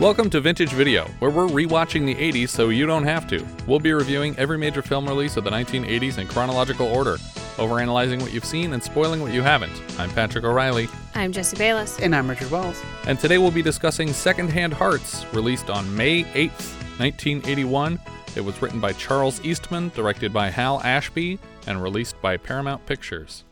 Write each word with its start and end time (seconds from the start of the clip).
Welcome 0.00 0.30
to 0.30 0.40
Vintage 0.40 0.70
Video, 0.70 1.04
where 1.18 1.30
we're 1.30 1.46
rewatching 1.46 2.06
the 2.06 2.14
80s 2.14 2.48
so 2.48 2.70
you 2.70 2.86
don't 2.86 3.04
have 3.04 3.28
to. 3.28 3.44
We'll 3.66 3.80
be 3.80 3.92
reviewing 3.92 4.34
every 4.38 4.56
major 4.56 4.80
film 4.80 5.06
release 5.06 5.36
of 5.36 5.44
the 5.44 5.50
1980s 5.50 6.16
in 6.16 6.26
chronological 6.26 6.86
order, 6.86 7.16
overanalyzing 7.58 8.22
what 8.22 8.32
you've 8.32 8.46
seen 8.46 8.72
and 8.72 8.82
spoiling 8.82 9.20
what 9.20 9.34
you 9.34 9.42
haven't. 9.42 9.74
I'm 9.98 10.08
Patrick 10.12 10.44
O'Reilly, 10.44 10.88
I'm 11.14 11.32
Jesse 11.32 11.58
Bayless. 11.58 12.00
And 12.00 12.16
I'm 12.16 12.30
Richard 12.30 12.50
Wells. 12.50 12.80
and 13.06 13.18
today 13.18 13.36
we'll 13.36 13.50
be 13.50 13.60
discussing 13.60 14.10
Secondhand 14.14 14.72
Hearts, 14.72 15.26
released 15.34 15.68
on 15.68 15.94
May 15.94 16.24
8th, 16.24 16.98
1981. 16.98 18.00
It 18.36 18.40
was 18.40 18.62
written 18.62 18.80
by 18.80 18.94
Charles 18.94 19.44
Eastman, 19.44 19.92
directed 19.94 20.32
by 20.32 20.48
Hal 20.48 20.80
Ashby, 20.82 21.38
and 21.66 21.82
released 21.82 22.18
by 22.22 22.38
Paramount 22.38 22.86
Pictures. 22.86 23.44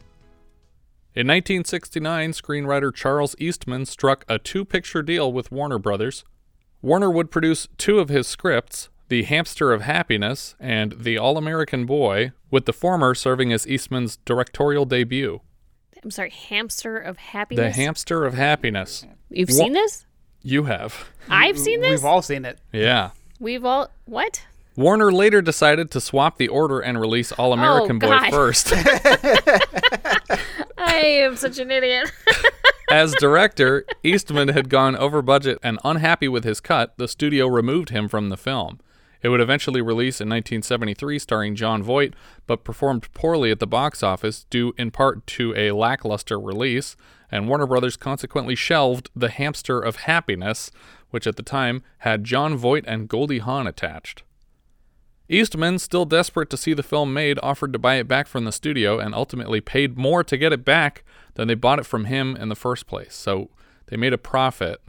In 1.14 1.26
1969, 1.26 2.32
screenwriter 2.32 2.94
Charles 2.94 3.36
Eastman 3.38 3.84
struck 3.84 4.24
a 4.30 4.38
two 4.38 4.64
picture 4.64 5.02
deal 5.02 5.30
with 5.30 5.52
Warner 5.52 5.78
Brothers. 5.78 6.24
Warner 6.82 7.10
would 7.10 7.30
produce 7.30 7.68
two 7.76 7.98
of 7.98 8.08
his 8.08 8.26
scripts, 8.26 8.88
The 9.08 9.24
Hamster 9.24 9.72
of 9.72 9.82
Happiness 9.82 10.54
and 10.60 10.94
The 10.98 11.18
All 11.18 11.36
American 11.36 11.86
Boy, 11.86 12.32
with 12.50 12.66
the 12.66 12.72
former 12.72 13.14
serving 13.14 13.52
as 13.52 13.66
Eastman's 13.66 14.16
directorial 14.18 14.84
debut. 14.84 15.40
I'm 16.04 16.10
sorry, 16.12 16.30
Hamster 16.30 16.96
of 16.96 17.16
Happiness? 17.18 17.76
The 17.76 17.82
Hamster 17.82 18.24
of 18.24 18.34
Happiness. 18.34 19.04
You've 19.30 19.48
Wha- 19.48 19.54
seen 19.56 19.72
this? 19.72 20.06
You 20.42 20.64
have. 20.64 21.08
I've 21.28 21.58
seen 21.58 21.80
this. 21.80 21.90
We've 21.90 22.04
all 22.04 22.22
seen 22.22 22.44
it. 22.44 22.58
Yeah. 22.72 23.10
We've 23.40 23.64
all 23.64 23.90
what? 24.04 24.44
Warner 24.76 25.10
later 25.10 25.42
decided 25.42 25.90
to 25.90 26.00
swap 26.00 26.38
the 26.38 26.46
order 26.46 26.78
and 26.78 27.00
release 27.00 27.32
All 27.32 27.52
American 27.52 27.96
oh, 27.96 27.98
Boy 27.98 28.06
Oh, 28.06 28.20
God. 28.20 28.30
first. 28.30 28.72
I 30.78 31.00
am 31.02 31.34
such 31.34 31.58
an 31.58 31.72
idiot. 31.72 32.12
As 32.90 33.12
director, 33.12 33.84
Eastman 34.02 34.48
had 34.48 34.70
gone 34.70 34.96
over 34.96 35.20
budget 35.20 35.58
and 35.62 35.78
unhappy 35.84 36.26
with 36.26 36.44
his 36.44 36.58
cut, 36.58 36.96
the 36.96 37.06
studio 37.06 37.46
removed 37.46 37.90
him 37.90 38.08
from 38.08 38.30
the 38.30 38.36
film. 38.38 38.80
It 39.20 39.28
would 39.28 39.42
eventually 39.42 39.82
release 39.82 40.22
in 40.22 40.28
1973 40.28 41.18
starring 41.18 41.54
Jon 41.54 41.82
Voight, 41.82 42.14
but 42.46 42.64
performed 42.64 43.12
poorly 43.12 43.50
at 43.50 43.58
the 43.58 43.66
box 43.66 44.02
office 44.02 44.46
due 44.48 44.72
in 44.78 44.90
part 44.90 45.26
to 45.26 45.54
a 45.54 45.72
lackluster 45.72 46.40
release, 46.40 46.96
and 47.30 47.46
Warner 47.46 47.66
Brothers 47.66 47.98
consequently 47.98 48.54
shelved 48.54 49.10
The 49.14 49.28
Hamster 49.28 49.80
of 49.80 49.96
Happiness, 49.96 50.70
which 51.10 51.26
at 51.26 51.36
the 51.36 51.42
time 51.42 51.82
had 51.98 52.24
Jon 52.24 52.56
Voight 52.56 52.84
and 52.86 53.06
Goldie 53.06 53.40
Hawn 53.40 53.66
attached. 53.66 54.22
Eastman, 55.28 55.78
still 55.78 56.06
desperate 56.06 56.48
to 56.48 56.56
see 56.56 56.72
the 56.72 56.82
film 56.82 57.12
made, 57.12 57.38
offered 57.42 57.74
to 57.74 57.78
buy 57.78 57.96
it 57.96 58.08
back 58.08 58.26
from 58.26 58.44
the 58.44 58.52
studio 58.52 58.98
and 58.98 59.14
ultimately 59.14 59.60
paid 59.60 59.98
more 59.98 60.24
to 60.24 60.38
get 60.38 60.54
it 60.54 60.64
back 60.64 61.04
than 61.38 61.46
they 61.46 61.54
bought 61.54 61.78
it 61.78 61.86
from 61.86 62.06
him 62.06 62.36
in 62.36 62.48
the 62.48 62.56
first 62.56 62.88
place. 62.88 63.14
So 63.14 63.48
they 63.86 63.96
made 63.96 64.12
a 64.12 64.18
profit 64.18 64.82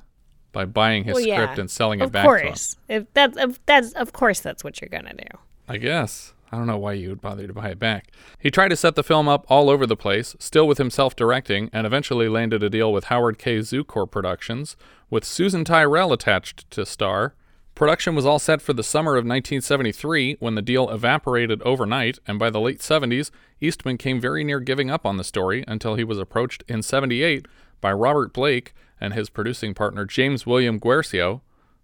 by 0.52 0.66
buying 0.66 1.04
his 1.04 1.14
well, 1.14 1.24
yeah. 1.24 1.36
script 1.36 1.60
and 1.60 1.70
selling 1.70 2.00
it 2.00 2.06
of 2.06 2.12
back 2.12 2.26
to 2.26 2.36
him. 2.38 2.48
course. 2.48 2.76
If 2.90 3.06
that's 3.14 3.38
of 3.38 3.60
that's 3.68 3.94
of 3.94 4.14
course 4.14 4.40
that's 4.40 4.64
what 4.64 4.82
you're 4.82 4.90
gonna 4.90 5.14
do. 5.14 5.38
I 5.68 5.78
guess. 5.78 6.34
I 6.52 6.58
don't 6.58 6.66
know 6.66 6.80
why 6.80 6.94
you 6.94 7.10
would 7.10 7.22
bother 7.22 7.46
to 7.46 7.54
buy 7.54 7.70
it 7.70 7.78
back. 7.78 8.12
He 8.40 8.50
tried 8.50 8.70
to 8.70 8.76
set 8.76 8.96
the 8.96 9.04
film 9.04 9.28
up 9.28 9.46
all 9.48 9.70
over 9.70 9.86
the 9.86 9.96
place, 9.96 10.36
still 10.40 10.68
with 10.68 10.80
himself 10.80 11.16
directing, 11.16 11.70
and 11.72 11.86
eventually 11.86 12.28
landed 12.28 12.64
a 12.64 12.70
deal 12.72 12.92
with 12.92 13.06
Howard 13.06 13.38
K. 13.38 13.60
Zukor 13.60 14.10
Productions, 14.10 14.76
with 15.12 15.24
Susan 15.24 15.64
Tyrrell 15.64 16.12
attached 16.12 16.70
to 16.72 16.88
star. 16.88 17.36
Production 17.80 18.14
was 18.14 18.26
all 18.26 18.40
set 18.40 18.62
for 18.62 18.74
the 18.74 18.84
summer 18.84 19.14
of 19.14 19.24
1973 19.24 20.36
when 20.42 20.56
the 20.56 20.62
deal 20.62 20.90
evaporated 20.90 21.62
overnight, 21.62 22.20
and 22.28 22.38
by 22.38 22.50
the 22.50 22.60
late 22.60 22.80
70s, 22.80 23.32
Eastman 23.62 23.98
came 23.98 24.20
very 24.20 24.44
near 24.44 24.60
giving 24.60 24.92
up 24.92 25.06
on 25.06 25.16
the 25.16 25.24
story 25.24 25.64
until 25.66 25.96
he 25.96 26.04
was 26.04 26.20
approached 26.20 26.62
in 26.68 26.84
78 26.84 27.48
by 27.80 27.94
Robert 27.94 28.34
Blake 28.34 28.74
and 29.00 29.14
his 29.14 29.30
producing 29.30 29.74
partner 29.74 30.04
James 30.04 30.46
William 30.46 30.78
Guercio, 30.78 31.42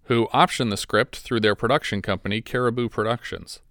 who 0.07 0.27
optioned 0.33 0.69
the 0.69 0.75
script 0.75 1.19
through 1.19 1.39
their 1.39 1.55
production 1.55 2.01
company, 2.01 2.41
Caribou 2.41 2.89
Productions. 2.89 3.61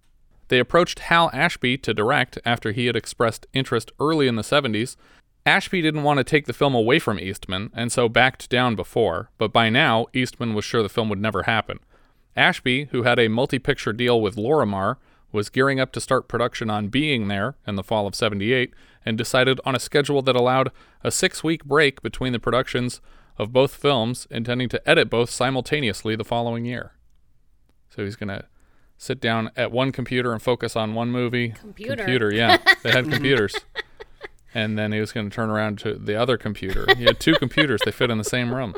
They 0.49 0.59
approached 0.59 1.01
Hal 1.01 1.29
Ashby 1.35 1.77
to 1.77 1.93
direct 1.93 2.39
after 2.47 2.73
he 2.73 2.87
had 2.87 2.97
expressed 2.97 3.47
interest 3.53 3.93
early 4.01 4.29
in 4.29 4.37
the 4.37 4.41
70s. 4.41 4.97
Ashby 5.45 5.83
didn't 5.83 6.05
want 6.05 6.17
to 6.17 6.25
take 6.25 6.47
the 6.47 6.55
film 6.55 6.75
away 6.75 6.99
from 6.99 7.19
Eastman 7.21 7.71
and 7.75 7.93
so 7.93 8.09
backed 8.09 8.49
down 8.49 8.77
before, 8.77 9.29
but 9.37 9.53
by 9.53 9.69
now, 9.69 10.07
Eastman 10.15 10.55
was 10.55 10.65
sure 10.65 10.83
the 10.83 10.89
film 10.89 11.11
would 11.11 11.21
never 11.21 11.43
happen. 11.43 11.81
Ashby, 12.37 12.87
who 12.87 13.03
had 13.03 13.19
a 13.19 13.29
multi 13.29 13.59
picture 13.59 13.93
deal 13.93 14.21
with 14.21 14.37
Lorimar, 14.37 14.97
was 15.33 15.51
gearing 15.51 15.81
up 15.81 15.93
to 15.93 16.01
start 16.01 16.29
production 16.29 16.71
on 16.71 16.89
Being 16.89 17.29
There 17.29 17.57
in 17.67 17.75
the 17.75 17.83
fall 17.83 18.07
of 18.07 18.15
78 18.15 18.73
and 19.05 19.19
decided 19.19 19.61
on 19.65 19.75
a 19.75 19.81
schedule 19.81 20.23
that 20.23 20.37
allowed 20.37 20.71
a 21.03 21.11
six 21.11 21.43
week 21.43 21.65
break 21.65 22.03
between 22.03 22.33
the 22.33 22.39
productions 22.39 23.01
of 23.37 23.53
both 23.53 23.75
films, 23.75 24.27
intending 24.31 24.69
to 24.69 24.89
edit 24.89 25.11
both 25.11 25.31
simultaneously 25.31 26.15
the 26.15 26.25
following 26.25 26.65
year. 26.65 26.93
So 27.91 28.05
he's 28.05 28.17
going 28.17 28.29
to 28.29 28.47
sit 28.97 29.21
down 29.21 29.51
at 29.57 29.73
one 29.73 29.93
computer 29.93 30.33
and 30.33 30.41
focus 30.41 30.77
on 30.77 30.95
one 30.95 31.11
movie. 31.11 31.51
Computer. 31.51 31.97
Computer, 31.97 32.33
yeah. 32.33 32.59
They 32.83 32.93
had 32.93 33.05
computers. 33.11 33.57
And 34.55 34.79
then 34.79 34.93
he 34.93 35.01
was 35.01 35.11
going 35.11 35.29
to 35.29 35.35
turn 35.35 35.51
around 35.51 35.79
to 35.81 35.95
the 35.95 36.15
other 36.15 36.37
computer. 36.39 36.87
He 36.97 37.05
had 37.05 37.19
two 37.19 37.35
computers, 37.35 37.81
they 37.85 37.91
fit 37.91 38.11
in 38.11 38.19
the 38.19 38.25
same 38.25 38.55
room. 38.55 38.77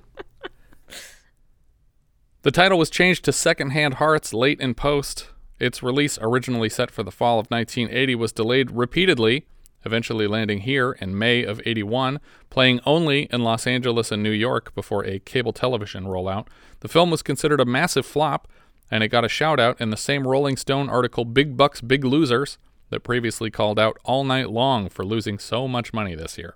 The 2.47 2.53
title 2.53 2.79
was 2.79 2.91
changed 2.91 3.25
to 3.25 3.33
Secondhand 3.33 3.95
Hearts 3.95 4.33
late 4.33 4.61
in 4.61 4.75
post. 4.75 5.31
Its 5.59 5.83
release, 5.83 6.17
originally 6.23 6.69
set 6.69 6.93
for 6.93 7.03
the 7.03 7.11
fall 7.11 7.41
of 7.41 7.49
1980, 7.49 8.15
was 8.15 8.31
delayed 8.31 8.71
repeatedly, 8.71 9.49
eventually 9.85 10.29
landing 10.29 10.61
here 10.61 10.93
in 11.01 11.19
May 11.19 11.43
of 11.43 11.61
81, 11.67 12.21
playing 12.49 12.79
only 12.87 13.23
in 13.33 13.43
Los 13.43 13.67
Angeles 13.67 14.13
and 14.13 14.23
New 14.23 14.31
York 14.31 14.73
before 14.77 15.05
a 15.05 15.19
cable 15.19 15.53
television 15.53 16.05
rollout. 16.05 16.47
The 16.83 16.89
film 16.89 17.11
was 17.11 17.21
considered 17.21 17.61
a 17.61 17.65
massive 17.65 18.07
flop, 18.07 18.47
and 18.93 19.03
it 19.03 19.09
got 19.09 19.25
a 19.25 19.29
shout 19.29 19.59
out 19.59 19.81
in 19.81 19.91
the 19.91 19.97
same 19.97 20.25
Rolling 20.25 20.57
Stone 20.57 20.89
article 20.89 21.25
Big 21.25 21.57
Bucks, 21.57 21.81
Big 21.81 22.05
Losers 22.05 22.59
that 22.91 23.01
previously 23.01 23.51
called 23.51 23.81
out 23.81 23.99
All 24.05 24.23
Night 24.23 24.51
Long 24.51 24.89
for 24.89 25.05
losing 25.05 25.41
so 25.41 25.67
much 25.67 25.93
money 25.93 26.15
this 26.15 26.39
year. 26.39 26.55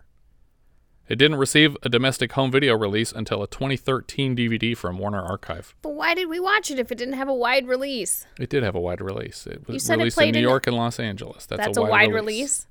It 1.10 1.18
didn't 1.18 1.38
receive 1.38 1.76
a 1.82 1.88
domestic 1.88 2.30
home 2.32 2.52
video 2.52 2.76
release 2.76 3.10
until 3.10 3.42
a 3.42 3.48
2013 3.48 4.36
DVD 4.36 4.76
from 4.76 4.96
Warner 4.96 5.20
Archive. 5.20 5.74
But 5.82 5.94
why 5.94 6.14
did 6.14 6.28
we 6.28 6.38
watch 6.38 6.70
it 6.70 6.78
if 6.78 6.92
it 6.92 6.98
didn't 6.98 7.14
have 7.14 7.28
a 7.28 7.34
wide 7.34 7.66
release? 7.66 8.26
It 8.38 8.48
did 8.48 8.62
have 8.62 8.76
a 8.76 8.80
wide 8.80 9.00
release. 9.00 9.44
It 9.44 9.66
was 9.66 9.82
said 9.82 9.94
it 9.94 10.02
released 10.04 10.20
in 10.20 10.30
New 10.30 10.38
in- 10.38 10.42
York 10.44 10.68
and 10.68 10.76
Los 10.76 11.00
Angeles. 11.00 11.46
That's, 11.46 11.66
That's, 11.66 11.76
a 11.76 11.82
wide, 11.82 12.12
release. 12.12 12.14
release. 12.14 12.66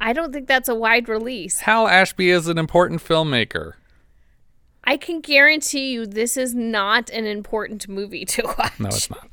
I 0.00 0.14
don't 0.14 0.32
think 0.32 0.48
that's 0.48 0.70
a 0.70 0.74
wide 0.74 1.10
release. 1.10 1.60
Hal 1.60 1.88
Ashby 1.88 2.30
is 2.30 2.48
an 2.48 2.56
important 2.56 3.02
filmmaker. 3.04 3.74
I 4.82 4.96
can 4.96 5.20
guarantee 5.20 5.92
you 5.92 6.06
this 6.06 6.38
is 6.38 6.54
not 6.54 7.10
an 7.10 7.26
important 7.26 7.86
movie 7.86 8.24
to 8.24 8.54
watch. 8.58 8.72
No, 8.80 8.88
it's 8.88 9.10
not. 9.10 9.28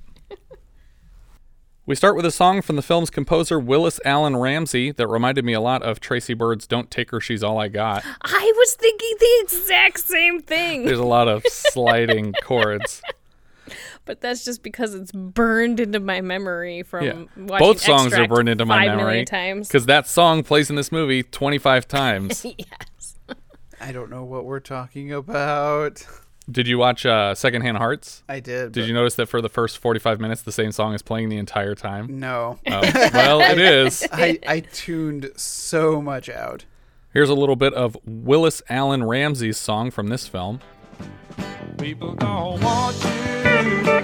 We 1.86 1.96
start 1.96 2.16
with 2.16 2.26
a 2.26 2.32
song 2.32 2.62
from 2.62 2.78
the 2.78 2.82
film's 2.82 3.10
composer 3.10 3.60
Willis 3.60 4.00
Alan 4.06 4.38
Ramsey 4.38 4.92
that 4.92 5.06
reminded 5.08 5.44
me 5.44 5.52
a 5.52 5.60
lot 5.60 5.84
of 5.84 6.00
Tracy 6.00 6.34
Byrd's 6.34 6.66
"Don't 6.66 6.90
Take 6.90 7.12
Her, 7.12 7.20
She's 7.20 7.44
All 7.44 7.60
I 7.60 7.68
Got." 7.68 8.06
I 8.22 8.54
was 8.56 8.74
thinking 8.76 9.14
the 9.20 9.40
exact 9.42 10.00
same 10.00 10.40
thing. 10.42 10.86
There's 10.86 11.00
a 11.00 11.04
lot 11.04 11.28
of 11.28 11.44
sliding 11.48 12.34
chords. 12.44 13.02
But 14.06 14.22
that's 14.22 14.46
just 14.46 14.64
because 14.64 14.96
it's 14.96 15.12
burned 15.12 15.80
into 15.82 16.00
my 16.00 16.22
memory 16.22 16.84
from 16.84 17.06
Yeah, 17.06 17.14
watching 17.36 17.68
both 17.68 17.80
songs 17.82 18.14
are 18.14 18.28
burned 18.28 18.50
into 18.50 18.66
my 18.66 18.88
memory 18.88 19.26
times. 19.26 19.68
because 19.68 19.86
that 19.88 20.08
song 20.08 20.44
plays 20.44 20.70
in 20.70 20.76
this 20.78 20.92
movie 20.92 21.24
25 21.24 21.88
times. 21.88 22.46
yes. 22.58 23.16
I 23.80 23.92
don't 23.92 24.10
know 24.10 24.24
what 24.24 24.46
we're 24.46 24.60
talking 24.62 25.12
about. 25.12 26.06
Did 26.52 26.68
you 26.68 26.78
watch 26.78 27.06
uh, 27.06 27.36
Secondhand 27.36 27.78
Hearts? 27.78 28.24
I 28.28 28.40
did. 28.42 28.74
Did 28.74 28.82
but 28.82 28.88
you 28.88 28.94
notice 28.94 29.16
that 29.16 29.28
for 29.28 29.42
the 29.42 29.50
first 29.50 29.78
45 29.78 30.20
minutes, 30.20 30.42
the 30.42 30.52
same 30.52 30.72
song 30.74 30.94
is 30.94 31.02
playing 31.02 31.30
the 31.30 31.38
entire 31.38 31.74
time? 31.74 32.20
No. 32.20 32.60
Oh, 32.68 32.82
well, 33.14 33.40
it 33.42 33.60
is. 33.60 34.06
I, 34.12 34.40
I 34.46 34.60
tuned 34.60 35.32
so 35.38 36.02
much 36.02 36.30
out. 36.30 36.66
Here's 37.14 37.30
a 37.30 37.36
little 37.36 37.56
bit 37.56 37.74
of 37.74 37.96
Willis 38.06 38.62
Alan 38.70 39.04
Ramsey's 39.06 39.58
song 39.58 39.90
from 39.92 40.08
this 40.08 40.28
film. 40.28 40.60
People 41.78 42.14
don't 42.16 42.62
want 42.62 42.96
you. 43.04 44.03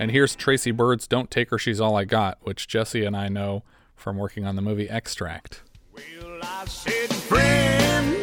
And 0.00 0.12
here's 0.12 0.36
Tracy 0.36 0.70
Byrd's 0.70 1.08
Don't 1.08 1.28
Take 1.28 1.50
Her, 1.50 1.58
She's 1.58 1.80
All 1.80 1.96
I 1.96 2.04
Got, 2.04 2.38
which 2.42 2.68
Jesse 2.68 3.04
and 3.04 3.16
I 3.16 3.28
know 3.28 3.64
from 3.96 4.16
working 4.16 4.44
on 4.46 4.54
the 4.54 4.62
movie 4.62 4.88
Extract. 4.88 5.62
Well, 5.92 6.38
I 6.40 6.64
said, 6.66 7.12
friend, 7.12 8.22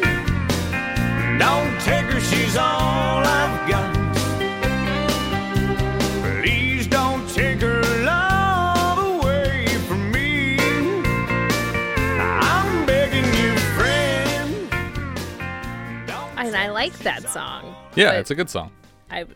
don't 1.38 1.78
take 1.82 2.06
her, 2.06 2.18
she's 2.18 2.56
all 2.56 3.22
I've 3.26 3.68
got. 3.68 3.94
Please 6.40 6.86
don't 6.86 7.28
take 7.28 7.60
her 7.60 7.82
love 8.04 9.22
away 9.22 9.66
from 9.86 10.10
me. 10.10 10.56
I'm 12.18 12.86
begging 12.86 13.26
you, 13.34 13.58
friend. 13.76 14.72
And 16.38 16.56
I 16.56 16.70
like 16.70 16.98
that 17.00 17.28
song. 17.28 17.76
Yeah, 17.94 18.12
it's 18.12 18.30
a 18.30 18.34
good 18.34 18.48
song. 18.48 18.72
I 19.10 19.26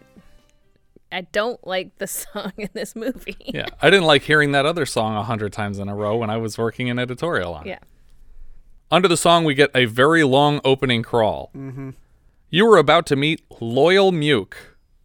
I 1.12 1.22
don't 1.22 1.64
like 1.66 1.98
the 1.98 2.06
song 2.06 2.52
in 2.56 2.70
this 2.72 2.94
movie. 2.94 3.36
Yeah, 3.40 3.66
I 3.80 3.90
didn't 3.90 4.06
like 4.06 4.22
hearing 4.22 4.52
that 4.52 4.66
other 4.66 4.86
song 4.86 5.16
a 5.16 5.22
hundred 5.22 5.52
times 5.52 5.78
in 5.78 5.88
a 5.88 5.94
row 5.94 6.16
when 6.16 6.30
I 6.30 6.36
was 6.36 6.58
working 6.58 6.88
in 6.88 6.98
editorial 6.98 7.54
on 7.54 7.66
it. 7.66 7.70
Yeah. 7.70 7.78
Under 8.90 9.06
the 9.06 9.16
song, 9.16 9.44
we 9.44 9.54
get 9.54 9.70
a 9.74 9.84
very 9.84 10.24
long 10.24 10.60
opening 10.64 11.02
crawl. 11.02 11.50
Mm-hmm. 11.56 11.90
You 12.48 12.66
were 12.66 12.78
about 12.78 13.06
to 13.06 13.16
meet 13.16 13.42
Loyal 13.60 14.10
Muke. 14.10 14.54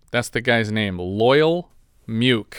That's 0.09 0.29
the 0.29 0.41
guy's 0.41 0.71
name, 0.71 0.97
Loyal 0.97 1.69
Muke. 2.07 2.55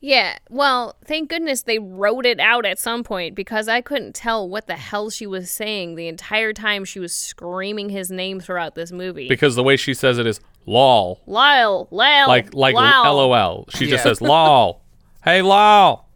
Yeah, 0.00 0.38
well, 0.50 0.96
thank 1.04 1.30
goodness 1.30 1.62
they 1.62 1.78
wrote 1.78 2.26
it 2.26 2.38
out 2.38 2.66
at 2.66 2.78
some 2.78 3.02
point 3.02 3.34
because 3.34 3.66
I 3.66 3.80
couldn't 3.80 4.14
tell 4.14 4.48
what 4.48 4.66
the 4.66 4.76
hell 4.76 5.10
she 5.10 5.26
was 5.26 5.50
saying 5.50 5.94
the 5.94 6.06
entire 6.06 6.52
time 6.52 6.84
she 6.84 7.00
was 7.00 7.14
screaming 7.14 7.88
his 7.88 8.10
name 8.10 8.40
throughout 8.40 8.74
this 8.74 8.92
movie. 8.92 9.28
Because 9.28 9.54
the 9.54 9.62
way 9.62 9.76
she 9.76 9.94
says 9.94 10.18
it 10.18 10.26
is 10.26 10.40
lol, 10.66 11.20
Lyle, 11.26 11.88
Lyle, 11.90 12.28
like 12.28 12.52
like 12.54 12.74
Lyle. 12.74 13.14
lol. 13.16 13.66
She 13.70 13.86
just 13.86 14.02
says 14.02 14.20
lol. 14.20 14.82
Hey 15.24 15.40
lol. 15.42 16.06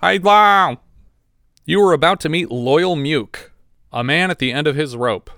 Hey 0.00 0.18
lol. 0.18 0.80
You 1.66 1.80
were 1.80 1.92
about 1.92 2.20
to 2.20 2.28
meet 2.28 2.50
Loyal 2.50 2.94
Muke, 2.96 3.50
a 3.92 4.04
man 4.04 4.30
at 4.30 4.38
the 4.38 4.52
end 4.52 4.66
of 4.66 4.76
his 4.76 4.96
rope, 4.96 5.30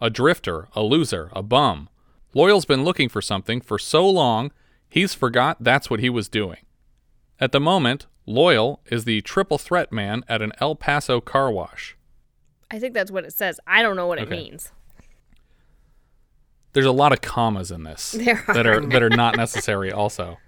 a 0.00 0.10
drifter, 0.10 0.68
a 0.74 0.82
loser, 0.82 1.30
a 1.32 1.42
bum. 1.42 1.88
Loyal's 2.34 2.64
been 2.64 2.84
looking 2.84 3.08
for 3.08 3.20
something 3.20 3.60
for 3.60 3.78
so 3.78 4.08
long, 4.08 4.52
he's 4.88 5.12
forgot 5.14 5.56
that's 5.60 5.90
what 5.90 6.00
he 6.00 6.08
was 6.08 6.28
doing. 6.28 6.58
At 7.40 7.50
the 7.52 7.58
moment, 7.60 8.06
Loyal 8.26 8.80
is 8.86 9.04
the 9.04 9.20
triple 9.22 9.58
threat 9.58 9.90
man 9.90 10.24
at 10.28 10.40
an 10.40 10.52
El 10.60 10.76
Paso 10.76 11.20
car 11.20 11.50
wash. 11.50 11.96
I 12.70 12.78
think 12.78 12.94
that's 12.94 13.10
what 13.10 13.24
it 13.24 13.32
says. 13.32 13.58
I 13.66 13.82
don't 13.82 13.96
know 13.96 14.06
what 14.06 14.18
it 14.18 14.22
Okay. 14.28 14.36
means. 14.36 14.70
There's 16.72 16.86
a 16.86 16.92
lot 16.92 17.12
of 17.12 17.20
commas 17.20 17.70
in 17.70 17.82
this 17.84 18.12
There 18.18 18.42
that 18.48 18.66
are 18.66 18.80
that 18.80 19.02
are 19.02 19.10
not 19.10 19.36
necessary 19.36 19.92
also. 19.92 20.38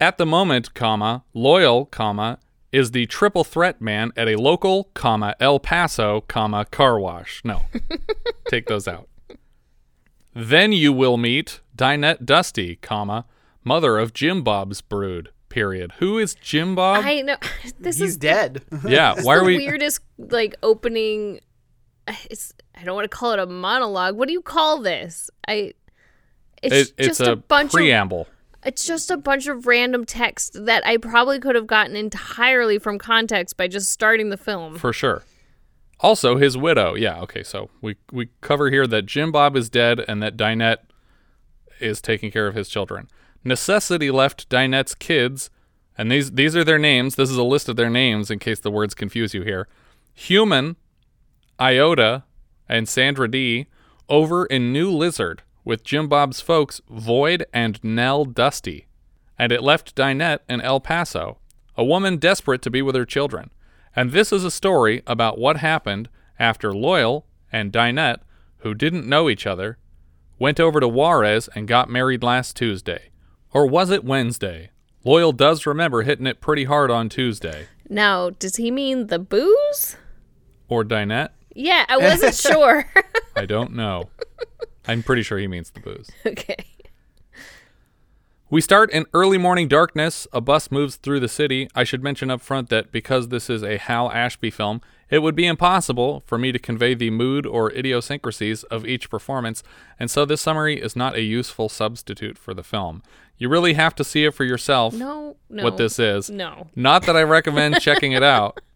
At 0.00 0.18
the 0.18 0.26
moment, 0.26 0.74
comma, 0.74 1.24
Loyal, 1.34 1.84
comma, 1.86 2.38
is 2.72 2.90
the 2.90 3.06
triple 3.06 3.44
threat 3.44 3.80
man 3.80 4.10
at 4.16 4.26
a 4.28 4.36
local, 4.36 4.84
comma, 4.94 5.36
El 5.38 5.60
Paso, 5.60 6.22
comma, 6.22 6.64
car 6.64 6.98
wash. 6.98 7.40
No. 7.44 7.62
Take 8.48 8.66
those 8.66 8.88
out. 8.88 9.08
Then 10.34 10.72
you 10.72 10.92
will 10.92 11.16
meet 11.18 11.60
Dinette 11.76 12.24
Dusty, 12.24 12.76
comma, 12.76 13.26
mother 13.62 13.98
of 13.98 14.12
Jim 14.12 14.42
Bob's 14.42 14.80
brood. 14.80 15.30
Period. 15.50 15.92
Who 15.98 16.18
is 16.18 16.34
Jim 16.34 16.74
Bob? 16.74 17.04
I 17.04 17.20
know 17.20 17.36
this 17.78 17.98
He's 17.98 18.12
is 18.12 18.16
dead. 18.16 18.62
yeah. 18.88 19.14
Why 19.22 19.36
are 19.36 19.40
the 19.40 19.44
we? 19.44 19.56
weirdest 19.58 20.00
like 20.16 20.54
opening. 20.62 21.40
It's 22.30 22.54
I 22.82 22.84
don't 22.84 22.96
want 22.96 23.08
to 23.08 23.16
call 23.16 23.32
it 23.32 23.38
a 23.38 23.46
monologue. 23.46 24.16
What 24.16 24.26
do 24.26 24.32
you 24.32 24.42
call 24.42 24.82
this? 24.82 25.30
I. 25.46 25.72
It's 26.62 26.90
It, 26.90 26.94
it's 26.98 27.08
just 27.08 27.20
a, 27.20 27.32
a, 27.32 27.36
bunch 27.36 27.68
of 27.68 27.72
preamble. 27.72 28.26
It's 28.64 28.84
just 28.84 29.10
a 29.10 29.16
bunch 29.16 29.46
of 29.46 29.66
random 29.66 30.04
text 30.04 30.64
that 30.66 30.86
I 30.86 30.96
probably 30.96 31.40
could 31.40 31.54
have 31.54 31.66
gotten 31.66 31.96
entirely 31.96 32.78
from 32.78 32.98
context 32.98 33.56
by 33.56 33.68
just 33.68 33.90
starting 33.90 34.30
the 34.30 34.36
film. 34.36 34.76
for 34.76 34.92
sure. 34.92 35.22
Also, 36.00 36.36
his 36.36 36.56
widow. 36.56 36.94
Yeah, 36.94 37.20
okay. 37.20 37.44
So 37.44 37.70
we 37.80 37.96
we 38.10 38.28
cover 38.40 38.70
here 38.70 38.88
that 38.88 39.06
Jim 39.06 39.30
Bob 39.30 39.56
is 39.56 39.70
dead 39.70 40.04
and 40.08 40.20
that 40.22 40.36
Dinette 40.36 40.78
is 41.80 42.00
taking 42.00 42.32
care 42.32 42.48
of 42.48 42.56
his 42.56 42.68
children. 42.68 43.08
Necessity 43.44 44.10
left 44.10 44.48
Dinette's 44.48 44.96
kids, 44.96 45.50
and 45.96 46.10
these 46.10 46.32
these 46.32 46.56
are 46.56 46.64
their 46.64 46.78
names. 46.78 47.14
This 47.14 47.30
is 47.30 47.36
a 47.36 47.44
list 47.44 47.68
of 47.68 47.76
their 47.76 47.90
names 47.90 48.30
in 48.30 48.40
case 48.40 48.58
the 48.58 48.70
words 48.72 48.94
confuse 48.94 49.34
you 49.34 49.42
here. 49.42 49.68
Human, 50.14 50.76
Iota, 51.60 52.24
and 52.72 52.88
Sandra 52.88 53.30
D 53.30 53.66
over 54.08 54.46
in 54.46 54.72
New 54.72 54.90
Lizard 54.90 55.42
with 55.62 55.84
Jim 55.84 56.08
Bob's 56.08 56.40
folks 56.40 56.80
Void 56.88 57.44
and 57.52 57.78
Nell 57.84 58.24
Dusty. 58.24 58.86
And 59.38 59.52
it 59.52 59.62
left 59.62 59.94
Dinette 59.94 60.40
in 60.48 60.62
El 60.62 60.80
Paso, 60.80 61.38
a 61.76 61.84
woman 61.84 62.16
desperate 62.16 62.62
to 62.62 62.70
be 62.70 62.80
with 62.80 62.94
her 62.94 63.04
children. 63.04 63.50
And 63.94 64.12
this 64.12 64.32
is 64.32 64.42
a 64.42 64.50
story 64.50 65.02
about 65.06 65.38
what 65.38 65.58
happened 65.58 66.08
after 66.38 66.72
Loyal 66.72 67.26
and 67.52 67.70
Dinette, 67.70 68.20
who 68.58 68.72
didn't 68.72 69.06
know 69.06 69.28
each 69.28 69.46
other, 69.46 69.76
went 70.38 70.58
over 70.58 70.80
to 70.80 70.88
Juarez 70.88 71.50
and 71.54 71.68
got 71.68 71.90
married 71.90 72.22
last 72.22 72.56
Tuesday. 72.56 73.10
Or 73.52 73.66
was 73.66 73.90
it 73.90 74.02
Wednesday? 74.02 74.70
Loyal 75.04 75.32
does 75.32 75.66
remember 75.66 76.02
hitting 76.02 76.26
it 76.26 76.40
pretty 76.40 76.64
hard 76.64 76.90
on 76.90 77.10
Tuesday. 77.10 77.66
Now, 77.90 78.30
does 78.30 78.56
he 78.56 78.70
mean 78.70 79.08
the 79.08 79.18
booze? 79.18 79.98
Or 80.68 80.84
Dinette? 80.84 81.32
Yeah, 81.54 81.84
I 81.88 81.96
wasn't 81.98 82.34
sure. 82.52 82.90
I 83.36 83.46
don't 83.46 83.72
know. 83.74 84.08
I'm 84.86 85.02
pretty 85.02 85.22
sure 85.22 85.38
he 85.38 85.46
means 85.46 85.70
the 85.70 85.80
booze. 85.80 86.10
okay. 86.26 86.56
We 88.50 88.60
start 88.60 88.90
in 88.90 89.06
early 89.14 89.38
morning 89.38 89.66
darkness. 89.66 90.26
A 90.32 90.40
bus 90.42 90.70
moves 90.70 90.96
through 90.96 91.20
the 91.20 91.28
city. 91.28 91.68
I 91.74 91.84
should 91.84 92.02
mention 92.02 92.30
up 92.30 92.42
front 92.42 92.68
that 92.68 92.92
because 92.92 93.28
this 93.28 93.48
is 93.48 93.62
a 93.62 93.78
Hal 93.78 94.10
Ashby 94.12 94.50
film, 94.50 94.82
it 95.08 95.20
would 95.20 95.34
be 95.34 95.46
impossible 95.46 96.22
for 96.26 96.36
me 96.36 96.52
to 96.52 96.58
convey 96.58 96.92
the 96.94 97.10
mood 97.10 97.46
or 97.46 97.72
idiosyncrasies 97.72 98.62
of 98.64 98.86
each 98.86 99.08
performance, 99.08 99.62
and 99.98 100.10
so 100.10 100.24
this 100.26 100.40
summary 100.42 100.80
is 100.80 100.96
not 100.96 101.14
a 101.14 101.22
useful 101.22 101.68
substitute 101.70 102.36
for 102.36 102.52
the 102.52 102.62
film. 102.62 103.02
You 103.38 103.48
really 103.48 103.72
have 103.74 103.94
to 103.96 104.04
see 104.04 104.24
it 104.24 104.34
for 104.34 104.44
yourself 104.44 104.94
No, 104.94 105.36
no. 105.48 105.64
what 105.64 105.76
this 105.78 105.98
is. 105.98 106.28
No. 106.30 106.68
Not 106.76 107.04
that 107.06 107.16
I 107.16 107.22
recommend 107.22 107.80
checking 107.80 108.12
it 108.12 108.22
out. 108.22 108.60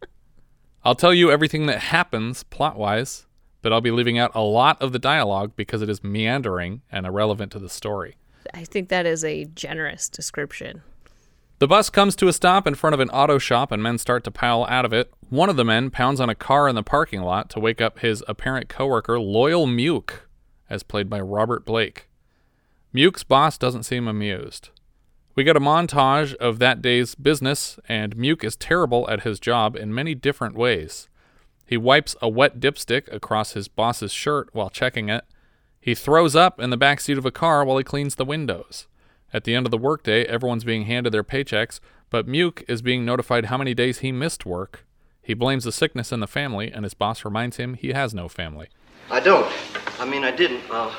I'll 0.87 0.95
tell 0.95 1.13
you 1.13 1.33
everything 1.33 1.67
that 1.67 1.81
happens 1.81 2.45
plot 2.45 2.79
wise, 2.79 3.27
but 3.61 3.73
I'll 3.73 3.81
be 3.81 3.91
leaving 3.91 4.21
out 4.21 4.31
a 4.37 4.41
lot 4.41 4.81
of 4.81 4.93
the 4.93 5.01
dialogue 5.01 5.55
because 5.57 5.83
it 5.83 5.89
is 5.89 6.05
meandering 6.05 6.83
and 6.93 7.05
irrelevant 7.05 7.51
to 7.53 7.59
the 7.59 7.69
story. 7.69 8.15
I 8.55 8.63
think 8.63 8.89
that 8.89 9.05
is 9.05 9.25
a 9.25 9.47
generous 9.47 10.09
description. 10.09 10.83
The 11.59 11.67
bus 11.67 11.91
comes 11.91 12.15
to 12.17 12.29
a 12.29 12.33
stop 12.33 12.69
in 12.69 12.77
front 12.77 12.95
of 12.95 13.01
an 13.01 13.11
auto 13.11 13.39
shop 13.39 13.73
and 13.73 13.83
men 13.83 13.99
start 13.99 14.23
to 14.25 14.31
pile 14.31 14.65
out 14.69 14.85
of 14.85 14.93
it. 14.93 15.13
One 15.29 15.51
of 15.51 15.57
the 15.57 15.65
men 15.65 15.91
pounds 15.91 16.21
on 16.21 16.31
a 16.31 16.37
car 16.37 16.69
in 16.69 16.77
the 16.77 16.85
parking 16.85 17.23
lot 17.23 17.51
to 17.51 17.59
wake 17.59 17.81
up 17.81 17.99
his 17.99 18.23
apparent 18.29 18.69
coworker, 18.69 19.19
Loyal 19.19 19.67
Muke, 19.67 20.21
as 20.71 20.85
played 20.85 21.11
by 21.11 21.19
Robert 21.19 21.65
Blake. 21.65 22.09
Muke's 22.95 23.25
boss 23.25 23.59
doesn't 23.59 23.83
seem 23.83 24.07
amused. 24.07 24.71
We 25.37 25.45
get 25.45 25.55
a 25.55 25.61
montage 25.61 26.35
of 26.37 26.59
that 26.61 26.81
day's 26.81 27.15
business, 27.15 27.79
and 27.87 28.17
Muke 28.17 28.43
is 28.43 28.57
terrible 28.57 29.07
at 29.11 29.25
his 29.25 29.39
job 29.39 29.77
in 29.77 29.95
many 29.95 30.15
different 30.15 30.55
ways. 30.55 31.11
He 31.67 31.77
wipes 31.77 32.17
a 32.23 32.29
wet 32.29 32.59
dipstick 32.59 33.13
across 33.13 33.53
his 33.53 33.69
boss's 33.69 34.13
shirt 34.13 34.49
while 34.53 34.71
checking 34.71 35.11
it. 35.11 35.25
He 35.79 35.95
throws 35.95 36.35
up 36.35 36.59
in 36.59 36.71
the 36.71 36.79
back 36.79 37.03
seat 37.03 37.19
of 37.19 37.27
a 37.27 37.31
car 37.31 37.67
while 37.67 37.77
he 37.77 37.85
cleans 37.85 38.15
the 38.15 38.25
windows. 38.25 38.87
At 39.31 39.45
the 39.45 39.55
end 39.55 39.67
of 39.67 39.71
the 39.71 39.77
workday, 39.77 40.25
everyone's 40.25 40.65
being 40.65 40.87
handed 40.87 41.13
their 41.13 41.23
paychecks, 41.23 41.81
but 42.09 42.27
Muke 42.27 42.65
is 42.67 42.81
being 42.81 43.05
notified 43.05 43.47
how 43.47 43.59
many 43.59 43.75
days 43.75 43.99
he 43.99 44.13
missed 44.13 44.47
work. 44.47 44.87
He 45.21 45.35
blames 45.35 45.65
the 45.65 45.73
sickness 45.73 46.13
in 46.13 46.21
the 46.21 46.27
family, 46.27 46.73
and 46.73 46.83
his 46.83 46.95
boss 46.95 47.27
reminds 47.27 47.59
him 47.59 47.75
he 47.75 47.89
has 47.89 48.15
no 48.15 48.29
family. 48.29 48.69
I 49.11 49.21
don't. 49.21 49.53
I 50.01 50.07
mean, 50.07 50.25
I 50.25 50.31
didn't. 50.31 50.63
Uh, 50.71 50.91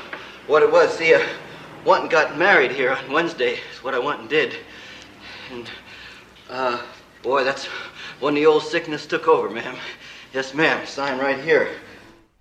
what 0.46 0.62
it 0.62 0.72
was, 0.72 0.96
see, 0.96 1.16
I 1.16 1.28
went 1.88 2.02
and 2.02 2.12
got 2.12 2.38
married 2.38 2.72
here 2.72 2.92
on 2.92 3.12
Wednesday. 3.12 3.54
Is 3.74 3.82
what 3.82 3.96
I 3.96 4.00
went 4.00 4.20
and 4.20 4.30
did. 4.30 4.58
And, 5.52 5.70
uh, 6.50 6.82
boy, 7.24 7.46
that's 7.46 7.66
when 8.20 8.36
the 8.36 8.46
old 8.46 8.64
sickness 8.64 9.06
took 9.06 9.28
over, 9.28 9.50
ma'am. 9.50 9.78
Yes, 10.34 10.54
ma'am. 10.54 10.86
Sign 10.86 11.18
right 11.18 11.40
here. 11.40 11.70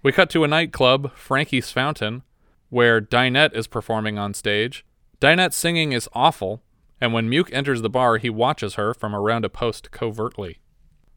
We 0.02 0.10
cut 0.10 0.30
to 0.30 0.42
a 0.42 0.48
nightclub, 0.48 1.12
Frankie's 1.14 1.70
Fountain, 1.70 2.24
where 2.70 3.00
Dinette 3.00 3.54
is 3.54 3.68
performing 3.68 4.18
on 4.18 4.34
stage. 4.34 4.84
Dinette's 5.20 5.56
singing 5.56 5.92
is 5.92 6.08
awful, 6.12 6.62
and 7.00 7.12
when 7.12 7.30
Muke 7.30 7.52
enters 7.52 7.82
the 7.82 7.88
bar, 7.88 8.18
he 8.18 8.28
watches 8.28 8.74
her 8.74 8.92
from 8.92 9.14
around 9.14 9.44
a 9.44 9.48
post 9.48 9.92
covertly. 9.92 10.58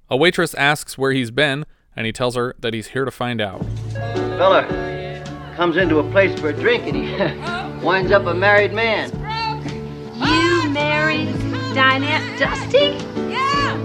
A 0.09 0.15
waitress 0.15 0.53
asks 0.53 0.97
where 0.97 1.11
he's 1.11 1.31
been, 1.31 1.65
and 1.95 2.05
he 2.05 2.11
tells 2.11 2.35
her 2.35 2.55
that 2.59 2.75
he's 2.75 2.89
here 2.89 3.05
to 3.05 3.11
find 3.11 3.41
out. 3.41 3.65
Fella 3.91 4.98
comes 5.59 5.75
into 5.75 5.99
a 5.99 6.11
place 6.11 6.39
for 6.39 6.47
a 6.47 6.53
drink 6.53 6.87
and 6.87 6.95
he 6.95 7.83
winds 7.85 8.13
up 8.13 8.25
a 8.27 8.33
married 8.33 8.71
man. 8.71 9.11
You 10.15 10.69
married 10.69 11.35
Dinette 11.75 12.39
Dusty? 12.39 12.95
Yeah. 13.29 13.77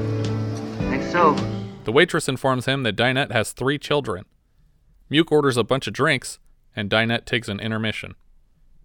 Think 0.88 1.02
so. 1.02 1.35
The 1.83 1.90
waitress 1.90 2.28
informs 2.28 2.66
him 2.66 2.85
that 2.85 2.95
Dinette 2.95 3.33
has 3.33 3.50
three 3.50 3.76
children. 3.76 4.25
Muke 5.11 5.33
orders 5.33 5.57
a 5.57 5.64
bunch 5.64 5.88
of 5.88 5.93
drinks, 5.93 6.38
and 6.76 6.88
Dinette 6.88 7.25
takes 7.25 7.49
an 7.49 7.59
intermission. 7.59 8.14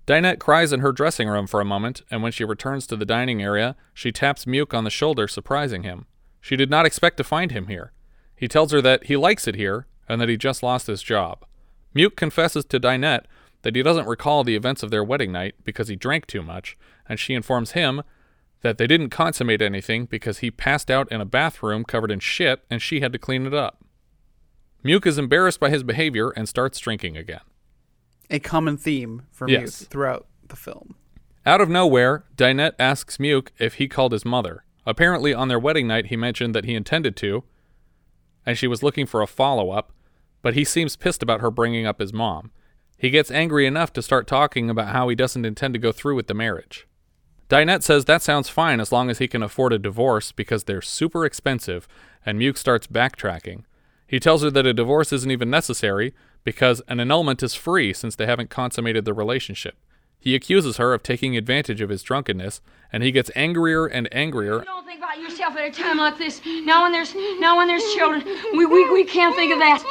Dinette 0.08 0.39
cries 0.39 0.74
in 0.74 0.79
her 0.79 0.91
dressing 0.91 1.27
room 1.27 1.46
for 1.46 1.62
a 1.62 1.65
moment, 1.65 2.01
and 2.10 2.24
when 2.24 2.31
she 2.31 2.43
returns 2.43 2.88
to 2.88 2.96
the 2.96 3.05
dining 3.05 3.39
area, 3.39 3.75
she 3.93 4.12
taps 4.12 4.46
Muke 4.46 4.75
on 4.75 4.84
the 4.84 4.89
shoulder, 4.89 5.27
surprising 5.27 5.84
him. 5.84 6.08
She 6.41 6.55
did 6.55 6.72
not 6.72 6.88
expect 6.88 7.17
to 7.17 7.24
find 7.24 7.51
him 7.51 7.67
here. 7.67 7.91
He 8.36 8.48
tells 8.48 8.72
her 8.72 8.81
that 8.81 9.03
he 9.03 9.15
likes 9.15 9.48
it 9.48 9.53
here 9.53 9.86
and 10.08 10.19
that 10.19 10.29
he 10.29 10.38
just 10.38 10.63
lost 10.63 10.88
his 10.88 11.03
job. 11.03 11.46
Muke 11.96 12.15
confesses 12.15 12.65
to 12.65 12.79
Dinette 12.79 13.25
that 13.62 13.75
he 13.75 13.84
doesn't 13.84 14.08
recall 14.08 14.43
the 14.43 14.55
events 14.55 14.84
of 14.84 14.91
their 14.91 15.03
wedding 15.03 15.31
night 15.31 15.55
because 15.63 15.88
he 15.88 15.96
drank 15.96 16.27
too 16.27 16.41
much, 16.41 16.77
and 17.08 17.19
she 17.19 17.34
informs 17.34 17.72
him 17.72 18.03
that 18.62 18.77
they 18.77 18.88
didn't 18.88 19.10
consummate 19.10 19.62
anything 19.62 20.05
because 20.05 20.39
he 20.39 20.51
passed 20.51 20.91
out 20.91 21.12
in 21.12 21.22
a 21.22 21.25
bathroom 21.25 21.84
covered 21.84 22.12
in 22.12 22.19
shit 22.19 22.63
and 22.69 22.81
she 22.81 23.00
had 23.00 23.13
to 23.13 23.19
clean 23.19 23.46
it 23.46 23.53
up. 23.53 23.84
Muke 24.84 25.05
is 25.05 25.17
embarrassed 25.17 25.60
by 25.60 25.69
his 25.69 25.84
behavior 25.84 26.29
and 26.31 26.48
starts 26.48 26.79
drinking 26.79 27.17
again. 27.17 27.41
A 28.29 28.39
common 28.39 28.77
theme 28.77 29.24
for 29.31 29.50
Yes. 29.50 29.84
Muke 29.84 29.88
throughout 29.88 30.27
the 30.48 30.55
film. 30.55 30.96
Out 31.46 31.62
of 31.62 31.69
nowhere, 31.69 32.25
Dinette 32.36 32.75
asks 32.77 33.17
Muke 33.17 33.50
if 33.58 33.75
he 33.75 33.88
called 33.88 34.12
his 34.12 34.25
mother. 34.25 34.63
Apparently, 34.86 35.34
on 35.34 35.48
their 35.48 35.60
wedding 35.60 35.88
night, 35.88 36.08
he 36.08 36.15
mentioned 36.15 36.53
that 36.55 36.65
he 36.65 36.75
intended 36.75 37.15
to, 37.17 37.43
and 38.46 38.58
she 38.58 38.67
was 38.67 38.84
looking 38.84 39.05
for 39.05 39.22
a 39.22 39.27
follow 39.27 39.72
up, 39.72 39.91
but 40.41 40.53
he 40.53 40.63
seems 40.63 40.96
pissed 40.96 41.24
about 41.24 41.41
her 41.41 41.51
bringing 41.51 41.86
up 41.86 42.00
his 42.00 42.13
mom. 42.13 42.51
He 42.98 43.10
gets 43.10 43.31
angry 43.31 43.65
enough 43.65 43.93
to 43.93 44.01
start 44.01 44.27
talking 44.27 44.69
about 44.69 44.89
how 44.89 45.08
he 45.08 45.15
doesn't 45.15 45.46
intend 45.46 45.74
to 45.74 45.79
go 45.79 45.91
through 45.91 46.15
with 46.15 46.27
the 46.27 46.34
marriage. 46.34 46.86
Dinette 47.50 47.81
says 47.81 48.05
that 48.05 48.22
sounds 48.22 48.50
fine 48.50 48.79
as 48.79 48.91
long 48.91 49.10
as 49.10 49.17
he 49.17 49.27
can 49.27 49.41
afford 49.41 49.74
a 49.74 49.79
divorce 49.79 50.31
because 50.31 50.65
they're 50.65 50.81
super 50.81 51.25
expensive, 51.25 51.88
and 52.25 52.39
Muke 52.39 52.58
starts 52.58 52.88
backtracking. 52.88 53.63
He 54.05 54.19
tells 54.19 54.43
her 54.43 54.51
that 54.51 54.67
a 54.67 54.74
divorce 54.74 55.13
isn't 55.13 55.31
even 55.31 55.50
necessary 55.50 56.13
because 56.43 56.81
an 56.88 57.00
annulment 57.00 57.41
is 57.41 57.55
free 57.55 57.93
since 57.93 58.15
they 58.15 58.25
haven't 58.25 58.50
consummated 58.50 59.05
the 59.05 59.13
relationship. 59.13 59.75
He 60.19 60.36
accuses 60.36 60.77
her 60.77 60.93
of 60.93 61.01
taking 61.01 61.38
advantage 61.38 61.79
of 61.79 61.89
his 61.89 62.03
drunkenness, 62.03 62.62
and 62.91 63.03
he 63.03 63.12
gets 63.12 63.31
angrier 63.36 63.86
and 63.86 64.13
angrier. 64.13 64.62
Don't 64.65 64.86
think 64.86 65.00
about 65.00 65.17
yourself 65.17 65.55
at 65.55 65.69
a 65.69 65.72
time 65.72 65.98
like 65.98 66.17
this. 66.17 66.41
Now 66.46 66.84
when 66.84 66.91
there's 66.91 67.15
now 67.39 67.55
when 67.58 67.67
there's 67.67 67.93
children, 67.93 68.24
we 68.53 68.65
we, 68.65 68.91
we 68.91 69.05
can't 69.05 69.36
think 69.36 69.53
of 69.53 69.60
that. 69.60 69.81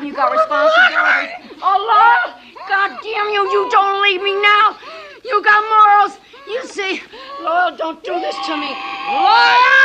You 0.00 0.14
got 0.14 0.32
responsibilities. 0.32 1.58
Lord, 1.60 2.34
God 2.68 2.98
damn 3.02 3.28
you! 3.30 3.42
You 3.50 3.68
don't 3.70 4.02
leave 4.02 4.22
me 4.22 4.34
now. 4.40 4.76
You 5.24 5.42
got 5.42 5.62
morals. 5.70 6.18
You 6.46 6.66
see, 6.66 7.02
Loyal, 7.40 7.76
don't 7.76 8.02
do 8.02 8.12
this 8.20 8.36
to 8.46 8.56
me. 8.56 8.74
Lord! 9.08 9.82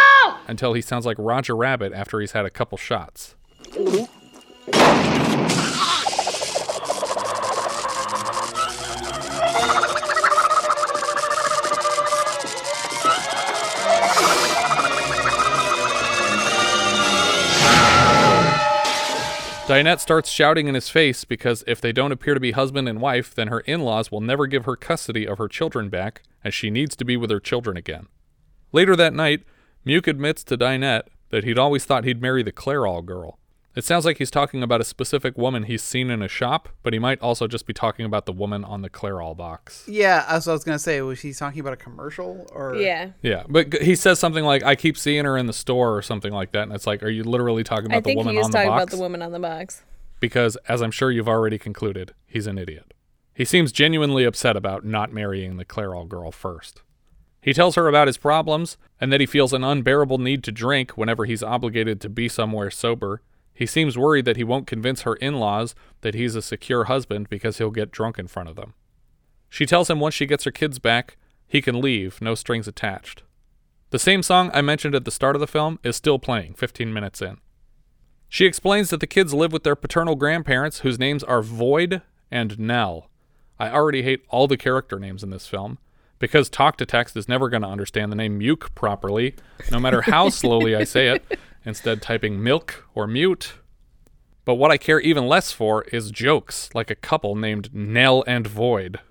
until 0.47 0.73
he 0.73 0.81
sounds 0.81 1.05
like 1.05 1.17
Roger 1.19 1.55
Rabbit 1.55 1.93
after 1.93 2.19
he's 2.19 2.31
had 2.31 2.45
a 2.45 2.49
couple 2.49 2.77
shots. 2.77 3.35
Dinette 19.67 19.99
starts 19.99 20.31
shouting 20.31 20.69
in 20.69 20.75
his 20.75 20.87
face 20.87 21.25
because 21.25 21.65
if 21.67 21.81
they 21.81 21.91
don't 21.91 22.13
appear 22.13 22.33
to 22.33 22.39
be 22.39 22.51
husband 22.51 22.87
and 22.87 23.01
wife, 23.01 23.35
then 23.35 23.49
her 23.49 23.59
in 23.59 23.81
laws 23.81 24.09
will 24.09 24.21
never 24.21 24.47
give 24.47 24.63
her 24.63 24.77
custody 24.77 25.27
of 25.27 25.39
her 25.39 25.49
children 25.49 25.89
back, 25.89 26.23
and 26.41 26.53
she 26.53 26.69
needs 26.69 26.95
to 26.95 27.03
be 27.03 27.17
with 27.17 27.29
her 27.29 27.41
children 27.41 27.75
again. 27.75 28.07
Later 28.71 28.95
that 28.95 29.13
night, 29.13 29.43
Muke 29.85 30.07
admits 30.07 30.45
to 30.45 30.57
Dinette 30.57 31.09
that 31.31 31.43
he'd 31.43 31.57
always 31.57 31.83
thought 31.83 32.05
he'd 32.05 32.21
marry 32.21 32.43
the 32.43 32.53
Clairol 32.53 33.05
girl. 33.05 33.39
It 33.77 33.85
sounds 33.85 34.05
like 34.05 34.17
he's 34.17 34.31
talking 34.31 34.63
about 34.63 34.81
a 34.81 34.83
specific 34.83 35.37
woman 35.37 35.61
he's 35.61 35.83
seen 35.83 36.09
in 36.09 36.23
a 36.23 36.27
shop, 36.27 36.69
but 36.81 36.93
he 36.93 36.99
might 36.99 37.21
also 37.21 37.45
just 37.47 37.67
be 37.67 37.73
talking 37.73 38.07
about 38.07 38.25
the 38.25 38.31
woman 38.31 38.63
on 38.63 38.81
the 38.81 38.89
Clairol 38.89 39.37
box. 39.37 39.83
Yeah, 39.87 40.25
that's 40.27 40.47
what 40.47 40.53
I 40.53 40.55
was 40.55 40.63
gonna 40.63 40.79
say. 40.79 40.99
Was 41.01 41.21
he 41.21 41.31
talking 41.31 41.59
about 41.59 41.73
a 41.73 41.77
commercial 41.77 42.47
or? 42.51 42.75
Yeah. 42.75 43.11
Yeah, 43.21 43.43
but 43.47 43.71
he 43.75 43.95
says 43.95 44.17
something 44.17 44.43
like, 44.43 44.63
"I 44.63 44.73
keep 44.75 44.97
seeing 44.97 45.25
her 45.25 45.37
in 45.37 45.45
the 45.45 45.53
store" 45.53 45.95
or 45.95 46.01
something 46.01 46.33
like 46.33 46.53
that, 46.53 46.63
and 46.63 46.73
it's 46.73 46.87
like, 46.87 47.03
are 47.03 47.09
you 47.09 47.23
literally 47.23 47.63
talking 47.63 47.85
about 47.85 47.97
I 47.97 47.99
the 47.99 48.03
think 48.05 48.17
woman 48.17 48.33
he 48.33 48.39
is 48.39 48.45
on 48.45 48.51
the 48.51 48.57
talking 48.57 48.71
box? 48.71 48.83
about 48.83 48.97
the 48.97 49.01
woman 49.03 49.21
on 49.21 49.31
the 49.31 49.39
box. 49.39 49.83
because, 50.19 50.55
as 50.67 50.81
I'm 50.81 50.89
sure 50.89 51.11
you've 51.11 51.29
already 51.29 51.59
concluded, 51.59 52.15
he's 52.25 52.47
an 52.47 52.57
idiot. 52.57 52.95
He 53.35 53.45
seems 53.45 53.71
genuinely 53.71 54.23
upset 54.23 54.57
about 54.57 54.85
not 54.85 55.13
marrying 55.13 55.57
the 55.57 55.65
Clairol 55.65 56.09
girl 56.09 56.31
first. 56.31 56.81
He 57.39 57.53
tells 57.53 57.75
her 57.75 57.87
about 57.87 58.07
his 58.07 58.17
problems 58.17 58.77
and 58.99 59.13
that 59.13 59.19
he 59.19 59.27
feels 59.27 59.53
an 59.53 59.63
unbearable 59.63 60.17
need 60.17 60.43
to 60.45 60.51
drink 60.51 60.97
whenever 60.97 61.25
he's 61.25 61.43
obligated 61.43 62.01
to 62.01 62.09
be 62.09 62.27
somewhere 62.27 62.71
sober. 62.71 63.21
He 63.57 63.65
seems 63.65 63.97
worried 63.97 64.25
that 64.25 64.37
he 64.37 64.43
won't 64.43 64.67
convince 64.67 65.01
her 65.01 65.15
in 65.15 65.39
laws 65.39 65.73
that 66.01 66.13
he's 66.13 66.35
a 66.35 66.43
secure 66.43 66.83
husband 66.83 67.27
because 67.27 67.57
he'll 67.57 67.71
get 67.71 67.89
drunk 67.89 68.19
in 68.19 68.27
front 68.27 68.49
of 68.49 68.55
them. 68.55 68.75
She 69.49 69.65
tells 69.65 69.89
him 69.89 69.99
once 69.99 70.13
she 70.13 70.27
gets 70.27 70.43
her 70.43 70.51
kids 70.51 70.77
back, 70.77 71.17
he 71.47 71.59
can 71.59 71.81
leave, 71.81 72.21
no 72.21 72.35
strings 72.35 72.67
attached. 72.67 73.23
The 73.89 73.97
same 73.97 74.21
song 74.21 74.51
I 74.53 74.61
mentioned 74.61 74.93
at 74.93 75.05
the 75.05 75.11
start 75.11 75.35
of 75.35 75.39
the 75.39 75.47
film 75.47 75.79
is 75.81 75.95
still 75.95 76.19
playing 76.19 76.53
15 76.53 76.93
minutes 76.93 77.19
in. 77.19 77.39
She 78.29 78.45
explains 78.45 78.91
that 78.91 78.99
the 78.99 79.07
kids 79.07 79.33
live 79.33 79.51
with 79.51 79.63
their 79.63 79.75
paternal 79.75 80.15
grandparents, 80.15 80.81
whose 80.81 80.99
names 80.99 81.23
are 81.23 81.41
Void 81.41 82.03
and 82.29 82.59
Nell. 82.59 83.09
I 83.57 83.71
already 83.71 84.03
hate 84.03 84.23
all 84.29 84.47
the 84.47 84.55
character 84.55 84.99
names 84.99 85.23
in 85.23 85.31
this 85.31 85.47
film. 85.47 85.79
Because 86.19 86.47
Talk 86.47 86.77
to 86.77 86.85
Text 86.85 87.17
is 87.17 87.27
never 87.27 87.49
going 87.49 87.63
to 87.63 87.67
understand 87.67 88.11
the 88.11 88.15
name 88.15 88.39
Muke 88.39 88.75
properly, 88.75 89.35
no 89.71 89.79
matter 89.79 90.01
how 90.01 90.29
slowly 90.29 90.75
I 90.75 90.83
say 90.83 91.07
it, 91.09 91.39
instead 91.67 92.01
typing 92.01 92.41
milk 92.41 92.85
or 92.95 93.05
mute. 93.05 93.55
But 94.45 94.55
what 94.55 94.71
I 94.71 94.77
care 94.77 95.01
even 95.01 95.27
less 95.27 95.51
for 95.51 95.83
is 95.91 96.09
jokes, 96.09 96.69
like 96.73 96.89
a 96.89 96.95
couple 96.95 97.35
named 97.35 97.73
Nell 97.73 98.23
and 98.25 98.47
Void. 98.47 99.01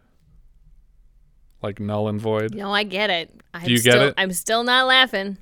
Like 1.62 1.78
Null 1.78 2.08
and 2.08 2.18
Void. 2.18 2.54
No, 2.54 2.72
I 2.72 2.84
get 2.84 3.10
it. 3.10 3.42
I'm 3.52 3.66
Do 3.66 3.72
you 3.72 3.82
get 3.82 4.00
it? 4.00 4.14
I'm 4.16 4.32
still 4.32 4.64
not 4.64 4.86
laughing. 4.86 5.36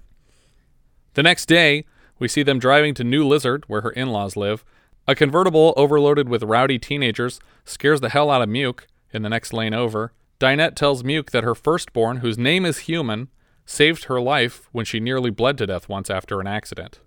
The 1.15 1.23
next 1.23 1.47
day, 1.47 1.85
we 2.19 2.27
see 2.27 2.43
them 2.43 2.59
driving 2.59 2.95
to 2.95 3.05
New 3.05 3.25
Lizard, 3.25 3.65
where 3.69 3.83
her 3.83 3.91
in 3.91 4.09
laws 4.09 4.37
live. 4.37 4.65
A 5.07 5.15
convertible 5.15 5.73
overloaded 5.77 6.29
with 6.29 6.43
rowdy 6.43 6.81
teenagers 6.81 7.39
scares 7.65 8.01
the 8.01 8.09
hell 8.09 8.31
out 8.31 8.43
of 8.43 8.49
Muke 8.49 8.87
in 9.13 9.23
the 9.23 9.29
next 9.29 9.53
lane 9.53 9.75
over. 9.75 10.13
Dinette 10.41 10.75
tells 10.75 11.05
Muke 11.05 11.31
that 11.31 11.45
her 11.45 11.55
firstborn, 11.55 12.17
whose 12.17 12.39
name 12.39 12.67
is 12.67 12.81
Human, 12.81 13.29
saved 13.67 14.05
her 14.05 14.21
life 14.21 14.69
when 14.73 14.85
she 14.85 14.99
nearly 14.99 15.31
bled 15.31 15.59
to 15.59 15.67
death 15.67 15.89
once 15.89 16.11
after 16.11 16.41
an 16.41 16.49
accident. 16.49 16.99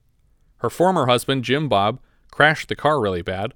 Her 0.59 0.69
former 0.69 1.05
husband, 1.05 1.43
Jim 1.43 1.69
Bob, 1.69 1.99
crashed 2.31 2.69
the 2.69 2.75
car 2.75 2.99
really 2.99 3.21
bad, 3.21 3.53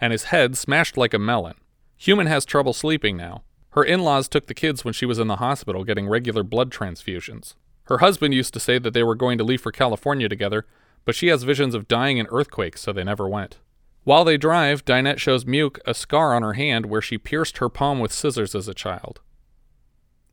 and 0.00 0.12
his 0.12 0.24
head 0.24 0.56
smashed 0.56 0.96
like 0.96 1.14
a 1.14 1.18
melon. 1.18 1.54
Human 1.96 2.26
has 2.26 2.44
trouble 2.44 2.72
sleeping 2.72 3.16
now. 3.16 3.42
Her 3.70 3.84
in 3.84 4.02
laws 4.02 4.28
took 4.28 4.46
the 4.46 4.54
kids 4.54 4.84
when 4.84 4.92
she 4.92 5.06
was 5.06 5.18
in 5.18 5.28
the 5.28 5.36
hospital 5.36 5.84
getting 5.84 6.08
regular 6.08 6.42
blood 6.42 6.70
transfusions. 6.70 7.54
Her 7.84 7.98
husband 7.98 8.34
used 8.34 8.52
to 8.54 8.60
say 8.60 8.78
that 8.78 8.92
they 8.92 9.02
were 9.02 9.14
going 9.14 9.38
to 9.38 9.44
leave 9.44 9.60
for 9.60 9.72
California 9.72 10.28
together, 10.28 10.66
but 11.04 11.14
she 11.14 11.28
has 11.28 11.42
visions 11.42 11.74
of 11.74 11.88
dying 11.88 12.18
in 12.18 12.26
earthquakes, 12.30 12.82
so 12.82 12.92
they 12.92 13.04
never 13.04 13.28
went. 13.28 13.58
While 14.04 14.24
they 14.24 14.36
drive, 14.36 14.84
Dinette 14.84 15.18
shows 15.18 15.44
Muke 15.44 15.78
a 15.86 15.94
scar 15.94 16.34
on 16.34 16.42
her 16.42 16.54
hand 16.54 16.86
where 16.86 17.02
she 17.02 17.18
pierced 17.18 17.58
her 17.58 17.68
palm 17.68 18.00
with 18.00 18.12
scissors 18.12 18.54
as 18.54 18.68
a 18.68 18.74
child. 18.74 19.20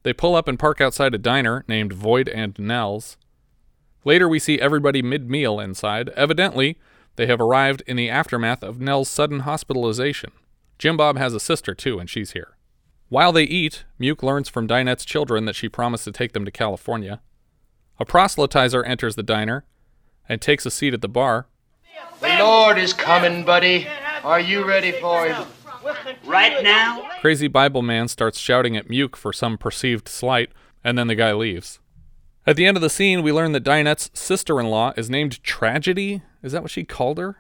They 0.04 0.14
pull 0.14 0.36
up 0.36 0.48
and 0.48 0.58
park 0.58 0.82
outside 0.82 1.14
a 1.14 1.20
diner 1.20 1.64
named 1.68 1.94
Void 1.94 2.30
and 2.30 2.58
Nell's. 2.58 3.18
Later, 4.10 4.28
we 4.28 4.40
see 4.40 4.60
everybody 4.60 5.04
mid 5.04 5.30
meal 5.30 5.60
inside. 5.60 6.10
Evidently, 6.16 6.80
they 7.16 7.28
have 7.28 7.40
arrived 7.40 7.84
in 7.86 7.96
the 7.96 8.10
aftermath 8.10 8.64
of 8.64 8.82
Nell's 8.82 9.08
sudden 9.08 9.42
hospitalization. 9.42 10.32
Jim 10.80 10.98
Bob 10.98 11.20
has 11.20 11.36
a 11.36 11.40
sister 11.40 11.76
too, 11.76 12.00
and 12.00 12.10
she's 12.10 12.32
here. 12.32 12.58
While 13.10 13.32
they 13.32 13.44
eat, 13.44 13.86
Muke 14.02 14.24
learns 14.24 14.50
from 14.50 14.68
Dinette's 14.68 15.06
children 15.06 15.46
that 15.46 15.56
she 15.56 15.70
promised 15.70 16.06
to 16.06 16.12
take 16.12 16.32
them 16.34 16.44
to 16.44 16.50
California. 16.50 17.22
A 18.00 18.06
proselytizer 18.06 18.84
enters 18.84 19.16
the 19.16 19.22
diner 19.22 19.64
and 20.28 20.42
takes 20.42 20.66
a 20.66 20.72
seat 20.72 20.96
at 20.96 21.02
the 21.02 21.08
bar. 21.08 21.46
The 22.20 22.36
Lord 22.40 22.80
is 22.80 22.94
coming, 22.94 23.46
buddy. 23.46 23.86
Are 24.24 24.40
you 24.40 24.68
ready 24.68 24.92
for 24.94 25.28
him? 25.28 25.46
Right 26.26 26.64
now? 26.64 27.08
Crazy 27.22 27.48
Bible 27.48 27.84
Man 27.84 28.08
starts 28.08 28.40
shouting 28.40 28.76
at 28.76 28.88
Muke 28.88 29.16
for 29.16 29.32
some 29.32 29.56
perceived 29.56 30.08
slight, 30.08 30.50
and 30.84 30.98
then 30.98 31.06
the 31.06 31.14
guy 31.14 31.32
leaves. 31.32 31.78
At 32.50 32.56
the 32.56 32.66
end 32.66 32.78
of 32.78 32.82
the 32.82 32.90
scene, 32.90 33.22
we 33.22 33.32
learn 33.32 33.52
that 33.52 33.64
Dinette's 33.64 34.10
sister 34.20 34.60
in 34.60 34.72
law 34.72 34.92
is 34.98 35.08
named 35.08 35.44
Tragedy. 35.44 36.24
Is 36.42 36.52
that 36.52 36.64
what 36.64 36.72
she 36.72 36.84
called 36.84 37.20
her? 37.20 37.38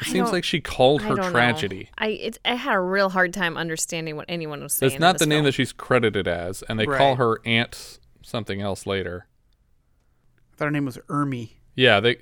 It 0.00 0.08
I 0.08 0.10
seems 0.10 0.32
like 0.32 0.42
she 0.42 0.60
called 0.60 1.02
I 1.02 1.04
her 1.04 1.14
don't 1.14 1.26
know. 1.26 1.30
Tragedy. 1.30 1.90
I 1.96 2.08
it, 2.08 2.38
I 2.44 2.56
had 2.56 2.74
a 2.74 2.80
real 2.80 3.10
hard 3.10 3.32
time 3.32 3.56
understanding 3.56 4.16
what 4.16 4.24
anyone 4.28 4.64
was 4.64 4.72
saying. 4.74 4.94
It's 4.94 5.00
not 5.00 5.10
in 5.10 5.12
the 5.14 5.18
this 5.20 5.28
name 5.28 5.44
that 5.44 5.52
she's 5.52 5.72
credited 5.72 6.26
as, 6.26 6.62
and 6.62 6.76
they 6.76 6.86
call 6.86 7.14
her 7.14 7.40
Aunt 7.46 8.00
something 8.20 8.60
else 8.60 8.84
later. 8.84 9.28
I 10.52 10.56
thought 10.56 10.64
her 10.64 10.70
name 10.72 10.86
was 10.86 10.98
Ermi. 11.08 11.50
Yeah, 11.76 12.00
they 12.00 12.16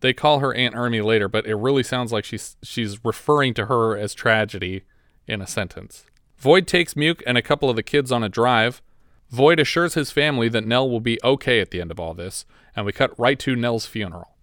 they 0.00 0.12
call 0.12 0.40
her 0.40 0.52
Aunt 0.52 0.74
Ermy 0.74 1.04
later, 1.04 1.28
but 1.28 1.46
it 1.46 1.54
really 1.54 1.84
sounds 1.84 2.12
like 2.12 2.24
she's 2.24 2.56
she's 2.64 3.04
referring 3.04 3.54
to 3.54 3.66
her 3.66 3.96
as 3.96 4.14
tragedy 4.14 4.82
in 5.28 5.40
a 5.40 5.46
sentence. 5.46 6.06
Void 6.38 6.66
takes 6.66 6.94
Muke 6.94 7.22
and 7.24 7.38
a 7.38 7.42
couple 7.42 7.70
of 7.70 7.76
the 7.76 7.84
kids 7.84 8.10
on 8.10 8.24
a 8.24 8.28
drive. 8.28 8.82
Void 9.30 9.58
assures 9.60 9.94
his 9.94 10.10
family 10.10 10.48
that 10.48 10.66
Nell 10.66 10.88
will 10.88 11.00
be 11.00 11.18
okay 11.24 11.60
at 11.60 11.70
the 11.70 11.80
end 11.80 11.90
of 11.90 11.98
all 11.98 12.14
this, 12.14 12.44
and 12.74 12.86
we 12.86 12.92
cut 12.92 13.18
right 13.18 13.38
to 13.40 13.56
Nell's 13.56 13.86
funeral. 13.86 14.36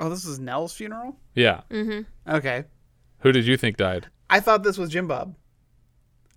Oh, 0.00 0.08
this 0.08 0.24
is 0.24 0.38
Nell's 0.40 0.72
funeral. 0.74 1.16
Yeah. 1.34 1.60
Mm-hmm. 1.70 2.34
Okay, 2.34 2.64
Who 3.20 3.30
did 3.32 3.46
you 3.46 3.56
think 3.56 3.76
died? 3.76 4.08
I 4.28 4.40
thought 4.40 4.62
this 4.64 4.78
was 4.78 4.90
Jim 4.90 5.06
Bob. 5.06 5.36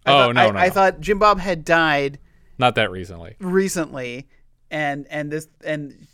I 0.05 0.11
Oh, 0.11 0.17
thought, 0.27 0.35
no, 0.35 0.41
I, 0.41 0.51
no, 0.51 0.59
I 0.59 0.67
no. 0.67 0.73
thought 0.73 0.99
Jim 1.01 1.17
Bob 1.17 1.39
had 1.39 1.65
died 1.65 2.19
Not 2.59 2.75
that 2.75 2.91
recently. 2.91 3.35
recently, 3.39 4.27
and 4.69 5.07
and 5.09 5.31
this 5.31 5.47
and 5.63 6.05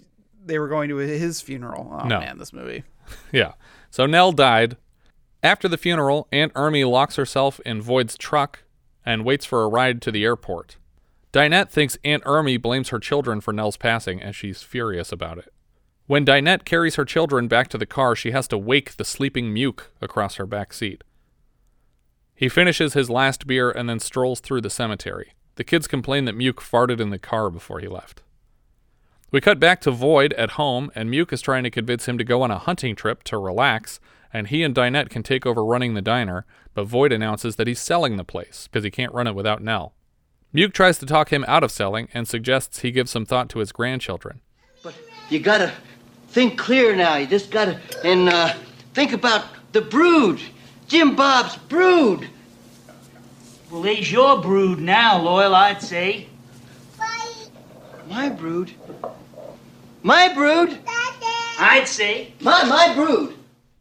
they 0.45 0.57
were 0.59 0.69
going 0.69 0.87
to 0.89 0.97
his 0.97 1.41
funeral. 1.41 1.89
Oh 2.01 2.07
No. 2.07 2.19
man, 2.19 2.37
this 2.37 2.53
movie. 2.53 2.83
Yeah. 3.33 3.53
So 3.89 4.05
Nell 4.05 4.31
died. 4.31 4.77
After 5.43 5.67
the 5.67 5.77
funeral, 5.77 6.27
Aunt 6.31 6.53
Ermy 6.53 6.89
locks 6.89 7.17
herself 7.17 7.59
in 7.65 7.81
Void's 7.81 8.17
truck 8.17 8.63
and 9.05 9.25
waits 9.25 9.45
for 9.45 9.63
a 9.63 9.67
ride 9.67 10.01
to 10.03 10.11
the 10.11 10.23
airport. 10.23 10.77
Dinette 11.31 11.69
thinks 11.69 11.97
Aunt 12.03 12.23
Ermy 12.23 12.61
blames 12.61 12.89
her 12.89 12.99
children 12.99 13.39
for 13.39 13.53
Nell's 13.53 13.77
passing, 13.77 14.21
and 14.21 14.35
she's 14.35 14.63
furious 14.63 15.11
about 15.11 15.37
it. 15.37 15.53
When 16.07 16.25
Dinette 16.25 16.65
carries 16.65 16.95
her 16.95 17.05
children 17.05 17.47
back 17.47 17.69
to 17.69 17.77
the 17.77 17.85
car, 17.85 18.15
she 18.15 18.31
has 18.31 18.47
to 18.49 18.57
wake 18.57 18.97
the 18.97 19.05
sleeping 19.05 19.53
Muke 19.53 19.83
across 20.01 20.35
her 20.35 20.45
back 20.45 20.73
seat. 20.73 21.03
He 22.35 22.49
finishes 22.49 22.93
his 22.93 23.09
last 23.09 23.47
beer 23.47 23.71
and 23.71 23.87
then 23.87 23.99
strolls 23.99 24.41
through 24.41 24.61
the 24.61 24.69
cemetery. 24.69 25.33
The 25.55 25.63
kids 25.63 25.87
complain 25.87 26.25
that 26.25 26.35
Muke 26.35 26.55
farted 26.55 26.99
in 26.99 27.11
the 27.11 27.19
car 27.19 27.49
before 27.49 27.79
he 27.79 27.87
left. 27.87 28.23
We 29.31 29.39
cut 29.39 29.59
back 29.59 29.79
to 29.81 29.91
Void 29.91 30.33
at 30.33 30.51
home, 30.51 30.91
and 30.95 31.09
Muke 31.09 31.31
is 31.31 31.41
trying 31.41 31.63
to 31.63 31.69
convince 31.69 32.07
him 32.07 32.17
to 32.17 32.25
go 32.25 32.41
on 32.41 32.51
a 32.51 32.57
hunting 32.57 32.95
trip 32.95 33.23
to 33.23 33.37
relax, 33.37 34.01
and 34.33 34.47
he 34.47 34.63
and 34.63 34.75
Dinette 34.75 35.09
can 35.09 35.23
take 35.23 35.45
over 35.45 35.63
running 35.63 35.93
the 35.93 36.01
diner, 36.01 36.45
but 36.73 36.87
Void 36.87 37.13
announces 37.13 37.55
that 37.55 37.67
he's 37.67 37.79
selling 37.79 38.17
the 38.17 38.25
place 38.25 38.67
because 38.67 38.83
he 38.83 38.91
can't 38.91 39.13
run 39.13 39.27
it 39.27 39.35
without 39.35 39.61
Nell. 39.61 39.93
Muke 40.53 40.73
tries 40.73 40.97
to 40.99 41.05
talk 41.05 41.31
him 41.31 41.45
out 41.47 41.63
of 41.63 41.71
selling 41.71 42.09
and 42.13 42.27
suggests 42.27 42.79
he 42.79 42.91
give 42.91 43.07
some 43.07 43.25
thought 43.25 43.49
to 43.49 43.59
his 43.59 43.71
grandchildren. 43.71 44.41
But 44.83 44.95
you 45.29 45.39
gotta 45.39 45.71
think 46.27 46.57
clear 46.57 46.95
now. 46.95 47.15
You 47.15 47.25
just 47.25 47.51
gotta 47.51 47.79
and 48.03 48.27
uh, 48.27 48.53
think 48.93 49.13
about 49.13 49.45
the 49.71 49.81
brood, 49.81 50.41
Jim 50.87 51.15
Bob's 51.15 51.55
brood. 51.55 52.27
Well, 53.71 53.83
he's 53.83 54.11
your 54.11 54.41
brood 54.41 54.79
now, 54.79 55.21
Loyal, 55.21 55.55
I'd 55.55 55.81
say. 55.81 56.27
My 58.09 58.27
brood. 58.27 58.73
My 60.03 60.33
brood. 60.33 60.77
I'd 61.57 61.87
say. 61.87 62.33
My 62.41 62.65
my 62.65 62.93
brood. 62.93 63.35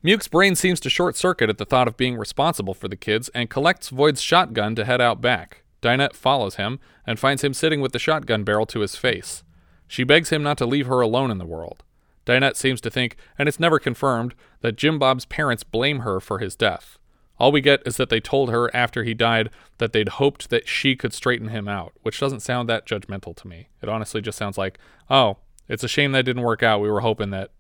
Muke's 0.05 0.29
brain 0.29 0.55
seems 0.55 0.79
to 0.81 0.89
short 0.89 1.17
circuit 1.17 1.51
at 1.51 1.59
the 1.59 1.65
thought 1.65 1.89
of 1.89 1.97
being 1.97 2.17
responsible 2.17 2.75
for 2.75 2.87
the 2.87 2.97
kids 2.97 3.29
and 3.35 3.51
collects 3.51 3.89
Void's 3.89 4.23
shotgun 4.23 4.77
to 4.77 4.85
head 4.85 5.01
out 5.01 5.21
back. 5.21 5.60
Dinette 5.83 6.15
follows 6.15 6.57
him 6.57 6.79
and 7.07 7.19
finds 7.19 7.43
him 7.43 7.55
sitting 7.55 7.81
with 7.81 7.93
the 7.93 7.99
shotgun 7.99 8.45
barrel 8.45 8.67
to 8.67 8.81
his 8.81 8.97
face. 8.97 9.43
She 9.87 10.05
begs 10.05 10.31
him 10.31 10.43
not 10.43 10.59
to 10.59 10.67
leave 10.67 10.87
her 10.87 11.01
alone 11.01 11.31
in 11.31 11.39
the 11.39 11.47
world. 11.47 11.83
Dinette 12.27 12.57
seems 12.57 12.81
to 12.83 12.91
think, 12.91 13.17
and 13.39 13.49
it's 13.49 13.59
never 13.59 13.79
confirmed, 13.79 14.35
that 14.61 14.77
Jim 14.77 14.99
Bob's 14.99 15.25
parents 15.25 15.65
blame 15.65 16.01
her 16.01 16.21
for 16.21 16.39
his 16.39 16.55
death. 16.55 16.99
All 17.39 17.51
we 17.51 17.63
get 17.63 17.83
is 17.87 17.97
that 17.97 18.11
they 18.11 18.21
told 18.21 18.51
her 18.51 18.75
after 18.77 19.03
he 19.03 19.15
died 19.15 19.49
that 19.79 19.95
they'd 19.95 20.11
hoped 20.11 20.51
that 20.51 20.69
she 20.69 20.95
could 20.95 21.15
straighten 21.15 21.49
him 21.49 21.67
out, 21.67 21.95
which 22.03 22.21
doesn't 22.21 22.41
sound 22.41 22.69
that 22.69 22.87
judgmental 22.87 23.35
to 23.37 23.49
me. 23.49 23.69
It 23.81 23.89
honestly 23.89 24.21
just 24.21 24.37
sounds 24.37 24.59
like, 24.59 24.79
oh, 25.09 25.39
it's 25.67 25.83
a 25.83 25.89
shame 25.89 26.13
that 26.13 26.27
didn't 26.27 26.43
work 26.43 26.63
out. 26.63 26.83
We 26.83 26.91
were 26.91 27.01
hoping 27.01 27.31
that 27.31 27.53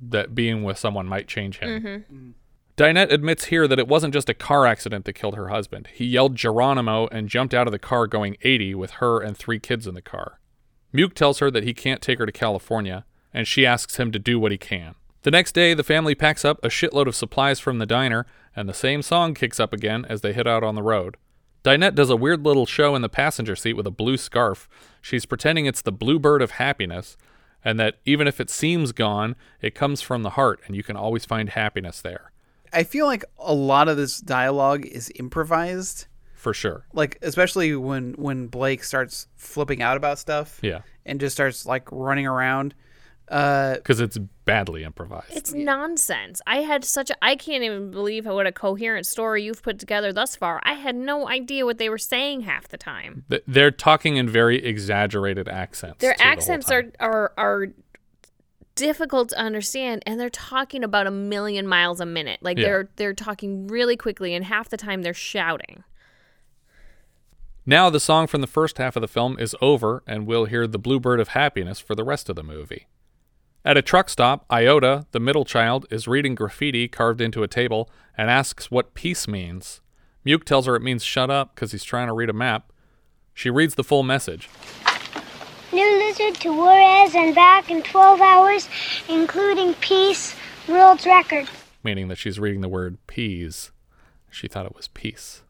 that 0.00 0.34
being 0.34 0.64
with 0.64 0.76
someone 0.76 1.06
might 1.06 1.28
change 1.28 1.58
him. 1.58 1.82
Mm-hmm. 1.82 2.30
Dinette 2.78 3.10
admits 3.10 3.46
here 3.46 3.66
that 3.66 3.80
it 3.80 3.88
wasn't 3.88 4.14
just 4.14 4.28
a 4.28 4.34
car 4.34 4.64
accident 4.64 5.04
that 5.04 5.14
killed 5.14 5.34
her 5.34 5.48
husband. 5.48 5.88
He 5.92 6.04
yelled 6.04 6.36
Geronimo 6.36 7.08
and 7.08 7.28
jumped 7.28 7.52
out 7.52 7.66
of 7.66 7.72
the 7.72 7.78
car 7.80 8.06
going 8.06 8.36
80 8.42 8.76
with 8.76 8.92
her 8.92 9.18
and 9.20 9.36
three 9.36 9.58
kids 9.58 9.88
in 9.88 9.96
the 9.96 10.00
car. 10.00 10.38
Muke 10.94 11.14
tells 11.14 11.40
her 11.40 11.50
that 11.50 11.64
he 11.64 11.74
can't 11.74 12.00
take 12.00 12.20
her 12.20 12.26
to 12.26 12.30
California, 12.30 13.04
and 13.34 13.48
she 13.48 13.66
asks 13.66 13.96
him 13.96 14.12
to 14.12 14.18
do 14.20 14.38
what 14.38 14.52
he 14.52 14.58
can. 14.58 14.94
The 15.22 15.32
next 15.32 15.56
day, 15.56 15.74
the 15.74 15.82
family 15.82 16.14
packs 16.14 16.44
up 16.44 16.64
a 16.64 16.68
shitload 16.68 17.08
of 17.08 17.16
supplies 17.16 17.58
from 17.58 17.78
the 17.78 17.84
diner, 17.84 18.26
and 18.54 18.68
the 18.68 18.74
same 18.74 19.02
song 19.02 19.34
kicks 19.34 19.58
up 19.58 19.72
again 19.72 20.06
as 20.08 20.20
they 20.20 20.32
head 20.32 20.46
out 20.46 20.62
on 20.62 20.76
the 20.76 20.82
road. 20.84 21.16
Dinette 21.64 21.96
does 21.96 22.10
a 22.10 22.16
weird 22.16 22.44
little 22.44 22.64
show 22.64 22.94
in 22.94 23.02
the 23.02 23.08
passenger 23.08 23.56
seat 23.56 23.72
with 23.72 23.88
a 23.88 23.90
blue 23.90 24.16
scarf. 24.16 24.68
She's 25.02 25.26
pretending 25.26 25.66
it's 25.66 25.82
the 25.82 25.90
bluebird 25.90 26.42
of 26.42 26.52
happiness, 26.52 27.16
and 27.64 27.80
that 27.80 27.96
even 28.04 28.28
if 28.28 28.40
it 28.40 28.50
seems 28.50 28.92
gone, 28.92 29.34
it 29.60 29.74
comes 29.74 30.00
from 30.00 30.22
the 30.22 30.30
heart, 30.30 30.60
and 30.66 30.76
you 30.76 30.84
can 30.84 30.94
always 30.94 31.24
find 31.24 31.48
happiness 31.48 32.00
there. 32.00 32.30
I 32.72 32.84
feel 32.84 33.06
like 33.06 33.24
a 33.38 33.54
lot 33.54 33.88
of 33.88 33.96
this 33.96 34.20
dialogue 34.20 34.84
is 34.86 35.10
improvised. 35.16 36.06
For 36.34 36.54
sure. 36.54 36.86
Like 36.92 37.18
especially 37.22 37.74
when 37.74 38.12
when 38.14 38.46
Blake 38.46 38.84
starts 38.84 39.26
flipping 39.36 39.82
out 39.82 39.96
about 39.96 40.18
stuff. 40.18 40.60
Yeah. 40.62 40.82
And 41.04 41.18
just 41.20 41.34
starts 41.34 41.66
like 41.66 41.90
running 41.90 42.26
around. 42.26 42.74
Uh 43.28 43.74
Because 43.74 44.00
it's 44.00 44.16
badly 44.44 44.84
improvised. 44.84 45.36
It's 45.36 45.52
nonsense. 45.52 46.40
I 46.46 46.58
had 46.58 46.84
such 46.84 47.10
a 47.10 47.16
I 47.22 47.34
can't 47.34 47.64
even 47.64 47.90
believe 47.90 48.24
what 48.24 48.46
a 48.46 48.52
coherent 48.52 49.04
story 49.04 49.42
you've 49.42 49.62
put 49.62 49.78
together 49.78 50.12
thus 50.12 50.36
far. 50.36 50.60
I 50.62 50.74
had 50.74 50.94
no 50.94 51.28
idea 51.28 51.66
what 51.66 51.78
they 51.78 51.88
were 51.88 51.98
saying 51.98 52.42
half 52.42 52.68
the 52.68 52.78
time. 52.78 53.24
Th- 53.28 53.42
They're 53.46 53.70
talking 53.72 54.16
in 54.16 54.28
very 54.28 54.64
exaggerated 54.64 55.48
accents. 55.48 55.98
Their 55.98 56.14
too, 56.14 56.18
the 56.18 56.24
accents 56.26 56.70
are, 56.70 56.84
are 57.00 57.32
are 57.36 57.66
difficult 58.78 59.30
to 59.30 59.38
understand 59.38 60.02
and 60.06 60.18
they're 60.18 60.30
talking 60.30 60.82
about 60.84 61.06
a 61.06 61.10
million 61.10 61.66
miles 61.66 62.00
a 62.00 62.06
minute. 62.06 62.38
Like 62.42 62.58
Yeah. 62.58 62.64
they're 62.64 62.88
they're 62.96 63.14
talking 63.14 63.66
really 63.66 63.96
quickly 63.96 64.34
and 64.34 64.44
half 64.44 64.68
the 64.68 64.76
time 64.76 65.02
they're 65.02 65.14
shouting. 65.14 65.84
Now 67.66 67.90
the 67.90 68.00
song 68.00 68.26
from 68.26 68.40
the 68.40 68.46
first 68.46 68.78
half 68.78 68.96
of 68.96 69.02
the 69.02 69.08
film 69.08 69.36
is 69.38 69.54
over, 69.60 70.02
and 70.06 70.26
we'll 70.26 70.46
hear 70.46 70.66
the 70.66 70.78
Bluebird 70.78 71.20
of 71.20 71.28
Happiness 71.28 71.78
for 71.80 71.94
the 71.94 72.04
rest 72.04 72.28
of 72.30 72.36
the 72.36 72.42
movie. 72.42 72.86
At 73.64 73.76
a 73.76 73.82
truck 73.82 74.08
stop, 74.08 74.46
Iota, 74.50 75.06
the 75.10 75.20
middle 75.20 75.44
child, 75.44 75.84
is 75.90 76.08
reading 76.08 76.34
graffiti 76.34 76.88
carved 76.88 77.20
into 77.20 77.42
a 77.42 77.48
table 77.48 77.90
and 78.16 78.30
asks 78.30 78.70
what 78.70 78.94
peace 78.94 79.28
means. 79.28 79.82
Muke 80.24 80.44
tells 80.44 80.66
her 80.66 80.76
it 80.76 80.82
means 80.82 81.04
shut 81.04 81.30
up 81.30 81.54
because 81.54 81.72
he's 81.72 81.84
trying 81.84 82.06
to 82.06 82.14
read 82.14 82.30
a 82.30 82.34
map. 82.34 82.72
She 83.34 83.50
reads 83.50 83.74
the 83.74 83.84
full 83.84 84.02
message. 84.02 84.48
New 85.72 85.98
lizard 85.98 86.34
to 86.40 86.52
Juarez 86.52 87.14
and 87.14 87.34
back 87.34 87.70
in 87.70 87.82
12 87.82 88.20
hours, 88.20 88.68
including 89.08 89.74
peace, 89.74 90.34
world's 90.68 91.06
record. 91.06 91.48
meaning 91.84 92.08
that 92.08 92.18
she's 92.18 92.38
reading 92.40 92.60
the 92.60 92.68
word 92.68 92.98
peas. 93.06 93.70
She 94.30 94.48
thought 94.48 94.66
it 94.66 94.74
was 94.76 94.88
peace. 94.88 95.42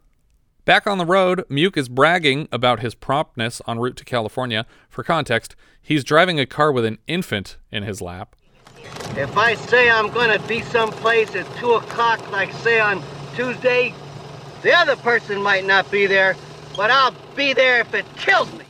Back 0.65 0.87
on 0.87 0.99
the 0.99 1.07
road, 1.07 1.45
Muke 1.49 1.77
is 1.77 1.89
bragging 1.89 2.47
about 2.53 2.81
his 2.81 2.95
promptness 2.95 3.63
en 3.67 3.79
route 3.79 3.97
to 3.97 4.05
California. 4.05 4.67
For 4.91 5.03
context, 5.03 5.57
he's 5.81 6.05
driving 6.05 6.39
a 6.39 6.47
car 6.47 6.71
with 6.71 6.85
an 6.85 6.99
infant 7.07 7.57
in 7.73 7.83
his 7.85 8.03
lap. 8.03 8.37
If 9.17 9.37
I 9.37 9.55
say 9.55 9.91
I'm 9.91 10.11
gonna 10.11 10.39
be 10.47 10.61
someplace 10.63 11.35
at 11.35 11.47
two 11.57 11.73
o'clock, 11.73 12.31
like 12.31 12.53
say 12.53 12.79
on 12.79 13.03
Tuesday, 13.35 13.95
the 14.63 14.77
other 14.77 14.97
person 14.97 15.43
might 15.43 15.65
not 15.65 15.91
be 15.91 16.07
there, 16.07 16.37
but 16.77 16.91
I'll 16.91 17.15
be 17.35 17.53
there 17.55 17.81
if 17.81 17.95
it 17.95 18.05
kills 18.17 18.53
me. 18.53 18.65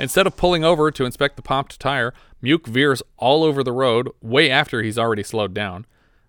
Instead 0.00 0.26
of 0.26 0.36
pulling 0.36 0.64
over 0.64 0.90
to 0.90 1.04
inspect 1.04 1.36
the 1.36 1.42
popped 1.42 1.78
tire, 1.78 2.12
Muke 2.42 2.66
veers 2.66 3.02
all 3.16 3.44
over 3.44 3.62
the 3.62 3.72
road 3.72 4.08
way 4.20 4.50
after 4.50 4.82
he's 4.82 4.98
already 4.98 5.22
slowed 5.22 5.54
down. 5.54 5.86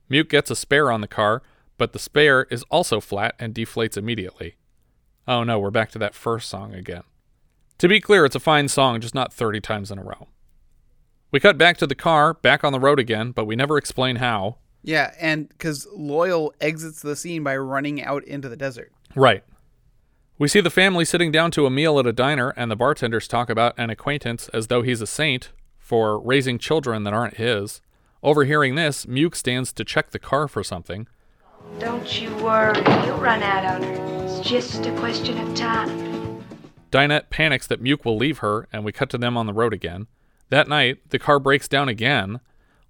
Muke 0.10 0.30
gets 0.30 0.52
a 0.52 0.56
spare 0.56 0.92
on 0.92 1.02
the 1.02 1.08
car, 1.08 1.42
but 1.78 1.92
the 1.92 2.00
spare 2.00 2.44
is 2.52 2.64
also 2.70 3.00
flat 3.00 3.36
and 3.40 3.54
deflates 3.56 3.98
immediately. 3.98 4.56
Oh 5.28 5.44
no, 5.44 5.60
we're 5.60 5.72
back 5.72 5.90
to 5.92 6.00
that 6.00 6.14
first 6.14 6.48
song 6.48 6.74
again. 6.74 7.04
To 7.80 7.88
be 7.88 8.00
clear, 8.00 8.24
it's 8.24 8.36
a 8.36 8.40
fine 8.40 8.68
song, 8.68 9.02
just 9.02 9.16
not 9.16 9.34
30 9.34 9.60
times 9.60 9.92
in 9.92 9.98
a 9.98 10.04
row. 10.04 10.28
We 11.32 11.40
cut 11.40 11.58
back 11.58 11.78
to 11.78 11.88
the 11.88 11.96
car, 11.96 12.34
back 12.36 12.64
on 12.64 12.72
the 12.72 12.80
road 12.80 13.00
again, 13.00 13.32
but 13.32 13.46
we 13.46 13.56
never 13.56 13.78
explain 13.78 14.18
how. 14.18 14.58
yeah, 14.84 15.14
and 15.20 15.52
cuz 15.58 15.88
Loyal 15.92 16.54
exits 16.62 17.02
the 17.02 17.16
scene 17.16 17.44
by 17.44 17.58
running 17.58 18.02
out 18.02 18.24
into 18.24 18.48
the 18.48 18.56
desert. 18.56 18.94
Right. 19.16 19.44
We 20.38 20.50
see 20.50 20.60
the 20.60 20.70
family 20.70 21.06
sitting 21.06 21.32
down 21.32 21.52
to 21.52 21.66
a 21.66 21.70
meal 21.70 21.98
at 21.98 22.06
a 22.06 22.12
diner, 22.12 22.50
and 22.58 22.70
the 22.70 22.76
bartenders 22.76 23.26
talk 23.26 23.50
about 23.50 23.74
an 23.78 23.90
acquaintance 23.90 24.50
as 24.50 24.68
though 24.68 24.82
he's 24.82 25.00
a 25.00 25.08
saint 25.08 25.52
for 25.80 26.20
raising 26.20 26.60
children 26.60 27.06
that 27.06 27.14
aren't 27.14 27.38
his. 27.38 27.80
Overhearing 28.22 28.76
this, 28.76 29.06
Muke 29.06 29.34
stands 29.34 29.72
to 29.72 29.86
check 29.86 30.10
the 30.10 30.20
car 30.20 30.50
for 30.50 30.62
something. 30.62 31.08
Don't 31.80 32.22
you 32.22 32.36
worry, 32.44 32.78
you'll 33.06 33.18
run 33.18 33.42
out 33.44 33.64
on 33.64 33.84
her. 33.84 34.26
It's 34.26 34.42
just 34.42 34.86
a 34.86 34.94
question 34.98 35.38
of 35.38 35.56
time. 35.56 36.44
Dinette 36.92 37.30
panics 37.30 37.68
that 37.68 37.82
Muke 37.82 38.04
will 38.04 38.18
leave 38.18 38.40
her, 38.40 38.68
and 38.74 38.84
we 38.84 38.92
cut 38.92 39.10
to 39.12 39.18
them 39.18 39.38
on 39.38 39.46
the 39.46 39.54
road 39.54 39.72
again. 39.72 40.08
That 40.50 40.68
night, 40.68 40.98
the 41.12 41.20
car 41.20 41.40
breaks 41.40 41.70
down 41.70 41.88
again. 41.88 42.42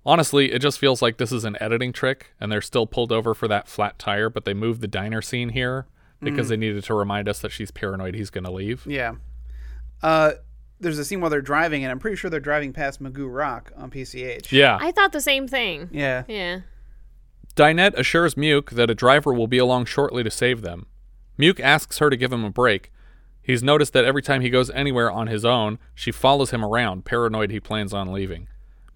Honestly, 0.03 0.51
it 0.51 0.63
just 0.63 0.79
feels 0.79 1.03
like 1.03 1.17
this 1.17 1.31
is 1.31 1.45
an 1.45 1.58
editing 1.62 1.93
trick, 1.93 2.34
and 2.39 2.51
they're 2.51 2.60
still 2.60 2.88
pulled 2.88 3.12
over 3.12 3.36
for 3.36 3.47
that 3.47 3.67
flat 3.67 3.99
tire, 3.99 4.31
but 4.31 4.45
they 4.45 4.55
moved 4.55 4.81
the 4.81 4.88
diner 4.88 5.21
scene 5.21 5.49
here 5.49 5.86
because 6.26 6.48
Mm. 6.48 6.50
they 6.50 6.58
needed 6.58 6.84
to 6.84 6.94
remind 6.94 7.30
us 7.30 7.40
that 7.40 7.52
she's 7.54 7.72
paranoid 7.72 8.14
he's 8.16 8.30
going 8.30 8.44
to 8.44 8.52
leave. 8.52 8.86
Yeah. 8.86 9.16
Uh 10.04 10.34
there's 10.82 11.00
a 11.00 11.06
scene 11.06 11.22
while 11.22 11.30
they're 11.30 11.42
driving 11.42 11.84
and 11.86 11.92
I'm 11.92 12.00
pretty 12.00 12.18
sure 12.18 12.30
they're 12.30 12.42
driving 12.42 12.74
past 12.74 13.02
Mugu 13.02 13.34
Rock 13.34 13.72
on 13.78 13.90
PCH. 13.90 14.52
Yeah. 14.52 14.78
I 14.82 14.92
thought 14.92 15.14
the 15.14 15.22
same 15.22 15.48
thing. 15.48 15.88
Yeah. 15.92 16.24
Yeah. 16.28 16.60
Dinette 17.56 17.94
assures 17.98 18.36
Muke 18.36 18.72
that 18.72 18.90
a 18.90 18.96
driver 18.96 19.34
will 19.34 19.48
be 19.48 19.58
along 19.58 19.86
shortly 19.86 20.22
to 20.24 20.30
save 20.32 20.62
them. 20.62 20.88
Muke 21.40 21.62
asks 21.62 22.00
her 22.00 22.10
to 22.10 22.18
give 22.18 22.34
him 22.34 22.44
a 22.44 22.50
break. 22.50 22.92
He's 23.42 23.64
noticed 23.64 23.94
that 23.94 24.04
every 24.06 24.22
time 24.22 24.42
he 24.42 24.50
goes 24.50 24.70
anywhere 24.72 25.10
on 25.10 25.28
his 25.28 25.46
own, 25.46 25.80
she 25.94 26.12
follows 26.12 26.52
him 26.52 26.66
around, 26.66 27.06
paranoid 27.06 27.52
he 27.52 27.60
plans 27.62 27.94
on 27.94 28.12
leaving. 28.12 28.48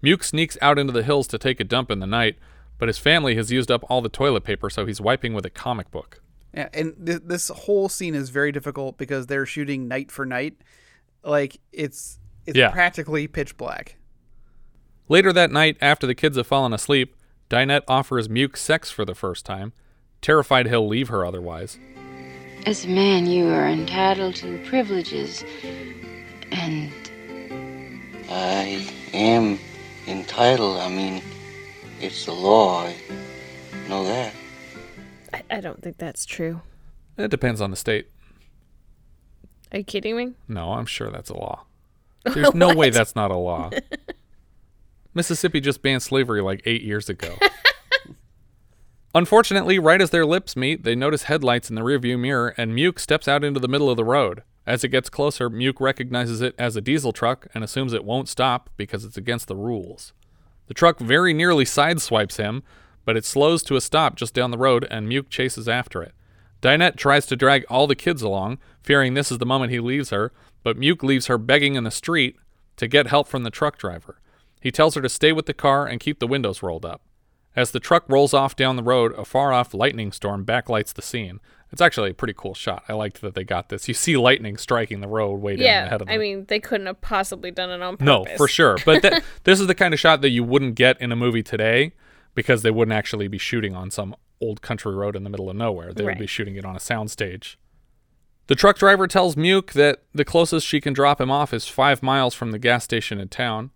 Muke 0.02 0.24
sneaks 0.24 0.58
out 0.60 0.78
into 0.78 0.92
the 0.92 1.02
hills 1.02 1.26
to 1.28 1.38
take 1.38 1.60
a 1.60 1.64
dump 1.64 1.90
in 1.90 2.00
the 2.00 2.06
night, 2.06 2.36
but 2.78 2.88
his 2.88 2.98
family 2.98 3.36
has 3.36 3.52
used 3.52 3.70
up 3.70 3.84
all 3.88 4.02
the 4.02 4.08
toilet 4.08 4.42
paper, 4.44 4.68
so 4.68 4.84
he's 4.86 5.00
wiping 5.00 5.32
with 5.34 5.46
a 5.46 5.50
comic 5.50 5.90
book. 5.90 6.19
Yeah, 6.54 6.68
and 6.72 6.94
th- 7.06 7.22
this 7.24 7.48
whole 7.48 7.88
scene 7.88 8.14
is 8.14 8.30
very 8.30 8.50
difficult 8.52 8.98
because 8.98 9.26
they're 9.26 9.46
shooting 9.46 9.86
night 9.88 10.10
for 10.10 10.26
night. 10.26 10.54
Like 11.22 11.60
it's 11.72 12.18
it's 12.46 12.56
Yeah. 12.58 12.70
practically 12.70 13.26
pitch 13.28 13.56
black. 13.56 13.96
Later 15.08 15.32
that 15.32 15.50
night, 15.50 15.76
after 15.80 16.06
the 16.06 16.14
kids 16.14 16.36
have 16.36 16.46
fallen 16.46 16.72
asleep, 16.72 17.16
Dinette 17.48 17.82
offers 17.88 18.28
Muke 18.28 18.56
sex 18.56 18.90
for 18.90 19.04
the 19.04 19.14
first 19.14 19.44
time, 19.44 19.72
terrified 20.22 20.68
he'll 20.68 20.86
leave 20.86 21.08
her 21.08 21.24
otherwise. 21.24 21.78
As 22.66 22.84
a 22.84 22.88
man, 22.88 23.26
you 23.26 23.48
are 23.48 23.66
entitled 23.68 24.36
to 24.36 24.58
privileges. 24.68 25.44
And 26.52 26.92
I 28.28 28.86
am 29.12 29.58
entitled. 30.06 30.78
I 30.78 30.88
mean, 30.88 31.22
it's 32.00 32.24
the 32.26 32.32
law. 32.32 32.84
I 32.86 32.94
know 33.88 34.04
that. 34.04 34.32
I, 35.32 35.42
I 35.50 35.60
don't 35.60 35.82
think 35.82 35.98
that's 35.98 36.24
true. 36.24 36.62
It 37.16 37.30
depends 37.30 37.60
on 37.60 37.70
the 37.70 37.76
state. 37.76 38.08
Are 39.72 39.78
you 39.78 39.84
kidding 39.84 40.16
me? 40.16 40.32
No, 40.48 40.72
I'm 40.72 40.86
sure 40.86 41.10
that's 41.10 41.30
a 41.30 41.36
law. 41.36 41.64
There's 42.24 42.54
no 42.54 42.74
way 42.74 42.90
that's 42.90 43.14
not 43.14 43.30
a 43.30 43.36
law. 43.36 43.70
Mississippi 45.14 45.60
just 45.60 45.82
banned 45.82 46.02
slavery 46.02 46.40
like 46.40 46.62
eight 46.66 46.82
years 46.82 47.08
ago. 47.08 47.34
Unfortunately, 49.14 49.78
right 49.78 50.00
as 50.00 50.10
their 50.10 50.26
lips 50.26 50.54
meet, 50.54 50.84
they 50.84 50.94
notice 50.94 51.24
headlights 51.24 51.68
in 51.68 51.74
the 51.74 51.82
rearview 51.82 52.18
mirror, 52.18 52.54
and 52.56 52.72
Muke 52.72 53.00
steps 53.00 53.26
out 53.26 53.42
into 53.42 53.58
the 53.58 53.66
middle 53.68 53.90
of 53.90 53.96
the 53.96 54.04
road. 54.04 54.42
As 54.66 54.84
it 54.84 54.88
gets 54.88 55.10
closer, 55.10 55.50
Muke 55.50 55.80
recognizes 55.80 56.40
it 56.40 56.54
as 56.58 56.76
a 56.76 56.80
diesel 56.80 57.12
truck 57.12 57.48
and 57.52 57.64
assumes 57.64 57.92
it 57.92 58.04
won't 58.04 58.28
stop 58.28 58.70
because 58.76 59.04
it's 59.04 59.16
against 59.16 59.48
the 59.48 59.56
rules. 59.56 60.12
The 60.68 60.74
truck 60.74 61.00
very 61.00 61.34
nearly 61.34 61.64
sideswipes 61.64 62.36
him, 62.36 62.62
but 63.10 63.16
it 63.16 63.24
slows 63.24 63.64
to 63.64 63.74
a 63.74 63.80
stop 63.80 64.14
just 64.14 64.34
down 64.34 64.52
the 64.52 64.56
road, 64.56 64.86
and 64.88 65.08
Muke 65.08 65.30
chases 65.30 65.68
after 65.68 66.00
it. 66.00 66.14
Dinette 66.62 66.94
tries 66.94 67.26
to 67.26 67.34
drag 67.34 67.64
all 67.68 67.88
the 67.88 67.96
kids 67.96 68.22
along, 68.22 68.58
fearing 68.84 69.14
this 69.14 69.32
is 69.32 69.38
the 69.38 69.44
moment 69.44 69.72
he 69.72 69.80
leaves 69.80 70.10
her, 70.10 70.30
but 70.62 70.78
Muke 70.78 71.02
leaves 71.02 71.26
her 71.26 71.36
begging 71.36 71.74
in 71.74 71.82
the 71.82 71.90
street 71.90 72.36
to 72.76 72.86
get 72.86 73.08
help 73.08 73.26
from 73.26 73.42
the 73.42 73.50
truck 73.50 73.78
driver. 73.78 74.20
He 74.60 74.70
tells 74.70 74.94
her 74.94 75.02
to 75.02 75.08
stay 75.08 75.32
with 75.32 75.46
the 75.46 75.52
car 75.52 75.88
and 75.88 75.98
keep 75.98 76.20
the 76.20 76.28
windows 76.28 76.62
rolled 76.62 76.84
up. 76.84 77.02
As 77.56 77.72
the 77.72 77.80
truck 77.80 78.04
rolls 78.06 78.32
off 78.32 78.54
down 78.54 78.76
the 78.76 78.84
road, 78.84 79.12
a 79.18 79.24
far 79.24 79.52
off 79.52 79.74
lightning 79.74 80.12
storm 80.12 80.46
backlights 80.46 80.94
the 80.94 81.02
scene. 81.02 81.40
It's 81.72 81.82
actually 81.82 82.10
a 82.10 82.14
pretty 82.14 82.34
cool 82.36 82.54
shot. 82.54 82.84
I 82.88 82.92
liked 82.92 83.20
that 83.22 83.34
they 83.34 83.42
got 83.42 83.70
this. 83.70 83.88
You 83.88 83.94
see 83.94 84.16
lightning 84.16 84.56
striking 84.56 85.00
the 85.00 85.08
road 85.08 85.40
way 85.40 85.56
down 85.56 85.66
yeah, 85.66 85.86
ahead 85.86 86.00
of 86.00 86.06
them. 86.06 86.14
I 86.14 86.18
mean, 86.18 86.44
they 86.44 86.60
couldn't 86.60 86.86
have 86.86 87.00
possibly 87.00 87.50
done 87.50 87.70
it 87.70 87.82
on 87.82 87.96
purpose. 87.96 88.06
No, 88.06 88.24
for 88.36 88.46
sure. 88.46 88.78
But 88.84 89.02
th- 89.02 89.24
this 89.42 89.58
is 89.58 89.66
the 89.66 89.74
kind 89.74 89.92
of 89.92 89.98
shot 89.98 90.20
that 90.20 90.30
you 90.30 90.44
wouldn't 90.44 90.76
get 90.76 91.00
in 91.00 91.10
a 91.10 91.16
movie 91.16 91.42
today 91.42 91.92
because 92.34 92.62
they 92.62 92.70
wouldn't 92.70 92.96
actually 92.96 93.28
be 93.28 93.38
shooting 93.38 93.74
on 93.74 93.90
some 93.90 94.14
old 94.40 94.62
country 94.62 94.94
road 94.94 95.16
in 95.16 95.24
the 95.24 95.30
middle 95.30 95.50
of 95.50 95.56
nowhere. 95.56 95.92
They 95.92 96.04
would 96.04 96.18
be 96.18 96.26
shooting 96.26 96.56
it 96.56 96.64
on 96.64 96.76
a 96.76 96.80
soundstage. 96.80 97.56
The 98.46 98.54
truck 98.56 98.78
driver 98.78 99.06
tells 99.06 99.36
Muke 99.36 99.72
that 99.72 100.02
the 100.12 100.24
closest 100.24 100.66
she 100.66 100.80
can 100.80 100.92
drop 100.92 101.20
him 101.20 101.30
off 101.30 101.54
is 101.54 101.68
five 101.68 102.02
miles 102.02 102.34
from 102.34 102.50
the 102.50 102.58
gas 102.58 102.82
station 102.82 103.20
in 103.20 103.28
town. 103.28 103.70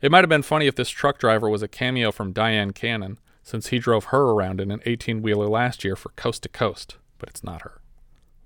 It 0.00 0.10
might 0.10 0.24
have 0.24 0.28
been 0.28 0.42
funny 0.42 0.66
if 0.66 0.74
this 0.74 0.90
truck 0.90 1.18
driver 1.18 1.48
was 1.48 1.62
a 1.62 1.68
cameo 1.68 2.10
from 2.10 2.32
Dyan 2.32 2.74
Cannon, 2.74 3.18
since 3.42 3.68
he 3.68 3.78
drove 3.78 4.06
her 4.06 4.30
around 4.30 4.60
in 4.60 4.72
an 4.72 4.80
18 4.84 5.22
wheeler 5.22 5.46
last 5.46 5.84
year 5.84 5.94
for 5.94 6.08
Coast 6.10 6.42
to 6.42 6.48
Coast, 6.48 6.96
but 7.18 7.28
it's 7.28 7.44
not 7.44 7.62
her. 7.62 7.80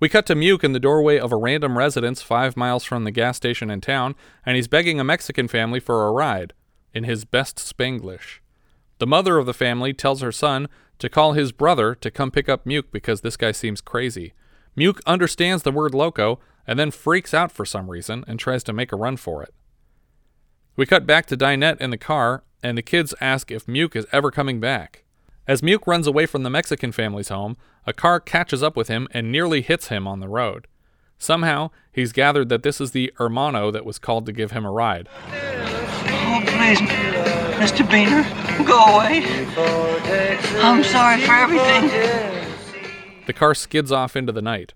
We 0.00 0.08
cut 0.08 0.26
to 0.26 0.34
Muke 0.34 0.64
in 0.64 0.72
the 0.72 0.80
doorway 0.80 1.18
of 1.18 1.32
a 1.32 1.36
random 1.36 1.78
residence 1.78 2.20
five 2.22 2.56
miles 2.56 2.84
from 2.84 3.04
the 3.04 3.10
gas 3.10 3.38
station 3.38 3.70
in 3.70 3.80
town, 3.80 4.14
and 4.44 4.56
he's 4.56 4.68
begging 4.68 5.00
a 5.00 5.04
Mexican 5.04 5.48
family 5.48 5.80
for 5.80 6.06
a 6.06 6.12
ride 6.12 6.52
in 6.92 7.04
his 7.04 7.24
best 7.24 7.56
Spanglish. 7.56 8.40
The 9.00 9.06
mother 9.06 9.38
of 9.38 9.46
the 9.46 9.54
family 9.54 9.94
tells 9.94 10.20
her 10.20 10.30
son 10.30 10.68
to 10.98 11.08
call 11.08 11.32
his 11.32 11.52
brother 11.52 11.94
to 11.94 12.10
come 12.10 12.30
pick 12.30 12.50
up 12.50 12.66
Muke 12.66 12.92
because 12.92 13.22
this 13.22 13.38
guy 13.38 13.50
seems 13.50 13.80
crazy. 13.80 14.34
Muke 14.76 15.00
understands 15.06 15.62
the 15.62 15.72
word 15.72 15.94
loco 15.94 16.38
and 16.66 16.78
then 16.78 16.90
freaks 16.90 17.32
out 17.32 17.50
for 17.50 17.64
some 17.64 17.90
reason 17.90 18.24
and 18.28 18.38
tries 18.38 18.62
to 18.64 18.74
make 18.74 18.92
a 18.92 18.96
run 18.96 19.16
for 19.16 19.42
it. 19.42 19.54
We 20.76 20.84
cut 20.84 21.06
back 21.06 21.24
to 21.26 21.36
Dinette 21.36 21.80
in 21.80 21.88
the 21.88 21.96
car, 21.96 22.44
and 22.62 22.76
the 22.76 22.82
kids 22.82 23.14
ask 23.22 23.50
if 23.50 23.64
Muke 23.64 23.96
is 23.96 24.06
ever 24.12 24.30
coming 24.30 24.60
back. 24.60 25.04
As 25.48 25.62
Muke 25.62 25.86
runs 25.86 26.06
away 26.06 26.26
from 26.26 26.42
the 26.42 26.50
Mexican 26.50 26.92
family's 26.92 27.30
home, 27.30 27.56
a 27.86 27.94
car 27.94 28.20
catches 28.20 28.62
up 28.62 28.76
with 28.76 28.88
him 28.88 29.08
and 29.12 29.32
nearly 29.32 29.62
hits 29.62 29.88
him 29.88 30.06
on 30.06 30.20
the 30.20 30.28
road. 30.28 30.66
Somehow, 31.18 31.70
he's 31.90 32.12
gathered 32.12 32.50
that 32.50 32.62
this 32.62 32.82
is 32.82 32.90
the 32.90 33.14
hermano 33.16 33.70
that 33.70 33.86
was 33.86 33.98
called 33.98 34.26
to 34.26 34.32
give 34.32 34.50
him 34.50 34.66
a 34.66 34.70
ride. 34.70 35.08
Oh, 35.32 37.49
Mr. 37.60 37.86
Beaner, 37.86 38.24
go 38.66 38.78
away. 38.96 39.22
I'm 40.62 40.82
sorry 40.82 41.20
for 41.20 41.34
everything. 41.34 41.90
The 43.26 43.34
car 43.34 43.54
skids 43.54 43.92
off 43.92 44.16
into 44.16 44.32
the 44.32 44.40
night. 44.40 44.72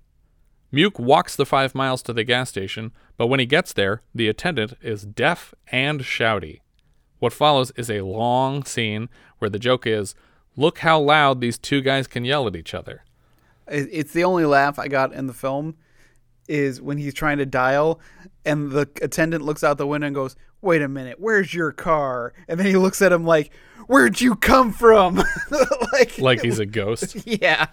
Muke 0.71 0.99
walks 0.99 1.35
the 1.35 1.47
five 1.47 1.75
miles 1.75 2.03
to 2.03 2.13
the 2.13 2.25
gas 2.25 2.51
station, 2.51 2.93
but 3.17 3.29
when 3.29 3.41
he 3.41 3.47
gets 3.47 3.73
there, 3.73 4.03
the 4.15 4.29
attendant 4.29 4.75
is 4.83 5.07
deaf 5.07 5.55
and 5.73 6.01
shouty. 6.01 6.61
What 7.21 7.33
follows 7.33 7.73
is 7.75 7.89
a 7.89 8.03
long 8.03 8.65
scene 8.65 9.09
where 9.39 9.49
the 9.49 9.59
joke 9.59 9.87
is 9.87 10.15
look 10.55 10.81
how 10.81 11.01
loud 11.01 11.41
these 11.41 11.57
two 11.57 11.81
guys 11.81 12.07
can 12.07 12.27
yell 12.27 12.47
at 12.47 12.55
each 12.55 12.75
other. 12.75 13.03
It's 13.67 14.13
the 14.13 14.25
only 14.25 14.45
laugh 14.45 14.79
I 14.79 14.89
got 14.89 15.15
in 15.15 15.27
the 15.27 15.33
film 15.33 15.77
is 16.49 16.81
when 16.81 16.99
he's 16.99 17.15
trying 17.15 17.39
to 17.39 17.47
dial 17.47 18.01
and 18.45 18.71
the 18.71 18.89
attendant 19.03 19.45
looks 19.45 19.65
out 19.65 19.79
the 19.79 19.87
window 19.87 20.07
and 20.07 20.15
goes, 20.15 20.37
"Wait 20.61 20.83
a 20.83 20.89
minute, 20.89 21.19
where's 21.19 21.55
your 21.55 21.73
car?" 21.73 22.33
And 22.49 22.59
then 22.59 22.67
he 22.67 22.77
looks 22.77 23.01
at 23.03 23.13
him 23.13 23.25
like, 23.25 23.51
"Where'd 23.87 24.21
you 24.21 24.37
come 24.37 24.73
from?" 24.73 25.17
like 25.93 26.19
Like 26.19 26.43
he's 26.43 26.59
a 26.59 26.67
ghost. 26.67 27.17
yeah. 27.27 27.69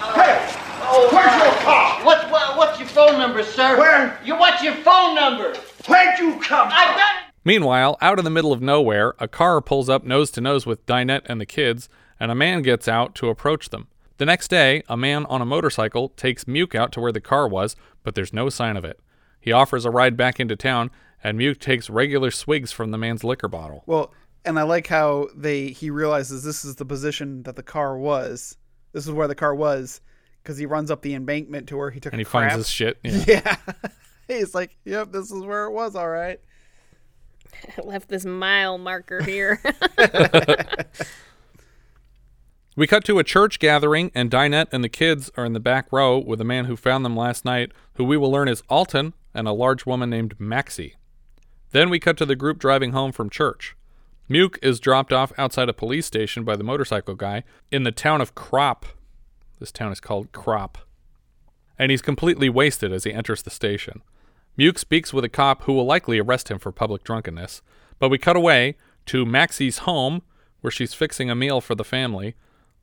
Oh, 0.00 1.08
where's 1.12 1.42
your 1.42 1.62
car? 1.62 2.04
What, 2.04 2.30
what, 2.30 2.56
what's 2.56 2.78
your 2.78 2.88
phone 2.88 3.18
number, 3.18 3.42
sir? 3.42 3.76
Where? 3.76 4.18
You, 4.24 4.36
what's 4.36 4.62
your 4.62 4.74
phone 4.76 5.14
number? 5.14 5.54
Where'd 5.86 6.18
you 6.18 6.38
come 6.40 6.68
I 6.70 6.94
bet. 6.94 7.34
Meanwhile, 7.44 7.96
out 8.00 8.18
in 8.18 8.24
the 8.24 8.30
middle 8.30 8.52
of 8.52 8.60
nowhere, 8.60 9.14
a 9.18 9.28
car 9.28 9.60
pulls 9.60 9.88
up 9.88 10.04
nose 10.04 10.30
to 10.32 10.40
nose 10.40 10.66
with 10.66 10.84
Dinette 10.86 11.22
and 11.26 11.40
the 11.40 11.46
kids, 11.46 11.88
and 12.20 12.30
a 12.30 12.34
man 12.34 12.62
gets 12.62 12.88
out 12.88 13.14
to 13.16 13.28
approach 13.28 13.70
them. 13.70 13.88
The 14.18 14.26
next 14.26 14.48
day, 14.48 14.82
a 14.88 14.96
man 14.96 15.26
on 15.26 15.40
a 15.40 15.46
motorcycle 15.46 16.08
takes 16.10 16.44
Muke 16.44 16.74
out 16.74 16.92
to 16.92 17.00
where 17.00 17.12
the 17.12 17.20
car 17.20 17.48
was, 17.48 17.76
but 18.02 18.14
there's 18.14 18.32
no 18.32 18.48
sign 18.48 18.76
of 18.76 18.84
it. 18.84 18.98
He 19.40 19.52
offers 19.52 19.84
a 19.84 19.90
ride 19.90 20.16
back 20.16 20.40
into 20.40 20.56
town, 20.56 20.90
and 21.22 21.38
Muke 21.38 21.60
takes 21.60 21.88
regular 21.88 22.30
swigs 22.32 22.72
from 22.72 22.90
the 22.90 22.98
man's 22.98 23.22
liquor 23.24 23.48
bottle. 23.48 23.84
Well, 23.86 24.12
and 24.44 24.58
I 24.58 24.62
like 24.64 24.86
how 24.88 25.28
they 25.36 25.68
he 25.68 25.90
realizes 25.90 26.42
this 26.42 26.64
is 26.64 26.76
the 26.76 26.84
position 26.84 27.42
that 27.44 27.54
the 27.56 27.62
car 27.62 27.96
was. 27.96 28.56
This 28.92 29.06
is 29.06 29.12
where 29.12 29.28
the 29.28 29.34
car 29.34 29.54
was 29.54 30.00
because 30.42 30.58
he 30.58 30.66
runs 30.66 30.90
up 30.90 31.02
the 31.02 31.14
embankment 31.14 31.68
to 31.68 31.76
where 31.76 31.90
he 31.90 32.00
took 32.00 32.12
And 32.12 32.18
a 32.20 32.22
he 32.22 32.24
finds 32.24 32.52
crap. 32.52 32.58
his 32.58 32.68
shit. 32.68 32.98
Yeah. 33.04 33.24
Yeah. 33.26 33.56
He's 34.28 34.54
like, 34.54 34.76
"Yep, 34.84 35.12
this 35.12 35.30
is 35.30 35.42
where 35.42 35.64
it 35.64 35.72
was, 35.72 35.94
all 35.96 36.08
right." 36.08 36.40
I 37.78 37.80
left 37.84 38.08
this 38.08 38.24
mile 38.26 38.76
marker 38.78 39.22
here. 39.22 39.60
We 42.78 42.86
cut 42.86 43.02
to 43.06 43.18
a 43.18 43.24
church 43.24 43.58
gathering, 43.58 44.12
and 44.14 44.30
Dinette 44.30 44.68
and 44.70 44.84
the 44.84 44.88
kids 44.88 45.32
are 45.36 45.44
in 45.44 45.52
the 45.52 45.58
back 45.58 45.90
row 45.90 46.16
with 46.16 46.40
a 46.40 46.44
man 46.44 46.66
who 46.66 46.76
found 46.76 47.04
them 47.04 47.16
last 47.16 47.44
night, 47.44 47.72
who 47.94 48.04
we 48.04 48.16
will 48.16 48.30
learn 48.30 48.46
is 48.46 48.62
Alton, 48.68 49.14
and 49.34 49.48
a 49.48 49.52
large 49.52 49.84
woman 49.84 50.08
named 50.10 50.38
Maxie. 50.38 50.94
Then 51.72 51.90
we 51.90 51.98
cut 51.98 52.16
to 52.18 52.24
the 52.24 52.36
group 52.36 52.60
driving 52.60 52.92
home 52.92 53.10
from 53.10 53.30
church. 53.30 53.74
Muke 54.30 54.58
is 54.62 54.78
dropped 54.78 55.12
off 55.12 55.32
outside 55.36 55.68
a 55.68 55.72
police 55.72 56.06
station 56.06 56.44
by 56.44 56.54
the 56.54 56.62
motorcycle 56.62 57.16
guy 57.16 57.42
in 57.72 57.82
the 57.82 57.90
town 57.90 58.20
of 58.20 58.36
Crop. 58.36 58.86
This 59.58 59.72
town 59.72 59.90
is 59.90 59.98
called 59.98 60.30
Crop. 60.30 60.78
And 61.80 61.90
he's 61.90 62.00
completely 62.00 62.48
wasted 62.48 62.92
as 62.92 63.02
he 63.02 63.12
enters 63.12 63.42
the 63.42 63.50
station. 63.50 64.02
Muke 64.56 64.78
speaks 64.78 65.12
with 65.12 65.24
a 65.24 65.28
cop 65.28 65.64
who 65.64 65.72
will 65.72 65.84
likely 65.84 66.20
arrest 66.20 66.48
him 66.48 66.60
for 66.60 66.70
public 66.70 67.02
drunkenness, 67.02 67.60
but 67.98 68.08
we 68.08 68.18
cut 68.18 68.36
away 68.36 68.76
to 69.06 69.26
Maxie's 69.26 69.78
home, 69.78 70.22
where 70.60 70.70
she's 70.70 70.94
fixing 70.94 71.28
a 71.28 71.34
meal 71.34 71.60
for 71.60 71.74
the 71.74 71.82
family. 71.82 72.36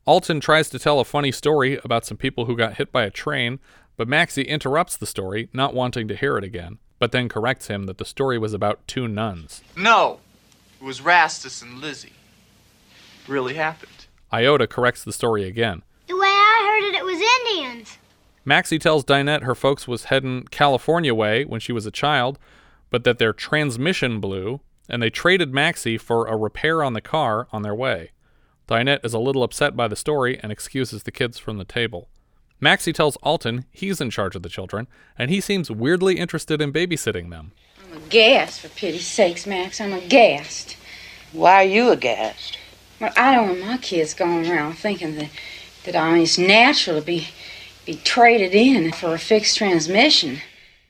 Alton 0.06 0.40
tries 0.40 0.70
to 0.70 0.78
tell 0.78 1.00
a 1.00 1.04
funny 1.04 1.32
story 1.32 1.80
about 1.84 2.06
some 2.06 2.18
people 2.18 2.46
who 2.46 2.56
got 2.56 2.78
hit 2.78 2.92
by 2.92 3.06
a 3.06 3.10
train, 3.10 3.60
but 3.98 4.08
Maxie 4.08 4.44
interrupts 4.44 4.96
the 4.96 5.08
story, 5.08 5.50
not 5.52 5.74
wanting 5.74 6.08
to 6.08 6.16
hear 6.16 6.38
it 6.38 6.44
again, 6.44 6.78
but 7.00 7.12
then 7.12 7.28
corrects 7.28 7.68
him 7.68 7.86
that 7.86 7.98
the 7.98 8.06
story 8.06 8.38
was 8.38 8.54
about 8.54 8.88
two 8.88 9.08
nuns. 9.08 9.64
No, 9.76 10.20
it 10.80 10.84
was 10.84 11.02
Rastus 11.02 11.64
and 11.64 11.80
Lizzie. 11.80 12.14
Really 13.28 13.56
happened. 13.56 14.06
Iota 14.32 14.68
corrects 14.68 15.04
the 15.04 15.14
story 15.14 15.44
again. 15.46 15.82
The 16.08 16.16
way 16.16 16.28
I 16.28 16.82
heard 16.82 16.94
it, 16.94 17.00
it 17.00 17.06
was 17.06 17.20
Indians. 17.42 17.98
Maxie 18.44 18.78
tells 18.78 19.04
Dinette 19.04 19.42
her 19.42 19.56
folks 19.56 19.88
was 19.88 20.06
heading 20.06 20.44
California 20.52 21.16
way 21.16 21.46
when 21.46 21.60
she 21.60 21.72
was 21.72 21.88
a 21.88 21.92
child, 21.92 22.38
but 22.92 23.06
that 23.06 23.18
their 23.18 23.34
transmission 23.34 24.20
blew, 24.20 24.62
and 24.88 25.02
they 25.02 25.10
traded 25.10 25.52
Maxie 25.52 25.98
for 25.98 26.28
a 26.28 26.38
repair 26.38 26.84
on 26.84 26.94
the 26.94 27.02
car 27.02 27.48
on 27.52 27.64
their 27.64 27.74
way. 27.74 28.12
Dinette 28.68 29.06
is 29.06 29.14
a 29.14 29.20
little 29.20 29.44
upset 29.44 29.76
by 29.76 29.88
the 29.88 29.96
story 29.96 30.40
and 30.42 30.52
excuses 30.52 31.04
the 31.04 31.12
kids 31.12 31.38
from 31.38 31.58
the 31.58 31.66
table. 31.66 32.10
Maxie 32.60 32.94
tells 32.94 33.16
Alton 33.18 33.66
he's 33.72 34.02
in 34.02 34.10
charge 34.10 34.36
of 34.36 34.42
the 34.44 34.50
children, 34.50 34.88
and 35.18 35.30
he 35.30 35.42
seems 35.42 35.70
weirdly 35.70 36.18
interested 36.18 36.62
in 36.62 36.74
babysitting 36.74 37.30
them. 37.30 37.52
I'm 37.84 37.98
aghast, 37.98 38.62
for 38.62 38.70
pity's 38.70 39.06
sakes, 39.06 39.46
Max. 39.46 39.80
I'm 39.80 39.94
aghast. 39.94 40.78
Why 41.32 41.56
are 41.56 41.64
you 41.64 41.92
aghast? 41.92 42.58
Well, 43.00 43.14
I 43.16 43.36
don't 43.36 43.50
want 43.50 43.66
my 43.66 43.78
kids 43.78 44.14
going 44.14 44.50
around 44.50 44.74
thinking 44.74 45.16
that, 45.16 45.30
that 45.84 45.96
I 45.96 46.14
mean, 46.14 46.24
it's 46.24 46.38
natural 46.38 47.00
to 47.00 47.06
be 47.06 47.28
Be 47.86 47.96
traded 48.04 48.56
in 48.56 48.92
for 48.94 49.14
a 49.14 49.20
fixed 49.20 49.58
transmission. 49.58 50.40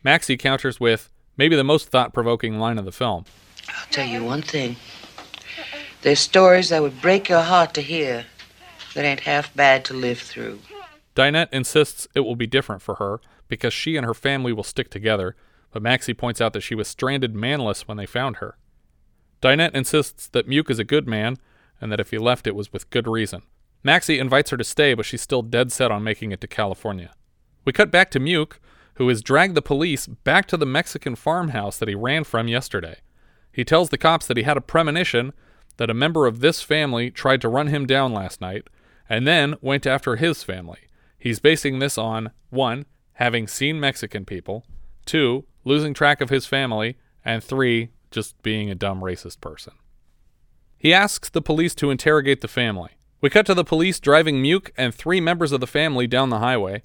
Maxie 0.02 0.38
counters 0.38 0.80
with 0.80 1.10
maybe 1.36 1.54
the 1.54 1.62
most 1.62 1.90
thought 1.90 2.14
provoking 2.14 2.58
line 2.58 2.78
of 2.78 2.86
the 2.86 2.92
film. 2.92 3.26
I'll 3.68 3.90
tell 3.90 4.06
you 4.06 4.24
one 4.24 4.40
thing. 4.40 4.76
There's 6.06 6.20
stories 6.20 6.68
that 6.68 6.82
would 6.82 7.02
break 7.02 7.28
your 7.28 7.42
heart 7.42 7.74
to 7.74 7.80
hear 7.80 8.26
that 8.94 9.04
ain't 9.04 9.18
half 9.26 9.52
bad 9.56 9.84
to 9.86 9.92
live 9.92 10.20
through. 10.20 10.60
Dinette 11.16 11.48
insists 11.52 12.06
it 12.14 12.20
will 12.20 12.36
be 12.36 12.46
different 12.46 12.80
for 12.80 12.94
her 12.94 13.20
because 13.48 13.74
she 13.74 13.96
and 13.96 14.06
her 14.06 14.14
family 14.14 14.52
will 14.52 14.62
stick 14.62 14.88
together, 14.88 15.34
but 15.72 15.82
Maxie 15.82 16.14
points 16.14 16.40
out 16.40 16.52
that 16.52 16.60
she 16.60 16.76
was 16.76 16.86
stranded 16.86 17.34
manless 17.34 17.88
when 17.88 17.96
they 17.96 18.06
found 18.06 18.36
her. 18.36 18.56
Dinette 19.42 19.74
insists 19.74 20.28
that 20.28 20.46
Muke 20.46 20.70
is 20.70 20.78
a 20.78 20.84
good 20.84 21.08
man 21.08 21.38
and 21.80 21.90
that 21.90 21.98
if 21.98 22.12
he 22.12 22.18
left 22.18 22.46
it 22.46 22.54
was 22.54 22.72
with 22.72 22.88
good 22.90 23.08
reason. 23.08 23.42
Maxie 23.82 24.20
invites 24.20 24.50
her 24.50 24.56
to 24.56 24.62
stay, 24.62 24.94
but 24.94 25.06
she's 25.06 25.22
still 25.22 25.42
dead 25.42 25.72
set 25.72 25.90
on 25.90 26.04
making 26.04 26.30
it 26.30 26.40
to 26.40 26.46
California. 26.46 27.14
We 27.64 27.72
cut 27.72 27.90
back 27.90 28.12
to 28.12 28.20
Muke, 28.20 28.60
who 28.94 29.08
has 29.08 29.22
dragged 29.22 29.56
the 29.56 29.60
police 29.60 30.06
back 30.06 30.46
to 30.46 30.56
the 30.56 30.66
Mexican 30.66 31.16
farmhouse 31.16 31.78
that 31.78 31.88
he 31.88 31.96
ran 31.96 32.22
from 32.22 32.46
yesterday. 32.46 32.98
He 33.50 33.64
tells 33.64 33.88
the 33.88 33.98
cops 33.98 34.28
that 34.28 34.36
he 34.36 34.44
had 34.44 34.56
a 34.56 34.60
premonition 34.60 35.32
that 35.76 35.90
a 35.90 35.94
member 35.94 36.26
of 36.26 36.40
this 36.40 36.62
family 36.62 37.10
tried 37.10 37.40
to 37.42 37.48
run 37.48 37.66
him 37.68 37.86
down 37.86 38.12
last 38.12 38.40
night 38.40 38.66
and 39.08 39.26
then 39.26 39.56
went 39.60 39.86
after 39.86 40.16
his 40.16 40.42
family. 40.42 40.80
He's 41.18 41.38
basing 41.38 41.78
this 41.78 41.98
on 41.98 42.30
1. 42.50 42.86
having 43.14 43.46
seen 43.46 43.80
Mexican 43.80 44.24
people, 44.24 44.64
2. 45.06 45.44
losing 45.64 45.94
track 45.94 46.20
of 46.20 46.30
his 46.30 46.46
family, 46.46 46.96
and 47.24 47.42
3. 47.42 47.90
just 48.10 48.40
being 48.42 48.70
a 48.70 48.74
dumb 48.74 49.00
racist 49.00 49.40
person. 49.40 49.74
He 50.78 50.92
asks 50.92 51.28
the 51.28 51.42
police 51.42 51.74
to 51.76 51.90
interrogate 51.90 52.40
the 52.40 52.48
family. 52.48 52.90
We 53.20 53.30
cut 53.30 53.46
to 53.46 53.54
the 53.54 53.64
police 53.64 53.98
driving 53.98 54.42
Muke 54.42 54.70
and 54.76 54.94
three 54.94 55.20
members 55.20 55.50
of 55.50 55.60
the 55.60 55.66
family 55.66 56.06
down 56.06 56.28
the 56.28 56.38
highway. 56.38 56.82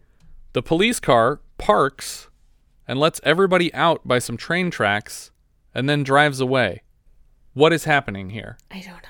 The 0.54 0.64
police 0.64 1.00
car 1.00 1.42
parks 1.58 2.30
and 2.88 3.00
lets 3.00 3.22
everybody 3.24 3.74
out 3.74 4.08
by 4.08 4.20
some 4.20 4.38
train 4.38 4.72
tracks 4.72 5.32
and 5.76 5.88
then 5.88 6.04
drives 6.04 6.40
away. 6.40 6.82
What 7.54 7.74
is 7.74 7.84
happening 7.84 8.30
here? 8.30 8.58
I 8.70 8.80
don't 8.80 8.94
know. 9.04 9.10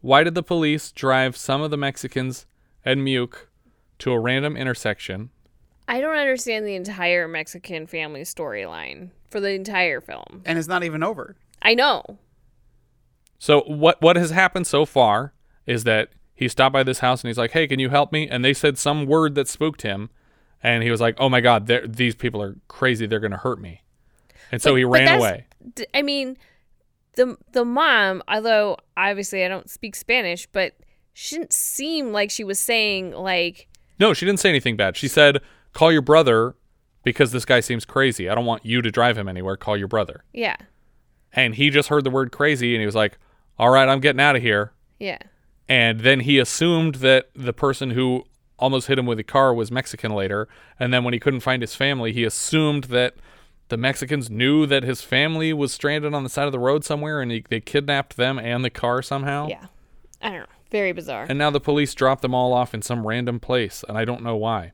Why 0.00 0.22
did 0.22 0.34
the 0.34 0.42
police 0.42 0.92
drive 0.92 1.36
some 1.36 1.62
of 1.62 1.70
the 1.70 1.76
Mexicans 1.78 2.46
and 2.84 3.00
Muke 3.00 3.46
to 4.00 4.12
a 4.12 4.18
random 4.20 4.56
intersection? 4.56 5.30
I 5.88 6.00
don't 6.00 6.16
understand 6.16 6.66
the 6.66 6.74
entire 6.74 7.26
Mexican 7.26 7.86
family 7.86 8.22
storyline 8.22 9.10
for 9.30 9.40
the 9.40 9.52
entire 9.52 10.00
film. 10.00 10.42
And 10.44 10.58
it's 10.58 10.68
not 10.68 10.84
even 10.84 11.02
over. 11.02 11.36
I 11.62 11.74
know. 11.74 12.18
So 13.38 13.62
what 13.62 14.00
what 14.00 14.16
has 14.16 14.30
happened 14.30 14.66
so 14.66 14.84
far 14.84 15.32
is 15.66 15.84
that 15.84 16.10
he 16.34 16.48
stopped 16.48 16.72
by 16.72 16.82
this 16.82 16.98
house 17.00 17.22
and 17.22 17.28
he's 17.28 17.38
like, 17.38 17.52
"Hey, 17.52 17.66
can 17.66 17.78
you 17.78 17.90
help 17.90 18.12
me?" 18.12 18.28
And 18.28 18.44
they 18.44 18.54
said 18.54 18.78
some 18.78 19.06
word 19.06 19.34
that 19.34 19.48
spooked 19.48 19.82
him, 19.82 20.08
and 20.62 20.82
he 20.82 20.90
was 20.90 21.00
like, 21.00 21.16
"Oh 21.18 21.28
my 21.28 21.40
God, 21.40 21.66
these 21.66 22.14
people 22.14 22.42
are 22.42 22.56
crazy. 22.68 23.06
They're 23.06 23.20
going 23.20 23.30
to 23.32 23.36
hurt 23.38 23.60
me," 23.60 23.82
and 24.52 24.62
so 24.62 24.72
But- 24.72 24.76
he 24.76 24.84
ran 24.84 25.18
away. 25.18 25.46
I 25.92 26.02
mean, 26.02 26.36
the 27.16 27.36
the 27.52 27.64
mom, 27.64 28.22
although 28.28 28.76
obviously 28.96 29.44
I 29.44 29.48
don't 29.48 29.68
speak 29.68 29.94
Spanish, 29.96 30.46
but 30.46 30.74
she 31.12 31.36
didn't 31.36 31.52
seem 31.52 32.12
like 32.12 32.30
she 32.30 32.44
was 32.44 32.58
saying 32.58 33.12
like 33.12 33.68
No, 33.98 34.12
she 34.14 34.26
didn't 34.26 34.40
say 34.40 34.48
anything 34.48 34.76
bad. 34.76 34.96
She 34.96 35.08
said, 35.08 35.40
"Call 35.72 35.92
your 35.92 36.02
brother 36.02 36.56
because 37.02 37.32
this 37.32 37.44
guy 37.44 37.60
seems 37.60 37.84
crazy. 37.84 38.28
I 38.28 38.34
don't 38.34 38.46
want 38.46 38.64
you 38.64 38.82
to 38.82 38.90
drive 38.90 39.16
him 39.18 39.28
anywhere. 39.28 39.56
Call 39.56 39.76
your 39.76 39.88
brother." 39.88 40.24
yeah, 40.32 40.56
And 41.32 41.54
he 41.54 41.70
just 41.70 41.88
heard 41.88 42.04
the 42.04 42.10
word 42.10 42.32
crazy 42.32 42.74
and 42.74 42.80
he 42.80 42.86
was 42.86 42.94
like, 42.94 43.18
"All 43.58 43.70
right, 43.70 43.88
I'm 43.88 44.00
getting 44.00 44.20
out 44.20 44.36
of 44.36 44.42
here." 44.42 44.72
yeah. 44.98 45.18
And 45.66 46.00
then 46.00 46.20
he 46.20 46.38
assumed 46.38 46.96
that 46.96 47.30
the 47.34 47.54
person 47.54 47.90
who 47.92 48.24
almost 48.58 48.86
hit 48.86 48.98
him 48.98 49.06
with 49.06 49.18
a 49.18 49.24
car 49.24 49.54
was 49.54 49.70
Mexican 49.70 50.12
later. 50.12 50.46
And 50.78 50.92
then 50.92 51.04
when 51.04 51.14
he 51.14 51.18
couldn't 51.20 51.40
find 51.40 51.62
his 51.62 51.74
family, 51.74 52.12
he 52.12 52.22
assumed 52.22 52.84
that 52.84 53.14
the 53.68 53.76
Mexicans 53.76 54.30
knew 54.30 54.66
that 54.66 54.82
his 54.82 55.02
family 55.02 55.52
was 55.52 55.72
stranded 55.72 56.14
on 56.14 56.22
the 56.22 56.28
side 56.28 56.46
of 56.46 56.52
the 56.52 56.58
road 56.58 56.84
somewhere 56.84 57.20
and 57.20 57.30
he, 57.30 57.44
they 57.48 57.60
kidnapped 57.60 58.16
them 58.16 58.38
and 58.38 58.64
the 58.64 58.70
car 58.70 59.02
somehow. 59.02 59.48
Yeah. 59.48 59.66
I 60.20 60.30
don't 60.30 60.40
know. 60.40 60.46
Very 60.70 60.92
bizarre. 60.92 61.26
And 61.28 61.38
now 61.38 61.50
the 61.50 61.60
police 61.60 61.94
dropped 61.94 62.22
them 62.22 62.34
all 62.34 62.52
off 62.52 62.74
in 62.74 62.82
some 62.82 63.06
random 63.06 63.38
place, 63.38 63.84
and 63.88 63.96
I 63.96 64.04
don't 64.04 64.22
know 64.22 64.34
why. 64.34 64.72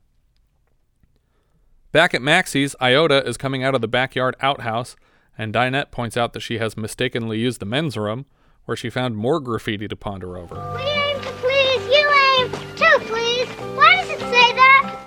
Back 1.93 2.15
at 2.15 2.23
Maxie's, 2.23 2.75
Iota 2.81 3.27
is 3.27 3.37
coming 3.37 3.65
out 3.65 3.75
of 3.75 3.81
the 3.81 3.89
backyard 3.89 4.37
outhouse, 4.41 4.97
and 5.37 5.53
Dinette 5.53 5.91
points 5.91 6.17
out 6.17 6.33
that 6.33 6.41
she 6.41 6.59
has 6.59 6.77
mistakenly 6.77 7.39
used 7.39 7.61
the 7.61 7.67
men's 7.67 7.97
room, 7.97 8.27
where 8.65 8.77
she 8.77 8.89
found 8.89 9.17
more 9.17 9.41
graffiti 9.41 9.89
to 9.89 9.97
ponder 9.97 10.39
over. 10.39 10.55
We 10.77 10.83
aim 10.83 11.21
to 11.21 11.33
please, 11.33 11.87
you 11.89 12.09
aim 12.39 12.53
to 12.53 12.99
please. 13.07 13.49
Why 13.77 13.97
does 13.97 14.11
it 14.11 14.21
say 14.21 14.53
that? 14.55 15.01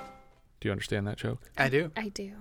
Do 0.60 0.68
you 0.68 0.72
understand 0.72 1.08
that 1.08 1.18
joke? 1.18 1.40
I 1.58 1.70
do. 1.70 1.92
I 1.96 2.10
do. 2.10 2.34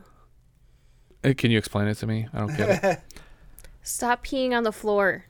Uh, 1.24 1.32
Can 1.36 1.50
you 1.50 1.58
explain 1.58 1.88
it 1.88 1.94
to 1.96 2.06
me? 2.06 2.28
I 2.32 2.38
don't 2.40 2.56
get 2.56 2.84
it. 2.84 3.00
Stop 3.82 4.24
peeing 4.24 4.56
on 4.56 4.62
the 4.62 4.72
floor. 4.72 5.24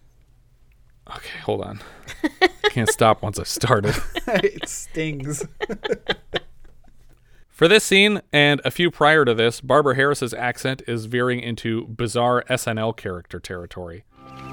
Okay, 1.08 1.38
hold 1.42 1.62
on. 1.62 1.80
I 2.22 2.48
Can't 2.68 2.88
stop 2.88 3.22
once 3.22 3.38
I 3.38 3.42
started. 3.42 3.94
it 4.26 4.68
stings. 4.68 5.44
For 7.48 7.66
this 7.66 7.82
scene 7.84 8.22
and 8.32 8.60
a 8.64 8.70
few 8.70 8.90
prior 8.90 9.24
to 9.24 9.34
this, 9.34 9.60
Barbara 9.60 9.94
Harris's 9.96 10.32
accent 10.32 10.82
is 10.86 11.06
veering 11.06 11.40
into 11.40 11.86
bizarre 11.86 12.44
SNL 12.48 12.96
character 12.96 13.40
territory. 13.40 14.04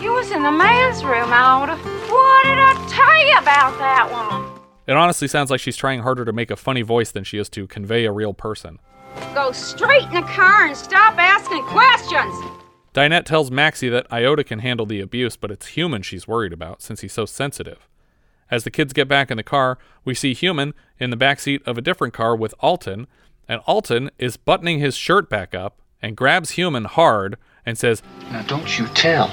You 0.01 0.13
was 0.13 0.31
in 0.31 0.43
the 0.43 0.51
man's 0.51 1.03
room, 1.03 1.31
Alda. 1.31 1.75
What 1.75 2.43
did 2.43 2.57
I 2.57 2.73
tell 2.89 3.27
you 3.27 3.37
about 3.37 3.77
that 3.79 4.09
one? 4.11 4.59
It 4.87 4.97
honestly 4.97 5.27
sounds 5.27 5.51
like 5.51 5.59
she's 5.59 5.77
trying 5.77 6.01
harder 6.01 6.25
to 6.25 6.33
make 6.33 6.49
a 6.51 6.55
funny 6.55 6.81
voice 6.81 7.11
than 7.11 7.23
she 7.23 7.37
is 7.37 7.47
to 7.49 7.67
convey 7.67 8.05
a 8.05 8.11
real 8.11 8.33
person. 8.33 8.79
Go 9.33 9.51
straight 9.51 10.03
in 10.03 10.13
the 10.13 10.21
car 10.21 10.65
and 10.65 10.75
stop 10.77 11.17
asking 11.17 11.63
questions. 11.63 12.33
Dinette 12.93 13.25
tells 13.25 13.51
Maxie 13.51 13.89
that 13.89 14.11
Iota 14.11 14.43
can 14.43 14.59
handle 14.59 14.85
the 14.85 14.99
abuse, 14.99 15.37
but 15.37 15.51
it's 15.51 15.67
Human 15.67 16.01
she's 16.01 16.27
worried 16.27 16.53
about 16.53 16.81
since 16.81 17.01
he's 17.01 17.13
so 17.13 17.25
sensitive. 17.25 17.87
As 18.51 18.63
the 18.63 18.71
kids 18.71 18.93
get 18.93 19.07
back 19.07 19.29
in 19.29 19.37
the 19.37 19.43
car, 19.43 19.77
we 20.03 20.15
see 20.15 20.33
Human 20.33 20.73
in 20.99 21.11
the 21.11 21.17
backseat 21.17 21.65
of 21.67 21.77
a 21.77 21.81
different 21.81 22.13
car 22.13 22.35
with 22.35 22.55
Alton, 22.59 23.07
and 23.47 23.61
Alton 23.67 24.09
is 24.17 24.37
buttoning 24.37 24.79
his 24.79 24.95
shirt 24.95 25.29
back 25.29 25.53
up 25.53 25.81
and 26.01 26.17
grabs 26.17 26.51
Human 26.51 26.85
hard 26.85 27.37
and 27.65 27.77
says, 27.77 28.01
Now 28.31 28.41
don't 28.43 28.79
you 28.79 28.87
tell. 28.87 29.31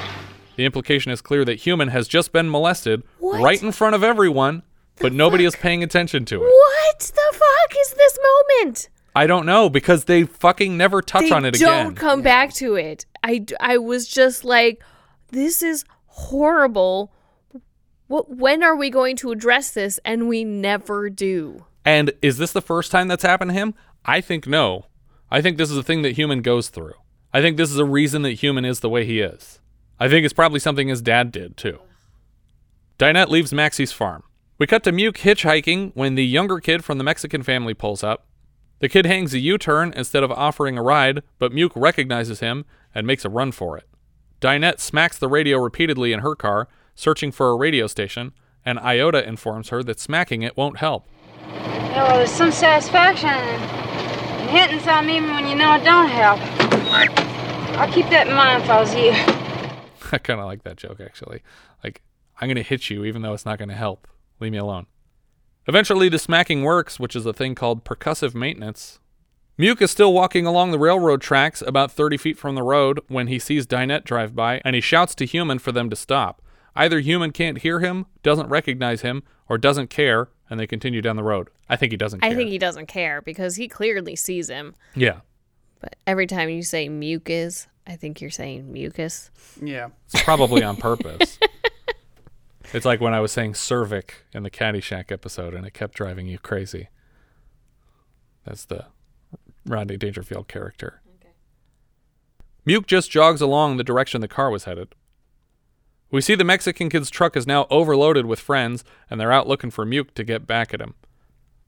The 0.57 0.65
implication 0.65 1.13
is 1.13 1.21
clear 1.21 1.45
that 1.45 1.61
Human 1.61 1.89
has 1.89 2.09
just 2.09 2.33
been 2.33 2.51
molested 2.51 3.03
right 3.21 3.63
in 3.63 3.73
front 3.73 3.95
of 3.95 4.03
everyone, 4.03 4.63
but 4.99 5.13
nobody 5.13 5.45
is 5.45 5.57
paying 5.57 5.83
attention 5.83 6.25
to 6.27 6.37
it. 6.37 6.47
What 6.47 6.99
the 6.99 7.33
fuck 7.33 7.77
is 7.81 7.95
this 7.95 8.19
moment? 8.23 8.89
I 9.17 9.27
don't 9.27 9.47
know 9.47 9.71
because 9.71 10.05
they 10.05 10.25
fucking 10.25 10.77
never 10.77 11.01
touch 11.01 11.23
they 11.23 11.31
on 11.31 11.45
it 11.47 11.57
again. 11.57 11.67
don't 11.67 11.87
again. 11.93 11.95
come 11.95 12.23
back 12.23 12.53
to 12.55 12.75
it. 12.75 13.07
I 13.25 13.47
I 13.59 13.79
was 13.79 14.07
just 14.07 14.45
like, 14.45 14.83
this 15.31 15.63
is 15.63 15.85
horrible. 16.07 17.13
What? 18.09 18.31
When 18.37 18.63
are 18.63 18.77
we 18.77 18.91
going 18.91 19.17
to 19.17 19.33
address 19.33 19.71
this? 19.73 19.99
And 20.05 20.29
we 20.29 20.45
never 20.45 21.09
do. 21.09 21.65
And 21.85 22.13
is 22.21 22.37
this 22.37 22.53
the 22.53 22.61
first 22.61 22.93
time 22.93 23.09
that's 23.09 23.23
happened 23.23 23.53
to 23.53 23.55
him? 23.55 23.75
I 24.05 24.21
think 24.21 24.47
no. 24.47 24.87
I 25.31 25.41
think 25.41 25.57
this 25.57 25.71
is 25.71 25.79
a 25.79 25.83
thing 25.83 26.03
that 26.03 26.17
human 26.17 26.43
goes 26.43 26.69
through. 26.69 26.95
I 27.33 27.41
think 27.41 27.57
this 27.57 27.71
is 27.71 27.79
a 27.79 27.85
reason 27.85 28.23
that 28.23 28.33
human 28.33 28.65
is 28.65 28.81
the 28.81 28.89
way 28.89 29.05
he 29.05 29.21
is. 29.21 29.61
I 29.99 30.09
think 30.09 30.25
it's 30.25 30.35
probably 30.35 30.61
something 30.61 30.89
his 30.89 31.01
dad 31.03 31.33
did 31.33 31.57
too. 31.57 31.81
Dinette 32.99 33.29
leaves 33.29 33.53
Maxie's 33.53 33.93
farm. 33.93 34.23
We 34.59 34.67
cut 34.67 34.85
to 34.85 34.93
Muke 34.93 35.19
hitchhiking 35.19 35.93
when 35.95 36.15
the 36.15 36.25
younger 36.25 36.61
kid 36.61 36.85
from 36.85 36.99
the 36.99 37.05
Mexican 37.05 37.43
family 37.43 37.75
pulls 37.75 38.05
up. 38.05 38.27
The 38.79 38.89
kid 38.89 39.07
hangs 39.07 39.33
a 39.33 39.39
U 39.39 39.57
turn 39.57 39.93
instead 39.97 40.23
of 40.23 40.31
offering 40.31 40.77
a 40.77 40.83
ride, 40.83 41.23
but 41.39 41.53
Muke 41.53 41.73
recognizes 41.75 42.41
him 42.41 42.67
and 42.95 43.07
makes 43.07 43.25
a 43.25 43.31
run 43.31 43.53
for 43.53 43.79
it. 43.79 43.89
Dinette 44.41 44.81
smacks 44.81 45.19
the 45.19 45.29
radio 45.29 45.59
repeatedly 45.59 46.13
in 46.13 46.21
her 46.21 46.35
car, 46.35 46.69
searching 46.95 47.33
for 47.33 47.49
a 47.51 47.57
radio 47.57 47.87
station, 47.87 48.33
and 48.67 48.79
Iota 48.79 49.27
informs 49.27 49.71
her 49.71 49.83
that 49.85 49.99
smacking 49.99 50.43
it 50.43 50.57
won't 50.57 50.79
help. 50.79 51.07
Yeah, 51.41 52.09
well, 52.09 52.17
there's 52.19 52.31
some 52.31 52.53
satisfaction 52.53 53.31
in 53.31 54.49
hitting 54.49 54.81
something 54.81 55.15
even 55.15 55.31
when 55.31 55.49
you 55.49 55.55
know 55.55 55.75
it 55.75 55.85
don't 55.85 56.09
help. 56.09 56.39
I'll 57.79 57.93
keep 57.93 58.09
that 58.11 58.27
in 58.27 58.35
mind 58.35 58.63
if 58.63 58.71
I 58.71 58.81
was 58.81 58.95
you. 58.95 59.13
I 60.13 60.19
kind 60.19 60.39
of 60.39 60.47
like 60.47 60.65
that 60.65 60.77
joke 60.77 61.01
actually. 61.01 61.43
Like, 61.83 62.03
I'm 62.41 62.49
going 62.49 62.57
to 62.57 62.63
hit 62.63 62.91
you 62.91 63.05
even 63.07 63.23
though 63.23 63.33
it's 63.33 63.47
not 63.47 63.59
going 63.59 63.71
to 63.71 63.75
help. 63.75 64.07
Leave 64.39 64.53
me 64.53 64.59
alone. 64.59 64.87
Eventually, 65.69 66.09
the 66.09 66.19
smacking 66.19 66.63
works, 66.63 67.01
which 67.01 67.17
is 67.17 67.27
a 67.27 67.33
thing 67.33 67.55
called 67.55 67.85
percussive 67.85 68.35
maintenance. 68.35 69.01
Muke 69.59 69.81
is 69.81 69.91
still 69.91 70.13
walking 70.13 70.47
along 70.47 70.71
the 70.71 70.79
railroad 70.79 71.23
tracks 71.23 71.63
about 71.63 71.91
30 71.91 72.19
feet 72.19 72.39
from 72.39 72.55
the 72.55 72.63
road 72.63 73.01
when 73.09 73.27
he 73.27 73.39
sees 73.39 73.67
Dinette 73.67 74.05
drive 74.05 74.35
by 74.37 74.61
and 74.65 74.75
he 74.75 74.83
shouts 74.83 75.15
to 75.15 75.25
Human 75.25 75.59
for 75.59 75.73
them 75.73 75.89
to 75.89 75.97
stop. 75.97 76.43
Either 76.77 77.01
Human 77.01 77.33
can't 77.33 77.59
hear 77.59 77.81
him, 77.81 78.05
doesn't 78.23 78.51
recognize 78.51 79.01
him, 79.01 79.23
or 79.49 79.57
doesn't 79.57 79.89
care, 79.89 80.29
and 80.51 80.61
they 80.61 80.67
continue 80.67 81.01
down 81.01 81.17
the 81.17 81.23
road. 81.23 81.49
I 81.71 81.77
think 81.77 81.91
he 81.91 81.97
doesn't 81.97 82.21
care. 82.21 82.31
I 82.31 82.35
think 82.35 82.51
he 82.51 82.59
doesn't 82.59 82.87
care 82.87 83.23
because 83.23 83.57
he 83.57 83.67
clearly 83.67 84.15
sees 84.15 84.51
him. 84.51 84.75
Yeah. 84.95 85.21
But 85.81 85.97
every 86.07 86.27
time 86.27 86.51
you 86.51 86.63
say 86.63 86.91
mucus, 86.91 87.67
I 87.87 87.97
think 87.97 88.21
you're 88.21 88.31
saying 88.31 88.71
mucus. 88.71 89.31
Yeah. 89.63 89.89
It's 90.13 90.23
probably 90.23 90.63
on 90.63 90.77
purpose. 90.77 91.39
it's 92.73 92.85
like 92.87 93.01
when 93.01 93.15
I 93.15 93.21
was 93.21 93.33
saying 93.33 93.55
Czervik 93.55 94.11
in 94.33 94.43
the 94.43 94.51
Caddyshack 94.51 95.11
episode 95.13 95.55
and 95.55 95.67
it 95.67 95.75
kept 95.75 95.95
driving 95.95 96.27
you 96.27 96.39
crazy. 96.39 96.89
That's 98.45 98.65
the 98.65 98.87
Rodney 99.67 99.97
Dangerfield 99.97 100.49
character. 100.49 101.01
Muke 102.67 102.87
just 102.87 103.11
jogs 103.11 103.41
along 103.41 103.77
the 103.77 103.85
direction 103.85 104.21
the 104.21 104.29
car 104.29 104.51
was 104.51 104.65
headed. 104.65 104.95
We 106.11 106.21
see 106.21 106.35
the 106.35 106.45
Mexican 106.45 106.89
kid's 106.89 107.11
truck 107.11 107.37
is 107.37 107.47
now 107.47 107.67
overloaded 107.71 108.27
with 108.27 108.41
friends, 108.41 108.85
and 109.11 109.21
they're 109.21 109.33
out 109.33 109.49
looking 109.49 109.71
for 109.71 109.85
Muke 109.85 110.15
to 110.15 110.25
get 110.25 110.47
back 110.47 110.73
at 110.75 110.81
him. 110.81 110.95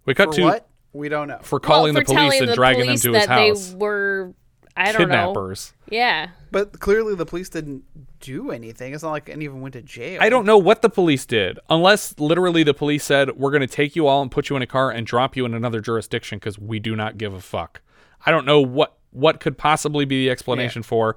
We 0.04 0.14
cut 0.14 0.28
For 0.30 0.34
to 0.36 0.42
what? 0.44 0.68
We 0.92 1.08
don't 1.08 1.28
know. 1.28 1.38
for 1.42 1.60
calling 1.60 1.94
Well, 1.94 2.02
the 2.04 2.14
police 2.14 2.40
and 2.40 2.48
the 2.48 2.54
dragging 2.54 2.86
police 2.86 3.02
them 3.02 3.12
to 3.12 3.18
his 3.18 3.28
house. 3.28 3.70
They 3.70 3.76
were, 3.76 4.32
I 4.76 4.92
don't 4.92 5.02
Kidnappers. 5.02 5.72
know. 5.90 5.96
Yeah. 5.96 6.28
But 6.50 6.78
clearly 6.80 7.14
the 7.14 7.26
police 7.26 7.48
didn't 7.48 7.84
do 8.20 8.50
anything. 8.50 8.94
It's 8.94 9.02
not 9.02 9.10
like 9.10 9.28
any 9.28 9.46
of 9.46 9.52
them 9.52 9.62
went 9.62 9.74
to 9.74 9.82
jail. 9.82 10.18
I 10.20 10.28
don't 10.28 10.46
know 10.46 10.58
what 10.58 10.82
the 10.82 10.88
police 10.88 11.26
did, 11.26 11.58
unless 11.68 12.18
literally 12.18 12.62
the 12.62 12.74
police 12.74 13.04
said, 13.04 13.36
We're 13.36 13.50
going 13.50 13.60
to 13.60 13.66
take 13.66 13.96
you 13.96 14.06
all 14.06 14.22
and 14.22 14.30
put 14.30 14.48
you 14.48 14.56
in 14.56 14.62
a 14.62 14.66
car 14.66 14.90
and 14.90 15.06
drop 15.06 15.36
you 15.36 15.44
in 15.44 15.54
another 15.54 15.80
jurisdiction 15.80 16.38
because 16.38 16.58
we 16.58 16.78
do 16.78 16.96
not 16.96 17.18
give 17.18 17.34
a 17.34 17.40
fuck. 17.40 17.80
I 18.24 18.30
don't 18.30 18.46
know 18.46 18.60
what, 18.60 18.98
what 19.10 19.40
could 19.40 19.58
possibly 19.58 20.04
be 20.04 20.24
the 20.24 20.30
explanation 20.30 20.82
for. 20.82 21.16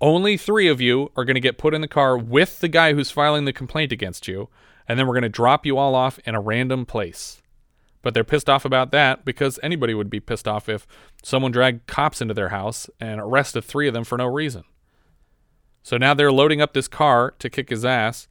Only 0.00 0.36
three 0.36 0.68
of 0.68 0.80
you 0.80 1.10
are 1.16 1.24
going 1.24 1.34
to 1.34 1.40
get 1.40 1.58
put 1.58 1.74
in 1.74 1.80
the 1.80 1.88
car 1.88 2.16
with 2.16 2.60
the 2.60 2.68
guy 2.68 2.92
who's 2.92 3.10
filing 3.10 3.44
the 3.44 3.52
complaint 3.52 3.92
against 3.92 4.28
you, 4.28 4.48
and 4.86 4.98
then 4.98 5.06
we're 5.06 5.14
going 5.14 5.22
to 5.22 5.28
drop 5.28 5.66
you 5.66 5.76
all 5.76 5.94
off 5.94 6.18
in 6.20 6.34
a 6.34 6.40
random 6.40 6.86
place. 6.86 7.42
But 8.02 8.14
they're 8.14 8.24
pissed 8.24 8.48
off 8.48 8.64
about 8.64 8.92
that 8.92 9.24
because 9.24 9.58
anybody 9.62 9.92
would 9.92 10.08
be 10.08 10.20
pissed 10.20 10.46
off 10.46 10.68
if 10.68 10.86
someone 11.22 11.50
dragged 11.50 11.86
cops 11.88 12.20
into 12.20 12.32
their 12.32 12.50
house 12.50 12.88
and 13.00 13.20
arrested 13.20 13.62
three 13.62 13.88
of 13.88 13.94
them 13.94 14.04
for 14.04 14.16
no 14.16 14.26
reason. 14.26 14.64
So 15.88 15.96
now 15.96 16.12
they're 16.12 16.30
loading 16.30 16.60
up 16.60 16.74
this 16.74 16.86
car 16.86 17.32
to 17.38 17.48
kick 17.48 17.70
his 17.70 17.82
ass, 17.82 18.28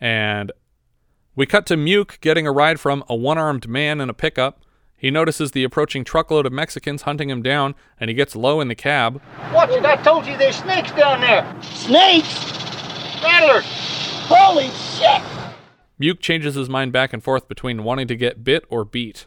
and 0.00 0.50
we 1.36 1.44
cut 1.44 1.66
to 1.66 1.76
Muke 1.76 2.18
getting 2.22 2.46
a 2.46 2.50
ride 2.50 2.80
from 2.80 3.04
a 3.10 3.14
one 3.14 3.36
armed 3.36 3.68
man 3.68 4.00
in 4.00 4.08
a 4.08 4.14
pickup. 4.14 4.62
He 4.96 5.10
notices 5.10 5.50
the 5.50 5.64
approaching 5.64 6.02
truckload 6.02 6.46
of 6.46 6.52
Mexicans 6.54 7.02
hunting 7.02 7.28
him 7.28 7.42
down, 7.42 7.74
and 8.00 8.08
he 8.08 8.14
gets 8.14 8.34
low 8.34 8.62
in 8.62 8.68
the 8.68 8.74
cab. 8.74 9.20
Watch 9.52 9.68
it, 9.68 9.84
I 9.84 9.96
told 9.96 10.26
you 10.26 10.38
there's 10.38 10.56
snakes 10.56 10.90
down 10.92 11.20
there. 11.20 11.44
Snakes? 11.60 12.32
Rattlers. 13.22 13.66
Holy 14.26 14.70
shit! 14.70 15.22
Muke 16.00 16.20
changes 16.20 16.54
his 16.54 16.70
mind 16.70 16.90
back 16.90 17.12
and 17.12 17.22
forth 17.22 17.48
between 17.48 17.84
wanting 17.84 18.08
to 18.08 18.16
get 18.16 18.44
bit 18.44 18.64
or 18.70 18.86
beat. 18.86 19.26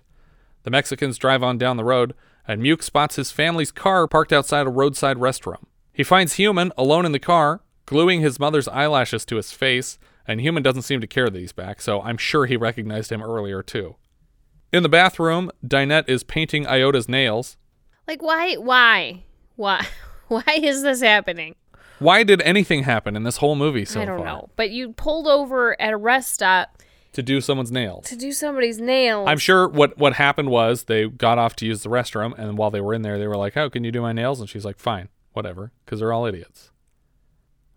The 0.63 0.71
Mexicans 0.71 1.19
drive 1.19 1.43
on 1.43 1.59
down 1.59 1.77
the 1.77 1.83
road, 1.83 2.15
and 2.47 2.63
Muke 2.63 2.81
spots 2.81 3.17
his 3.17 3.31
family's 3.31 3.71
car 3.71 4.07
parked 4.07 4.33
outside 4.33 4.65
a 4.65 4.71
roadside 4.71 5.17
restroom. 5.17 5.65
He 5.93 6.03
finds 6.03 6.33
Human 6.33 6.71
alone 6.77 7.05
in 7.05 7.11
the 7.11 7.19
car, 7.19 7.61
gluing 7.85 8.21
his 8.21 8.39
mother's 8.39 8.67
eyelashes 8.67 9.25
to 9.25 9.35
his 9.35 9.51
face, 9.51 9.99
and 10.27 10.39
Human 10.41 10.63
doesn't 10.63 10.83
seem 10.83 11.01
to 11.01 11.07
care 11.07 11.29
that 11.29 11.37
he's 11.39 11.51
back, 11.53 11.81
so 11.81 12.01
I'm 12.01 12.17
sure 12.17 12.45
he 12.45 12.55
recognized 12.57 13.11
him 13.11 13.21
earlier 13.21 13.61
too. 13.61 13.95
In 14.71 14.83
the 14.83 14.89
bathroom, 14.89 15.51
Dinette 15.65 16.07
is 16.07 16.23
painting 16.23 16.65
Iota's 16.65 17.09
nails. 17.09 17.57
Like, 18.07 18.21
why? 18.21 18.55
Why? 18.55 19.23
Why? 19.55 19.85
Why 20.27 20.43
is 20.63 20.81
this 20.81 21.01
happening? 21.01 21.55
Why 21.99 22.23
did 22.23 22.41
anything 22.43 22.83
happen 22.83 23.17
in 23.17 23.23
this 23.23 23.37
whole 23.37 23.55
movie 23.55 23.83
so 23.83 23.95
far? 23.95 24.03
I 24.03 24.05
don't 24.05 24.17
far? 24.19 24.25
know. 24.25 24.49
But 24.55 24.69
you 24.71 24.93
pulled 24.93 25.27
over 25.27 25.79
at 25.79 25.91
a 25.91 25.97
rest 25.97 26.31
stop 26.33 26.77
To 27.13 27.21
do 27.21 27.41
someone's 27.41 27.69
nails. 27.71 28.05
to 28.07 28.15
do 28.15 28.31
somebody's 28.31 28.79
nails. 28.79 29.27
I'm 29.27 29.37
sure 29.37 29.67
what 29.67 29.97
what 29.97 30.13
happened 30.13 30.49
was 30.49 30.85
they 30.85 31.09
got 31.09 31.37
off 31.37 31.57
to 31.57 31.65
use 31.65 31.83
the 31.83 31.89
restroom, 31.89 32.33
and 32.39 32.57
while 32.57 32.71
they 32.71 32.79
were 32.79 32.93
in 32.93 33.01
there, 33.01 33.19
they 33.19 33.27
were 33.27 33.35
like, 33.35 33.57
"Oh, 33.57 33.69
can 33.69 33.83
you 33.83 33.91
do 33.91 34.01
my 34.01 34.13
nails?" 34.13 34.39
And 34.39 34.49
she's 34.49 34.63
like, 34.63 34.79
"Fine, 34.79 35.09
whatever," 35.33 35.71
because 35.85 35.99
they're 35.99 36.13
all 36.13 36.25
idiots. 36.25 36.71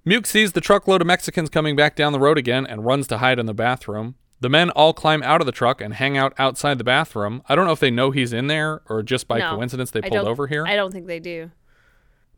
Muke 0.07 0.27
sees 0.27 0.53
the 0.53 0.61
truckload 0.61 1.01
of 1.01 1.07
Mexicans 1.07 1.49
coming 1.49 1.77
back 1.77 1.97
down 1.97 2.13
the 2.13 2.21
road 2.21 2.37
again 2.37 2.67
and 2.67 2.85
runs 2.85 3.07
to 3.07 3.19
hide 3.19 3.39
in 3.39 3.47
the 3.47 3.55
bathroom. 3.55 4.17
The 4.41 4.51
men 4.51 4.69
all 4.71 4.93
climb 4.93 5.23
out 5.23 5.41
of 5.41 5.47
the 5.47 5.53
truck 5.53 5.81
and 5.81 5.95
hang 5.95 6.19
out 6.19 6.35
outside 6.39 6.77
the 6.77 6.85
bathroom. 6.85 7.43
I 7.49 7.55
don't 7.55 7.65
know 7.65 7.73
if 7.73 7.81
they 7.81 7.91
know 7.91 8.11
he's 8.11 8.35
in 8.35 8.47
there 8.47 8.83
or 8.91 9.03
just 9.03 9.27
by 9.27 9.39
No, 9.39 9.55
coincidence 9.55 9.91
they 9.91 10.03
pulled 10.03 10.27
over 10.27 10.47
here. 10.47 10.67
I 10.67 10.77
don't 10.77 10.93
think 10.93 11.07
they 11.07 11.21
do. 11.21 11.51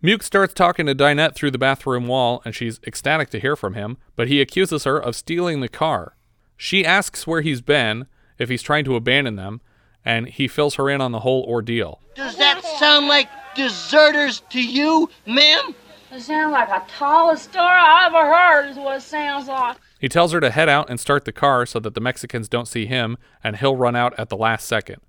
Muke 0.02 0.22
starts 0.22 0.54
talking 0.54 0.86
to 0.86 0.94
Dinette 0.94 1.34
through 1.34 1.50
the 1.50 1.58
bathroom 1.58 2.06
wall, 2.06 2.42
and 2.44 2.54
she's 2.54 2.78
ecstatic 2.86 3.30
to 3.30 3.40
hear 3.40 3.56
from 3.56 3.74
him, 3.74 3.96
but 4.14 4.28
he 4.28 4.40
accuses 4.40 4.84
her 4.84 4.98
of 4.98 5.16
stealing 5.16 5.60
the 5.60 5.68
car. 5.68 6.14
She 6.56 6.84
asks 6.84 7.26
where 7.26 7.40
he's 7.40 7.62
been, 7.62 8.06
if 8.38 8.48
he's 8.48 8.62
trying 8.62 8.84
to 8.84 8.94
abandon 8.94 9.34
them, 9.36 9.60
and 10.04 10.28
he 10.28 10.46
fills 10.46 10.76
her 10.76 10.88
in 10.88 11.00
on 11.00 11.10
the 11.10 11.20
whole 11.20 11.42
ordeal. 11.44 12.00
Does 12.14 12.36
that 12.36 12.62
sound 12.78 13.08
like 13.08 13.28
deserters 13.56 14.42
to 14.50 14.62
you, 14.62 15.10
ma'am? 15.26 15.74
It 16.12 16.20
sounds 16.20 16.52
like 16.52 16.68
a 16.68 16.84
tallest 16.88 17.50
story 17.50 17.66
I 17.66 18.06
ever 18.06 18.32
heard, 18.32 18.70
is 18.70 18.76
what 18.76 18.98
it 18.98 19.02
sounds 19.02 19.48
like. 19.48 19.76
He 19.98 20.08
tells 20.08 20.32
her 20.32 20.40
to 20.40 20.50
head 20.50 20.68
out 20.68 20.88
and 20.88 21.00
start 21.00 21.24
the 21.24 21.32
car 21.32 21.66
so 21.66 21.80
that 21.80 21.94
the 21.94 22.00
Mexicans 22.00 22.48
don't 22.48 22.68
see 22.68 22.86
him, 22.86 23.16
and 23.42 23.56
he'll 23.56 23.76
run 23.76 23.96
out 23.96 24.16
at 24.18 24.28
the 24.28 24.36
last 24.36 24.68
second. 24.68 25.00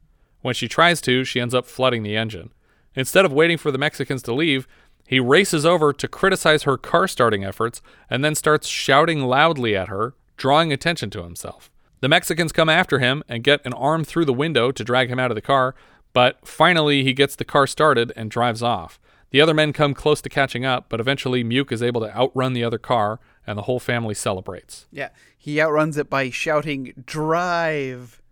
When 0.42 0.56
she 0.56 0.68
tries 0.68 1.02
to, 1.02 1.24
she 1.24 1.40
ends 1.40 1.54
up 1.54 1.66
flooding 1.66 2.04
the 2.04 2.16
engine. 2.16 2.52
Instead 2.96 3.26
of 3.26 3.34
waiting 3.34 3.58
for 3.58 3.72
the 3.72 3.78
Mexicans 3.78 4.24
to 4.24 4.34
leave, 4.34 4.68
he 5.06 5.20
races 5.20 5.66
over 5.66 5.94
to 5.94 6.08
criticize 6.08 6.64
her 6.64 6.78
car 6.78 7.08
starting 7.08 7.44
efforts 7.44 7.82
and 8.10 8.26
then 8.26 8.36
starts 8.36 8.68
shouting 8.68 9.22
loudly 9.22 9.76
at 9.76 9.88
her, 9.88 10.16
drawing 10.36 10.74
attention 10.74 11.10
to 11.12 11.24
himself. 11.24 11.70
The 12.00 12.10
Mexicans 12.10 12.52
come 12.52 12.70
after 12.70 13.00
him 13.00 13.24
and 13.28 13.44
get 13.44 13.66
an 13.66 13.74
arm 13.74 14.04
through 14.04 14.26
the 14.26 14.34
window 14.34 14.72
to 14.72 14.84
drag 14.84 15.10
him 15.10 15.20
out 15.20 15.32
of 15.32 15.36
the 15.36 15.42
car, 15.42 15.76
but 16.18 16.48
finally 16.48 17.04
he 17.04 17.14
gets 17.14 17.36
the 17.36 17.46
car 17.46 17.68
started 17.68 18.12
and 18.16 18.32
drives 18.32 18.64
off. 18.64 19.00
The 19.30 19.40
other 19.40 19.54
men 19.54 19.72
come 19.72 19.94
close 19.94 20.20
to 20.22 20.30
catching 20.30 20.66
up, 20.66 20.88
but 20.90 21.00
eventually 21.00 21.44
Muke 21.44 21.72
is 21.72 21.84
able 21.84 22.02
to 22.02 22.18
outrun 22.18 22.54
the 22.54 22.64
other 22.64 22.80
car, 22.80 23.20
and 23.46 23.56
the 23.56 23.62
whole 23.62 23.80
family 23.80 24.16
celebrates. 24.16 24.88
Yeah. 24.92 25.10
He 25.38 25.62
outruns 25.62 25.96
it 25.96 26.10
by 26.10 26.32
shouting, 26.32 27.04
drive. 27.06 28.24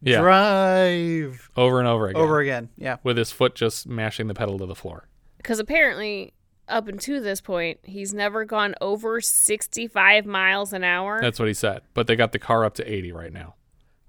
Yeah. 0.00 0.22
Drive. 0.22 1.50
Over 1.54 1.80
and 1.80 1.86
over 1.86 2.08
again. 2.08 2.22
Over 2.22 2.40
again. 2.40 2.70
Yeah. 2.78 2.96
With 3.02 3.18
his 3.18 3.30
foot 3.30 3.54
just 3.54 3.86
mashing 3.86 4.28
the 4.28 4.32
pedal 4.32 4.58
to 4.60 4.64
the 4.64 4.74
floor. 4.74 5.06
Because 5.36 5.58
apparently, 5.58 6.32
up 6.66 6.88
until 6.88 7.22
this 7.22 7.42
point, 7.42 7.80
he's 7.82 8.14
never 8.14 8.46
gone 8.46 8.74
over 8.80 9.20
65 9.20 10.24
miles 10.24 10.72
an 10.72 10.82
hour. 10.82 11.20
That's 11.20 11.38
what 11.38 11.48
he 11.48 11.52
said. 11.52 11.82
But 11.92 12.06
they 12.06 12.16
got 12.16 12.32
the 12.32 12.38
car 12.38 12.64
up 12.64 12.72
to 12.76 12.90
80 12.90 13.12
right 13.12 13.34
now. 13.34 13.54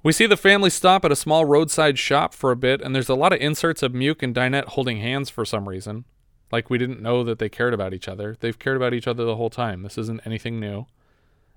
We 0.02 0.14
see 0.14 0.26
the 0.26 0.38
family 0.38 0.70
stop 0.70 1.04
at 1.04 1.12
a 1.12 1.16
small 1.16 1.44
roadside 1.44 2.00
shop 2.00 2.34
for 2.34 2.52
a 2.52 2.56
bit, 2.56 2.82
and 2.82 2.96
there's 2.96 3.10
a 3.10 3.16
lot 3.16 3.34
of 3.34 3.42
inserts 3.42 3.84
of 3.84 3.92
Muke 3.92 4.24
and 4.24 4.34
Dinette 4.34 4.70
holding 4.70 5.00
hands 5.00 5.30
for 5.30 5.44
some 5.44 5.68
reason. 5.68 6.06
Like 6.54 6.70
we 6.70 6.78
didn't 6.78 7.02
know 7.02 7.24
that 7.26 7.38
they 7.38 7.50
cared 7.50 7.74
about 7.74 7.94
each 7.94 8.08
other. 8.08 8.38
They've 8.40 8.58
cared 8.58 8.78
about 8.78 8.94
each 8.94 9.08
other 9.08 9.26
the 9.26 9.36
whole 9.36 9.50
time. 9.50 9.84
This 9.84 9.98
isn't 9.98 10.26
anything 10.26 10.60
new. 10.60 10.86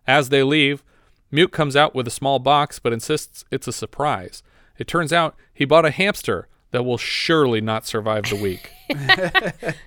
As 0.08 0.28
they 0.28 0.42
leave, 0.42 0.82
Muke 1.32 1.52
comes 1.52 1.76
out 1.76 1.94
with 1.94 2.06
a 2.08 2.10
small 2.10 2.40
box 2.40 2.78
but 2.80 2.92
insists 2.92 3.44
it's 3.50 3.68
a 3.68 3.72
surprise. 3.72 4.42
It 4.76 4.88
turns 4.88 5.12
out 5.12 5.36
he 5.54 5.64
bought 5.64 5.86
a 5.86 5.90
hamster 5.90 6.48
that 6.72 6.84
will 6.84 6.98
surely 6.98 7.60
not 7.60 7.86
survive 7.86 8.24
the 8.28 8.36
week. 8.36 8.70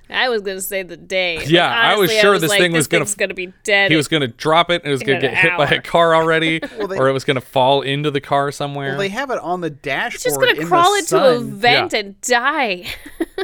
I 0.09 0.29
was 0.29 0.41
going 0.41 0.57
to 0.57 0.61
say 0.61 0.81
the 0.83 0.97
day. 0.97 1.37
but 1.37 1.49
Yeah, 1.49 1.67
I 1.69 1.95
was 1.95 2.09
honestly, 2.09 2.21
sure 2.21 2.39
this 2.39 2.49
like, 2.49 2.59
thing 2.59 2.71
was 2.71 2.87
gonna- 2.87 3.05
gonna 3.17 3.33
be 3.35 3.53
dead. 3.63 3.91
he 3.91 3.97
was 3.97 4.07
going 4.07 4.21
to 4.21 4.27
drop 4.27 4.69
it 4.71 4.81
and 4.83 4.89
it 4.89 4.91
was 4.91 5.03
going 5.03 5.19
to 5.19 5.27
get 5.27 5.35
hit 5.37 5.57
by 5.57 5.65
a 5.67 5.81
car 5.81 6.15
already, 6.15 6.59
Well, 6.77 6.87
they- 6.87 6.97
or 6.97 7.07
it 7.09 7.11
was 7.13 7.23
going 7.23 7.35
to 7.35 7.41
fall 7.41 7.81
into 7.81 8.09
the 8.09 8.21
car 8.21 8.51
somewhere. 8.51 8.89
Well, 8.89 8.97
they 8.99 9.09
have 9.09 9.29
it 9.31 9.37
on 9.39 9.61
the 9.61 9.69
dashboard. 9.69 10.13
He's 10.13 10.23
just 10.23 10.39
going 10.39 10.55
in 10.55 10.61
to 10.63 10.67
crawl 10.67 10.91
the 10.93 10.99
into 10.99 11.25
a 11.25 11.39
vent 11.39 11.93
Yeah. 11.93 11.99
and 11.99 12.21
die. 12.21 12.85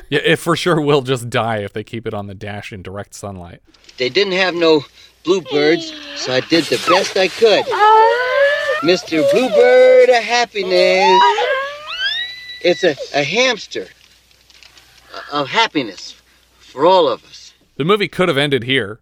Yeah, 0.09 0.19
it 0.23 0.37
for 0.37 0.55
sure 0.55 0.79
will 0.79 1.01
just 1.01 1.29
die 1.29 1.57
if 1.59 1.73
they 1.73 1.83
keep 1.83 2.07
it 2.07 2.13
on 2.13 2.27
the 2.27 2.33
dash 2.35 2.71
in 2.71 2.81
direct 2.81 3.13
sunlight. 3.13 3.61
They 3.97 4.07
didn't 4.09 4.33
have 4.33 4.55
no 4.55 4.85
bluebirds, 5.25 5.91
so 6.15 6.33
I 6.33 6.39
did 6.41 6.63
the 6.65 6.77
best 6.87 7.15
I 7.17 7.27
could. 7.27 7.65
Mr. 8.83 9.29
Bluebird 9.31 10.09
of 10.09 10.23
Happiness. 10.23 11.21
It's 12.63 12.83
a, 12.83 12.95
a 13.13 13.23
hamster 13.23 13.87
of 15.31 15.49
happiness 15.49 16.15
for 16.59 16.85
all 16.85 17.07
of 17.07 17.23
us. 17.25 17.53
The 17.75 17.85
movie 17.85 18.07
could 18.07 18.27
have 18.27 18.37
ended 18.37 18.63
here, 18.63 18.99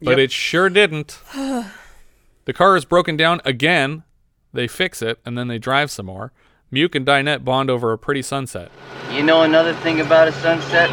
but 0.00 0.12
Yep. 0.12 0.18
it 0.18 0.32
sure 0.32 0.70
didn't. 0.70 1.18
the 1.34 2.52
car 2.54 2.76
is 2.76 2.84
broken 2.84 3.16
down 3.16 3.40
again. 3.44 4.04
They 4.52 4.66
fix 4.68 5.02
it 5.02 5.18
and 5.26 5.36
then 5.36 5.48
they 5.48 5.58
drive 5.58 5.90
some 5.90 6.06
more. 6.06 6.32
Muke 6.72 6.94
and 6.94 7.06
Dinette 7.06 7.44
bond 7.44 7.70
over 7.70 7.92
a 7.92 7.98
pretty 7.98 8.22
sunset. 8.22 8.70
You 9.10 9.22
know 9.22 9.42
another 9.42 9.74
thing 9.74 10.00
about 10.00 10.28
a 10.28 10.32
sunset? 10.32 10.90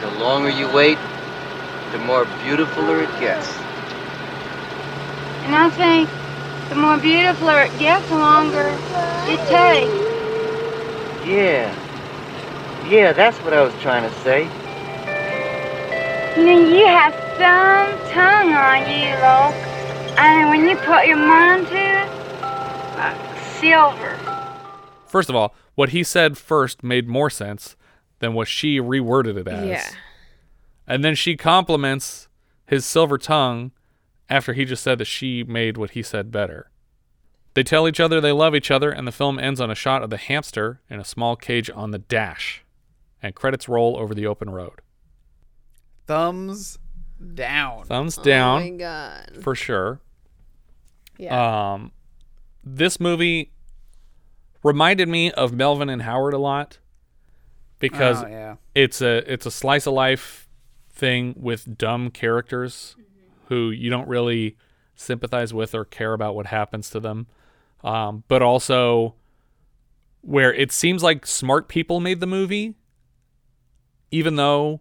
The 0.00 0.10
longer 0.18 0.50
you 0.50 0.72
wait, 0.72 0.98
the 1.92 1.98
more 1.98 2.24
beautifuler 2.24 3.02
it 3.02 3.20
gets. 3.20 3.46
And 5.44 5.54
I 5.54 5.68
think 5.70 6.08
the 6.70 6.76
more 6.76 6.96
beautiful 6.96 7.48
it 7.50 7.78
gets, 7.78 8.08
the 8.08 8.16
longer 8.16 8.74
it 9.28 9.38
takes. 9.48 10.21
Yeah. 11.26 11.72
Yeah, 12.88 13.12
that's 13.12 13.38
what 13.38 13.52
I 13.52 13.62
was 13.62 13.74
trying 13.80 14.08
to 14.08 14.16
say. 14.20 14.44
You 16.36 16.46
know, 16.46 16.68
you 16.68 16.86
have 16.86 17.12
some 17.38 18.10
tongue 18.10 18.52
on 18.52 18.80
you, 18.90 19.12
Luke. 19.14 19.68
And 20.18 20.50
when 20.50 20.68
you 20.68 20.76
put 20.76 21.06
your 21.06 21.16
mind 21.16 21.66
to 21.68 21.76
it, 21.76 22.08
like 22.96 23.38
silver. 23.60 24.18
First 25.06 25.28
of 25.28 25.36
all, 25.36 25.54
what 25.74 25.90
he 25.90 26.02
said 26.02 26.36
first 26.36 26.82
made 26.82 27.08
more 27.08 27.30
sense 27.30 27.76
than 28.18 28.34
what 28.34 28.48
she 28.48 28.78
reworded 28.78 29.36
it 29.36 29.48
as. 29.48 29.66
Yeah. 29.66 29.90
And 30.86 31.04
then 31.04 31.14
she 31.14 31.36
compliments 31.36 32.28
his 32.66 32.84
silver 32.84 33.18
tongue 33.18 33.72
after 34.28 34.54
he 34.54 34.64
just 34.64 34.82
said 34.82 34.98
that 34.98 35.04
she 35.04 35.44
made 35.44 35.76
what 35.76 35.90
he 35.90 36.02
said 36.02 36.30
better. 36.30 36.70
They 37.54 37.62
tell 37.62 37.86
each 37.86 38.00
other 38.00 38.20
they 38.20 38.32
love 38.32 38.54
each 38.54 38.70
other, 38.70 38.90
and 38.90 39.06
the 39.06 39.12
film 39.12 39.38
ends 39.38 39.60
on 39.60 39.70
a 39.70 39.74
shot 39.74 40.02
of 40.02 40.10
the 40.10 40.16
hamster 40.16 40.80
in 40.88 40.98
a 40.98 41.04
small 41.04 41.36
cage 41.36 41.68
on 41.74 41.90
the 41.90 41.98
dash, 41.98 42.64
and 43.22 43.34
credits 43.34 43.68
roll 43.68 43.96
over 43.98 44.14
the 44.14 44.26
open 44.26 44.50
road. 44.50 44.80
Thumbs 46.06 46.78
down. 47.34 47.84
Thumbs 47.84 48.18
Oh 48.18 48.22
down 48.22 48.62
my 48.62 48.70
God. 48.70 49.38
for 49.42 49.54
sure. 49.54 50.00
Yeah. 51.18 51.72
Um, 51.74 51.92
this 52.64 52.98
movie 52.98 53.52
reminded 54.62 55.08
me 55.08 55.30
of 55.32 55.52
Melvin 55.52 55.88
and 55.88 56.02
Howard 56.02 56.34
a 56.34 56.38
lot 56.38 56.78
because 57.78 58.22
Oh, 58.22 58.26
yeah. 58.28 58.56
it's 58.74 59.00
a 59.00 59.30
it's 59.32 59.46
a 59.46 59.50
slice 59.50 59.86
of 59.86 59.92
life 59.94 60.48
thing 60.90 61.34
with 61.36 61.76
dumb 61.78 62.10
characters 62.10 62.96
who 63.46 63.70
you 63.70 63.90
don't 63.90 64.08
really 64.08 64.56
sympathize 64.94 65.52
with 65.52 65.74
or 65.74 65.84
care 65.84 66.12
about 66.12 66.34
what 66.34 66.46
happens 66.46 66.88
to 66.90 67.00
them, 67.00 67.26
um, 67.84 68.24
but 68.28 68.42
also 68.42 69.14
where 70.20 70.52
it 70.54 70.70
seems 70.70 71.02
like 71.02 71.26
smart 71.26 71.68
people 71.68 71.98
made 72.00 72.20
the 72.20 72.26
movie, 72.26 72.74
even 74.10 74.36
though 74.36 74.80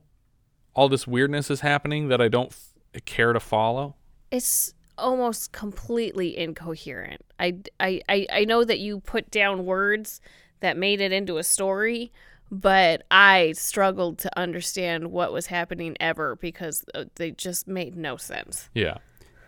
all 0.74 0.88
this 0.88 1.08
weirdness 1.08 1.50
is 1.50 1.62
happening 1.62 2.08
that 2.10 2.22
I 2.22 2.28
don't 2.28 2.52
f- 2.52 3.06
care 3.06 3.34
to 3.34 3.40
follow. 3.40 3.96
it's 4.30 4.74
almost 4.98 5.52
completely 5.52 6.38
incoherent. 6.38 7.22
I, 7.40 7.58
I, 7.80 8.02
I, 8.08 8.28
I 8.32 8.46
know 8.46 8.64
that 8.64 8.78
you 8.80 9.00
put 9.00 9.32
down 9.32 9.66
words 9.66 10.22
that 10.60 10.78
made 10.78 11.02
it 11.02 11.12
into 11.12 11.38
a 11.38 11.44
story, 11.44 12.12
but 12.52 13.02
I 13.10 13.54
struggled 13.54 14.20
to 14.20 14.40
understand 14.40 15.12
what 15.12 15.34
was 15.34 15.48
happening 15.48 15.98
ever 16.00 16.36
because 16.36 16.86
uh, 16.94 17.06
they 17.16 17.32
just 17.32 17.68
made 17.68 17.96
no 17.96 18.16
sense. 18.16 18.70
Yeah. 18.76 18.98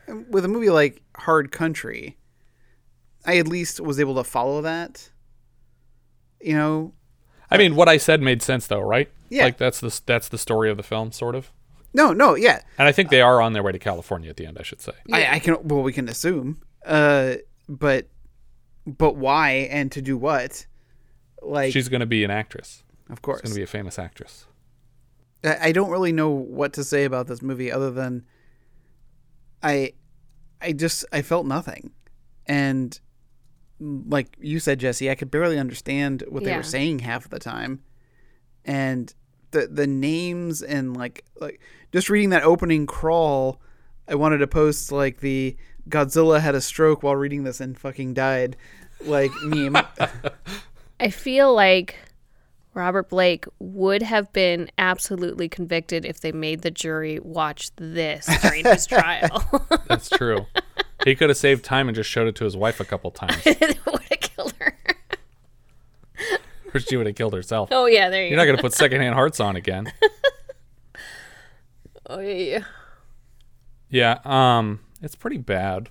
With 0.07 0.43
a 0.43 0.47
movie 0.47 0.71
like 0.71 1.03
Hard 1.17 1.51
Country, 1.51 2.17
I 3.25 3.37
at 3.37 3.47
least 3.47 3.79
was 3.79 3.99
able 3.99 4.15
to 4.15 4.23
follow 4.23 4.61
that. 4.61 5.09
You 6.41 6.55
know, 6.55 6.93
I 7.49 7.57
mean, 7.57 7.75
what 7.75 7.87
I 7.87 7.97
said 7.97 8.21
made 8.21 8.41
sense 8.41 8.67
though, 8.67 8.81
right? 8.81 9.09
Yeah. 9.29 9.45
Like 9.45 9.57
that's 9.57 9.79
the 9.79 10.01
that's 10.05 10.27
the 10.29 10.37
story 10.37 10.69
of 10.69 10.77
the 10.77 10.83
film, 10.83 11.11
sort 11.11 11.35
of. 11.35 11.51
no, 11.93 12.11
no, 12.11 12.35
yeah. 12.35 12.61
And 12.77 12.87
I 12.87 12.91
think 12.91 13.09
they 13.09 13.21
are 13.21 13.41
on 13.41 13.53
their 13.53 13.63
way 13.63 13.71
to 13.71 13.79
California 13.79 14.29
at 14.29 14.37
the 14.37 14.45
end. 14.45 14.57
I 14.59 14.63
should 14.63 14.81
say. 14.81 14.93
I, 15.11 15.35
I 15.35 15.39
can 15.39 15.57
well 15.63 15.81
we 15.81 15.93
can 15.93 16.09
assume 16.09 16.61
uh 16.85 17.35
but 17.69 18.09
but 18.85 19.15
why 19.15 19.69
and 19.71 19.91
to 19.93 20.01
do 20.01 20.17
what 20.17 20.65
like 21.41 21.71
She's 21.71 21.87
going 21.89 22.01
to 22.01 22.05
be 22.05 22.23
an 22.23 22.31
actress. 22.31 22.83
Of 23.09 23.21
course. 23.21 23.39
She's 23.39 23.51
going 23.51 23.53
to 23.55 23.59
be 23.59 23.63
a 23.63 23.67
famous 23.67 23.97
actress. 23.97 24.45
I 25.43 25.69
I 25.69 25.71
don't 25.71 25.89
really 25.89 26.11
know 26.11 26.29
what 26.29 26.73
to 26.73 26.83
say 26.83 27.05
about 27.05 27.27
this 27.27 27.41
movie 27.41 27.71
other 27.71 27.91
than 27.91 28.25
I 29.61 29.93
I 30.61 30.73
just 30.73 31.05
I 31.13 31.21
felt 31.21 31.45
nothing. 31.45 31.91
And 32.45 32.99
like 33.79 34.35
you 34.39 34.59
said 34.59 34.79
Jesse, 34.79 35.09
I 35.09 35.15
could 35.15 35.31
barely 35.31 35.57
understand 35.59 36.23
what 36.29 36.43
they 36.43 36.51
Yeah. 36.51 36.57
were 36.57 36.63
saying 36.63 36.99
half 36.99 37.25
of 37.25 37.31
the 37.31 37.39
time. 37.39 37.81
And 38.65 39.13
the 39.51 39.67
the 39.67 39.87
names 39.87 40.61
and 40.61 40.95
like 40.95 41.23
like 41.39 41.59
just 41.91 42.09
reading 42.09 42.29
that 42.29 42.43
opening 42.43 42.85
crawl, 42.85 43.59
I 44.07 44.15
wanted 44.15 44.37
to 44.39 44.47
post 44.47 44.91
like 44.91 45.19
the 45.19 45.55
Godzilla 45.89 46.39
had 46.39 46.55
a 46.55 46.61
stroke 46.61 47.03
while 47.03 47.15
reading 47.15 47.43
this 47.43 47.59
and 47.59 47.77
fucking 47.77 48.13
died 48.13 48.55
like 49.05 49.31
meme. 49.43 49.77
I 50.99 51.09
feel 51.09 51.53
like 51.53 51.95
Robert 52.73 53.09
Blake 53.09 53.45
would 53.59 54.01
have 54.01 54.31
been 54.33 54.71
absolutely 54.77 55.49
convicted 55.49 56.05
if 56.05 56.21
they 56.21 56.31
made 56.31 56.61
the 56.61 56.71
jury 56.71 57.19
watch 57.19 57.69
this 57.75 58.27
during 58.41 58.63
his 58.65 58.85
trial. 58.87 59.43
That's 59.87 60.09
true. 60.09 60.45
He 61.05 61.15
could 61.15 61.29
have 61.29 61.37
saved 61.37 61.63
time 61.63 61.87
and 61.87 61.95
just 61.95 62.09
showed 62.09 62.27
it 62.27 62.35
to 62.35 62.43
his 62.45 62.55
wife 62.57 62.79
a 62.79 62.85
couple 62.85 63.11
times. 63.11 63.43
would 63.45 63.57
have 63.57 64.19
killed 64.19 64.53
her. 64.59 64.77
or 66.73 66.79
she 66.79 66.97
would 66.97 67.05
have 67.07 67.15
killed 67.15 67.33
herself. 67.33 67.69
Oh, 67.71 67.85
yeah, 67.85 68.09
there 68.09 68.23
you 68.23 68.29
You're 68.29 68.37
not 68.37 68.45
going 68.45 68.57
to 68.57 68.61
put 68.61 68.73
secondhand 68.73 69.15
hearts 69.15 69.39
on 69.39 69.55
again. 69.55 69.91
Oh 72.09 72.19
yeah. 72.19 72.63
Yeah. 73.89 74.19
Um. 74.25 74.81
It's 75.01 75.15
pretty 75.15 75.37
bad. 75.37 75.89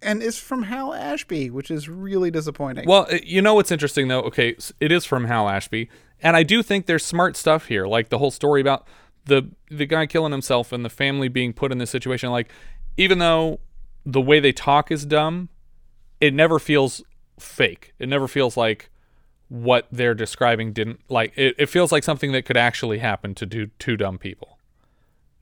and 0.00 0.20
it's 0.22 0.38
from 0.38 0.64
Hal 0.64 0.92
Ashby, 0.92 1.48
which 1.50 1.70
is 1.70 1.88
really 1.88 2.30
disappointing. 2.30 2.88
Well, 2.88 3.06
uh, 3.10 3.18
you 3.22 3.40
know 3.40 3.54
what's 3.54 3.70
interesting 3.70 4.08
though? 4.08 4.22
Okay, 4.22 4.56
it 4.80 4.90
is 4.90 5.04
from 5.04 5.26
Hal 5.26 5.48
Ashby, 5.48 5.88
and 6.20 6.36
I 6.36 6.42
do 6.42 6.62
think 6.62 6.86
there's 6.86 7.04
smart 7.04 7.36
stuff 7.36 7.66
here, 7.66 7.86
like 7.86 8.08
the 8.08 8.18
whole 8.18 8.32
story 8.32 8.60
about 8.60 8.86
the 9.26 9.50
the 9.70 9.86
guy 9.86 10.06
killing 10.06 10.32
himself 10.32 10.72
and 10.72 10.84
the 10.84 10.90
family 10.90 11.28
being 11.28 11.52
put 11.52 11.70
in 11.70 11.78
this 11.78 11.90
situation. 11.90 12.30
Like, 12.30 12.50
even 12.96 13.18
though 13.18 13.60
the 14.04 14.20
way 14.20 14.40
they 14.40 14.52
talk 14.52 14.90
is 14.90 15.04
dumb, 15.06 15.48
it 16.20 16.34
never 16.34 16.58
feels 16.58 17.02
fake. 17.38 17.94
It 17.98 18.08
never 18.08 18.28
feels 18.28 18.56
like 18.56 18.90
what 19.48 19.86
they're 19.92 20.14
describing 20.14 20.72
didn't 20.72 21.00
like. 21.08 21.32
It, 21.36 21.54
it 21.58 21.66
feels 21.66 21.92
like 21.92 22.04
something 22.04 22.32
that 22.32 22.44
could 22.44 22.56
actually 22.56 22.98
happen 22.98 23.34
to 23.36 23.46
do 23.46 23.66
two 23.78 23.96
dumb 23.96 24.18
people. 24.18 24.58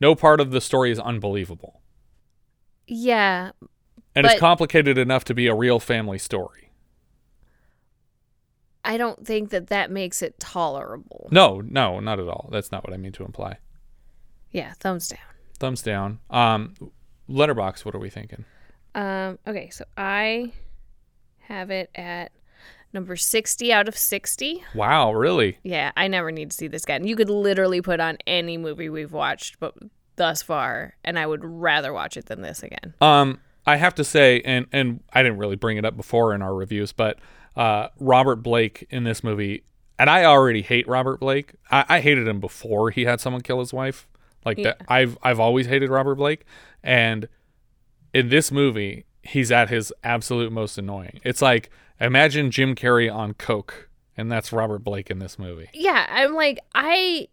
No 0.00 0.14
part 0.14 0.40
of 0.40 0.50
the 0.50 0.60
story 0.60 0.90
is 0.90 0.98
unbelievable, 0.98 1.80
Yeah. 2.86 3.50
and 4.14 4.24
it's 4.26 4.40
complicated 4.40 4.96
enough 4.96 5.24
to 5.24 5.34
be 5.34 5.46
a 5.46 5.54
real 5.54 5.78
family 5.78 6.18
story. 6.18 6.70
I 8.82 8.96
don't 8.96 9.26
think 9.26 9.50
that 9.50 9.66
that 9.66 9.90
makes 9.90 10.22
it 10.22 10.40
tolerable. 10.40 11.28
No, 11.30 11.60
no, 11.60 12.00
not 12.00 12.18
at 12.18 12.28
all. 12.28 12.48
That's 12.50 12.72
not 12.72 12.82
what 12.82 12.94
I 12.94 12.96
mean 12.96 13.12
to 13.12 13.24
imply. 13.24 13.58
Yeah, 14.52 14.72
thumbs 14.80 15.08
down. 15.08 15.20
Thumbs 15.58 15.82
down. 15.82 16.18
Um, 16.30 16.74
Letterboxd. 17.30 17.84
What 17.84 17.94
are 17.94 17.98
we 17.98 18.10
thinking? 18.10 18.44
Um, 18.94 19.38
okay, 19.46 19.70
so 19.70 19.84
I 19.96 20.52
have 21.40 21.70
it 21.70 21.90
at 21.94 22.32
number 22.92 23.16
60 23.16 23.72
out 23.72 23.88
of 23.88 23.96
60. 23.96 24.64
Wow, 24.74 25.12
really? 25.12 25.58
Yeah, 25.62 25.92
I 25.96 26.08
never 26.08 26.30
need 26.30 26.50
to 26.50 26.56
see 26.56 26.66
this 26.66 26.84
again. 26.84 27.06
You 27.06 27.16
could 27.16 27.30
literally 27.30 27.80
put 27.80 28.00
on 28.00 28.18
any 28.26 28.58
movie 28.58 28.88
we've 28.88 29.12
watched 29.12 29.60
but 29.60 29.74
thus 30.16 30.42
far, 30.42 30.94
and 31.04 31.18
I 31.18 31.26
would 31.26 31.44
rather 31.44 31.92
watch 31.92 32.16
it 32.16 32.26
than 32.26 32.42
this 32.42 32.62
again. 32.62 32.94
Um, 33.00 33.40
I 33.66 33.76
have 33.76 33.94
to 33.96 34.04
say, 34.04 34.42
and 34.44 34.66
and 34.72 35.02
I 35.12 35.22
didn't 35.22 35.38
really 35.38 35.56
bring 35.56 35.76
it 35.76 35.84
up 35.84 35.96
before 35.96 36.34
in 36.34 36.42
our 36.42 36.54
reviews, 36.54 36.92
but 36.92 37.18
uh, 37.56 37.88
Robert 37.98 38.36
Blake 38.36 38.86
in 38.90 39.04
this 39.04 39.24
movie, 39.24 39.64
and 39.98 40.10
I 40.10 40.24
already 40.24 40.62
hate 40.62 40.86
Robert 40.88 41.20
Blake. 41.20 41.54
I, 41.70 41.84
I 41.88 42.00
hated 42.00 42.26
him 42.28 42.40
before 42.40 42.90
he 42.90 43.04
had 43.04 43.20
someone 43.20 43.42
kill 43.42 43.60
his 43.60 43.72
wife. 43.72 44.06
Like 44.44 44.58
Yeah. 44.58 44.64
that, 44.78 44.82
I've 44.88 45.16
I've 45.22 45.40
always 45.40 45.66
hated 45.66 45.90
Robert 45.90 46.14
Blake, 46.16 46.44
and 46.82 47.28
in 48.14 48.28
this 48.28 48.50
movie, 48.50 49.04
he's 49.22 49.52
at 49.52 49.68
his 49.68 49.92
absolute 50.02 50.50
most 50.52 50.78
annoying. 50.78 51.20
It's 51.24 51.42
like 51.42 51.70
imagine 52.00 52.50
Jim 52.50 52.74
Carrey 52.74 53.12
on 53.14 53.34
coke, 53.34 53.88
and 54.16 54.30
that's 54.32 54.52
Robert 54.52 54.80
Blake 54.84 55.10
in 55.10 55.18
this 55.18 55.38
movie. 55.38 55.68
Yeah, 55.74 56.06
I'm 56.10 56.34
like, 56.34 56.58
I 56.74 57.28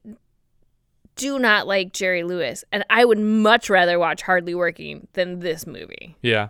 do 1.16 1.39
not 1.39 1.66
like 1.66 1.93
Jerry 1.93 2.24
Lewis, 2.24 2.64
and 2.72 2.86
I 2.89 3.03
would 3.05 3.18
much 3.20 3.70
rather 3.70 3.97
watch 3.97 4.22
Hardly 4.22 4.53
Working 4.53 5.08
than 5.14 5.39
this 5.39 5.66
movie. 5.66 6.16
Yeah, 6.22 6.49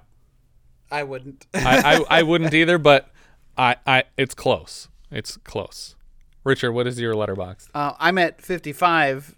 I 0.92 1.04
wouldn't. 1.04 1.48
I, 1.54 2.04
I 2.10 2.20
I 2.20 2.24
wouldn't 2.24 2.54
either, 2.54 2.78
but 2.78 3.10
I 3.58 3.76
I 3.86 4.04
it's 4.18 4.34
close. 4.34 4.90
It's 5.12 5.38
close. 5.38 5.96
Richard, 6.44 6.72
what 6.74 6.88
is 6.88 7.00
your 7.00 7.14
Letterboxd? 7.14 7.68
Uh, 7.74 7.94
I'm 8.00 8.18
at 8.18 8.42
55 8.42 9.36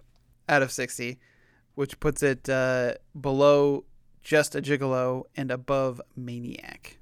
out 0.49 0.61
of 0.61 0.71
60, 0.71 1.19
which 1.75 1.99
puts 1.99 2.23
it 2.23 2.49
uh, 2.49 2.95
below 3.19 3.85
just 4.21 4.55
a 4.55 4.61
gigolo 4.61 5.23
and 5.35 5.51
above 5.51 6.01
Maniac. 6.15 6.97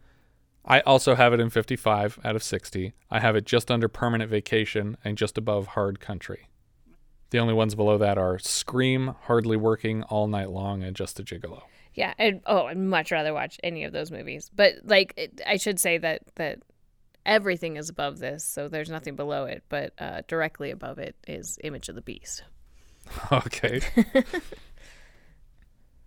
I 0.63 0.81
also 0.81 1.15
have 1.15 1.33
it 1.33 1.39
in 1.39 1.49
55 1.49 2.19
out 2.23 2.35
of 2.35 2.43
60. 2.43 2.93
I 3.09 3.19
have 3.19 3.35
it 3.35 3.45
just 3.45 3.71
under 3.71 3.87
permanent 3.87 4.29
vacation 4.29 4.97
and 5.03 5.17
just 5.17 5.37
above 5.37 5.67
hard 5.67 5.99
country. 5.99 6.49
The 7.29 7.39
only 7.39 7.53
ones 7.53 7.73
below 7.73 7.97
that 7.97 8.17
are 8.17 8.37
Scream, 8.37 9.15
Hardly 9.23 9.57
Working, 9.57 10.03
All 10.03 10.27
Night 10.27 10.49
Long, 10.49 10.83
and 10.83 10.95
Just 10.95 11.19
a 11.19 11.23
Gigolo. 11.23 11.63
Yeah, 11.93 12.13
I'd, 12.19 12.41
oh, 12.45 12.67
I'd 12.67 12.77
much 12.77 13.11
rather 13.11 13.33
watch 13.33 13.59
any 13.63 13.83
of 13.83 13.91
those 13.91 14.11
movies. 14.11 14.51
But 14.53 14.75
like, 14.83 15.13
it, 15.17 15.41
I 15.45 15.57
should 15.57 15.79
say 15.79 15.97
that 15.97 16.21
that 16.35 16.59
everything 17.25 17.75
is 17.75 17.89
above 17.89 18.19
this, 18.19 18.45
so 18.45 18.67
there's 18.69 18.89
nothing 18.89 19.15
below 19.15 19.45
it. 19.45 19.63
But 19.67 19.93
uh, 19.99 20.21
directly 20.27 20.71
above 20.71 20.99
it 20.99 21.15
is 21.27 21.57
Image 21.63 21.89
of 21.89 21.95
the 21.95 22.01
Beast. 22.01 22.43
Okay. 23.31 23.81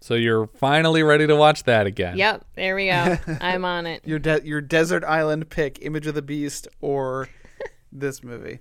so 0.01 0.15
you're 0.15 0.47
finally 0.47 1.03
ready 1.03 1.27
to 1.27 1.37
watch 1.37 1.65
that 1.65 1.87
again. 1.87 2.17
Yep, 2.17 2.45
there 2.55 2.75
we 2.75 2.87
go. 2.87 3.17
I'm 3.41 3.65
on 3.65 3.87
it. 3.87 4.03
Your 4.07 4.19
de- 4.19 4.43
your 4.45 4.61
desert 4.61 5.05
island 5.05 5.51
pick, 5.51 5.79
Image 5.83 6.07
of 6.07 6.15
the 6.15 6.23
Beast 6.23 6.69
or 6.81 7.29
this 7.93 8.23
movie. 8.23 8.61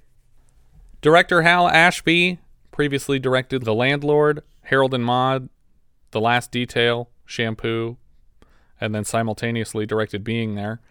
Director 1.01 1.43
Hal 1.43 1.69
Ashby 1.69 2.39
previously 2.71 3.19
directed 3.19 3.63
The 3.63 3.73
Landlord, 3.73 4.41
Harold 4.63 4.93
and 4.93 5.03
Maude, 5.05 5.49
The 6.11 6.19
Last 6.21 6.51
Detail, 6.51 7.09
Shampoo, 7.25 7.97
and 8.81 8.93
then 8.93 9.05
simultaneously 9.05 9.85
directed 9.85 10.23
Being 10.23 10.55
There. 10.55 10.81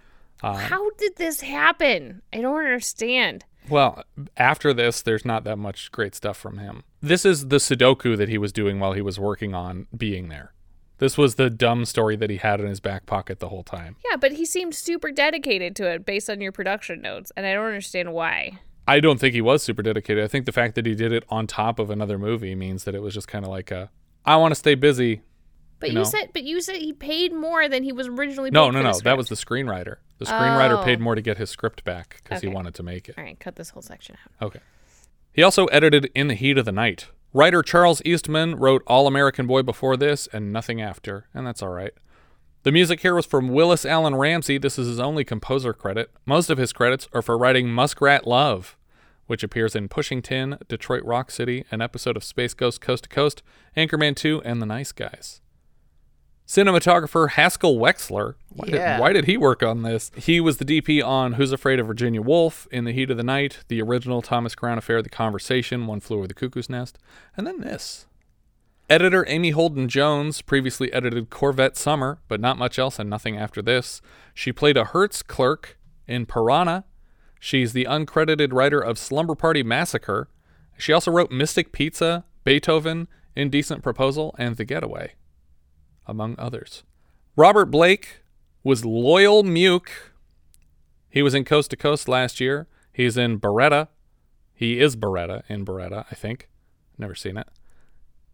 Uh, 0.42 0.54
How 0.56 0.90
did 0.98 1.16
this 1.16 1.40
happen? 1.40 2.22
I 2.32 2.40
don't 2.40 2.58
understand. 2.58 3.44
Well, 3.70 4.02
after 4.36 4.72
this, 4.72 5.02
there's 5.02 5.24
not 5.24 5.44
that 5.44 5.56
much 5.56 5.90
great 5.92 6.14
stuff 6.14 6.36
from 6.36 6.58
him. 6.58 6.84
This 7.00 7.24
is 7.24 7.48
the 7.48 7.56
Sudoku 7.56 8.16
that 8.16 8.28
he 8.28 8.38
was 8.38 8.52
doing 8.52 8.80
while 8.80 8.92
he 8.92 9.02
was 9.02 9.18
working 9.18 9.54
on 9.54 9.86
Being 9.96 10.28
There. 10.28 10.52
This 10.98 11.16
was 11.16 11.36
the 11.36 11.48
dumb 11.48 11.84
story 11.84 12.16
that 12.16 12.28
he 12.28 12.38
had 12.38 12.60
in 12.60 12.66
his 12.66 12.80
back 12.80 13.06
pocket 13.06 13.38
the 13.38 13.48
whole 13.48 13.62
time. 13.62 13.96
Yeah, 14.10 14.16
but 14.16 14.32
he 14.32 14.44
seemed 14.44 14.74
super 14.74 15.12
dedicated 15.12 15.76
to 15.76 15.88
it 15.88 16.04
based 16.04 16.28
on 16.28 16.40
your 16.40 16.50
production 16.50 17.00
notes, 17.00 17.30
and 17.36 17.46
I 17.46 17.54
don't 17.54 17.66
understand 17.66 18.12
why. 18.12 18.58
I 18.86 19.00
don't 19.00 19.20
think 19.20 19.34
he 19.34 19.40
was 19.40 19.62
super 19.62 19.82
dedicated. 19.82 20.24
I 20.24 20.28
think 20.28 20.46
the 20.46 20.52
fact 20.52 20.74
that 20.74 20.86
he 20.86 20.94
did 20.94 21.12
it 21.12 21.24
on 21.28 21.46
top 21.46 21.78
of 21.78 21.90
another 21.90 22.18
movie 22.18 22.54
means 22.54 22.84
that 22.84 22.94
it 22.94 23.02
was 23.02 23.14
just 23.14 23.28
kind 23.28 23.44
of 23.44 23.50
like 23.50 23.70
a, 23.70 23.90
I 24.24 24.36
want 24.36 24.50
to 24.52 24.56
stay 24.56 24.74
busy. 24.74 25.22
But 25.80 25.90
you, 25.90 25.96
know? 25.96 26.04
said, 26.04 26.30
but 26.32 26.42
you 26.42 26.60
said 26.60 26.76
he 26.76 26.92
paid 26.92 27.32
more 27.32 27.68
than 27.68 27.82
he 27.84 27.92
was 27.92 28.08
originally. 28.08 28.50
No, 28.50 28.66
paid 28.66 28.74
no, 28.74 28.82
no. 28.82 28.98
That 29.00 29.16
was 29.16 29.28
the 29.28 29.36
screenwriter. 29.36 29.96
The 30.18 30.24
screenwriter 30.24 30.80
Oh. 30.80 30.84
paid 30.84 30.98
more 31.00 31.14
to 31.14 31.22
get 31.22 31.36
his 31.36 31.50
script 31.50 31.84
back 31.84 32.20
because 32.24 32.40
he 32.42 32.48
wanted 32.48 32.74
to 32.74 32.82
make 32.82 33.08
it. 33.08 33.14
All 33.16 33.24
right, 33.24 33.38
cut 33.38 33.56
this 33.56 33.70
whole 33.70 33.82
section 33.82 34.16
out. 34.40 34.46
Okay. 34.48 34.60
He 35.32 35.42
also 35.42 35.66
edited 35.66 36.10
In 36.14 36.26
the 36.28 36.34
Heat 36.34 36.58
of 36.58 36.64
the 36.64 36.72
Night. 36.72 37.06
Writer 37.32 37.62
Charles 37.62 38.02
Eastman 38.04 38.56
wrote 38.56 38.82
All 38.86 39.06
American 39.06 39.46
Boy 39.46 39.62
before 39.62 39.96
this 39.96 40.26
and 40.32 40.52
nothing 40.52 40.80
after, 40.80 41.28
and 41.32 41.46
that's 41.46 41.62
all 41.62 41.68
right. 41.68 41.92
The 42.64 42.72
music 42.72 43.00
here 43.00 43.14
was 43.14 43.26
from 43.26 43.48
Willis 43.50 43.84
Alan 43.86 44.16
Ramsey. 44.16 44.58
This 44.58 44.78
is 44.78 44.88
his 44.88 44.98
only 44.98 45.24
composer 45.24 45.72
credit. 45.72 46.10
Most 46.26 46.50
of 46.50 46.58
his 46.58 46.72
credits 46.72 47.06
are 47.12 47.22
for 47.22 47.38
writing 47.38 47.68
Muskrat 47.68 48.26
Love, 48.26 48.76
which 49.26 49.44
appears 49.44 49.76
in 49.76 49.88
Pushing 49.88 50.22
Tin, 50.22 50.58
Detroit 50.66 51.04
Rock 51.04 51.30
City, 51.30 51.64
an 51.70 51.80
episode 51.80 52.16
of 52.16 52.24
Space 52.24 52.54
Ghost 52.54 52.80
Coast 52.80 53.04
to 53.04 53.08
Coast, 53.08 53.42
Anchorman 53.76 54.16
2, 54.16 54.42
and 54.44 54.60
The 54.60 54.66
Nice 54.66 54.90
Guys. 54.90 55.40
Cinematographer 56.48 57.30
Haskell 57.32 57.76
Wexler. 57.76 58.34
Why, 58.48 58.64
Yeah. 58.68 58.96
did, 58.96 59.00
why 59.02 59.12
did 59.12 59.24
he 59.26 59.36
work 59.36 59.62
on 59.62 59.82
this? 59.82 60.10
He 60.16 60.40
was 60.40 60.56
the 60.56 60.64
DP 60.64 61.02
on 61.04 61.34
Who's 61.34 61.52
Afraid 61.52 61.78
of 61.78 61.86
Virginia 61.86 62.22
Woolf, 62.22 62.66
In 62.72 62.84
the 62.84 62.92
Heat 62.92 63.10
of 63.10 63.18
the 63.18 63.22
Night, 63.22 63.58
the 63.68 63.82
original 63.82 64.22
Thomas 64.22 64.54
Crown 64.54 64.78
Affair, 64.78 65.02
The 65.02 65.10
Conversation, 65.10 65.86
One 65.86 66.00
Flew 66.00 66.16
Over 66.16 66.26
the 66.26 66.32
Cuckoo's 66.34 66.70
Nest, 66.70 66.98
and 67.36 67.46
then 67.46 67.60
this. 67.60 68.06
Editor 68.88 69.26
Amy 69.28 69.50
Holden 69.50 69.88
Jones 69.90 70.40
previously 70.40 70.90
edited 70.90 71.28
Corvette 71.28 71.76
Summer, 71.76 72.18
but 72.28 72.40
not 72.40 72.56
much 72.56 72.78
else 72.78 72.98
and 72.98 73.10
nothing 73.10 73.36
after 73.36 73.60
this. 73.60 74.00
She 74.32 74.50
played 74.50 74.78
a 74.78 74.84
Hertz 74.86 75.22
clerk 75.22 75.76
in 76.06 76.24
Piranha. 76.24 76.84
She's 77.38 77.74
the 77.74 77.84
uncredited 77.84 78.54
writer 78.54 78.80
of 78.80 78.96
Slumber 78.98 79.34
Party 79.34 79.62
Massacre. 79.62 80.30
She 80.78 80.94
also 80.94 81.10
wrote 81.10 81.30
Mystic 81.30 81.72
Pizza, 81.72 82.24
Beethoven, 82.44 83.06
Indecent 83.36 83.82
Proposal, 83.82 84.34
and 84.38 84.56
The 84.56 84.64
Getaway, 84.64 85.12
among 86.08 86.34
others. 86.38 86.82
Robert 87.36 87.66
Blake 87.66 88.22
was 88.64 88.84
Loyal 88.84 89.44
Muke. 89.44 89.90
He 91.08 91.22
was 91.22 91.34
in 91.34 91.44
Coast 91.44 91.70
to 91.70 91.76
Coast 91.76 92.08
last 92.08 92.40
year. 92.40 92.66
He's 92.92 93.16
in 93.16 93.38
Baretta. 93.38 93.88
He 94.54 94.80
is 94.80 94.96
Baretta 94.96 95.42
in 95.48 95.64
Baretta, 95.64 96.06
I 96.10 96.14
think. 96.14 96.48
Never 96.98 97.14
seen 97.14 97.36
it. 97.36 97.46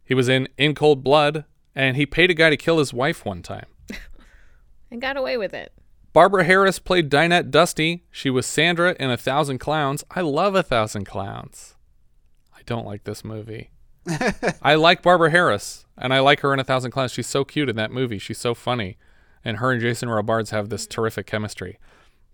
He 0.03 0.13
was 0.15 0.27
in 0.27 0.47
In 0.57 0.73
Cold 0.73 1.03
Blood, 1.03 1.45
and 1.75 1.95
he 1.95 2.05
paid 2.05 2.31
a 2.31 2.33
guy 2.33 2.49
to 2.49 2.57
kill 2.57 2.79
his 2.79 2.93
wife 2.93 3.25
one 3.25 3.41
time. 3.41 3.67
And 4.91 5.01
got 5.01 5.17
away 5.17 5.35
with 5.35 5.53
it. 5.53 5.73
Barbara 6.13 6.45
Harris 6.45 6.79
played 6.79 7.09
Dinette 7.09 7.51
Dusty. 7.51 8.05
She 8.11 8.29
was 8.29 8.45
Sandra 8.45 8.95
in 8.97 9.09
A 9.09 9.17
Thousand 9.17 9.57
Clowns. 9.57 10.03
I 10.11 10.21
love 10.21 10.55
A 10.55 10.63
Thousand 10.63 11.05
Clowns. 11.05 11.75
I 12.55 12.61
don't 12.65 12.85
like 12.85 13.03
this 13.03 13.25
movie. 13.25 13.71
I 14.61 14.75
like 14.75 15.01
Barbara 15.01 15.31
Harris, 15.31 15.85
and 15.97 16.13
I 16.13 16.19
like 16.19 16.41
her 16.41 16.53
in 16.53 16.59
A 16.59 16.63
Thousand 16.63 16.91
Clowns. 16.91 17.11
She's 17.11 17.27
so 17.27 17.43
cute 17.43 17.69
in 17.69 17.75
that 17.75 17.91
movie. 17.91 18.19
She's 18.19 18.37
so 18.37 18.53
funny. 18.53 18.97
And 19.43 19.57
her 19.57 19.71
and 19.71 19.81
Jason 19.81 20.09
Robards 20.09 20.49
have 20.51 20.69
this 20.69 20.87
terrific 20.87 21.27
chemistry. 21.27 21.79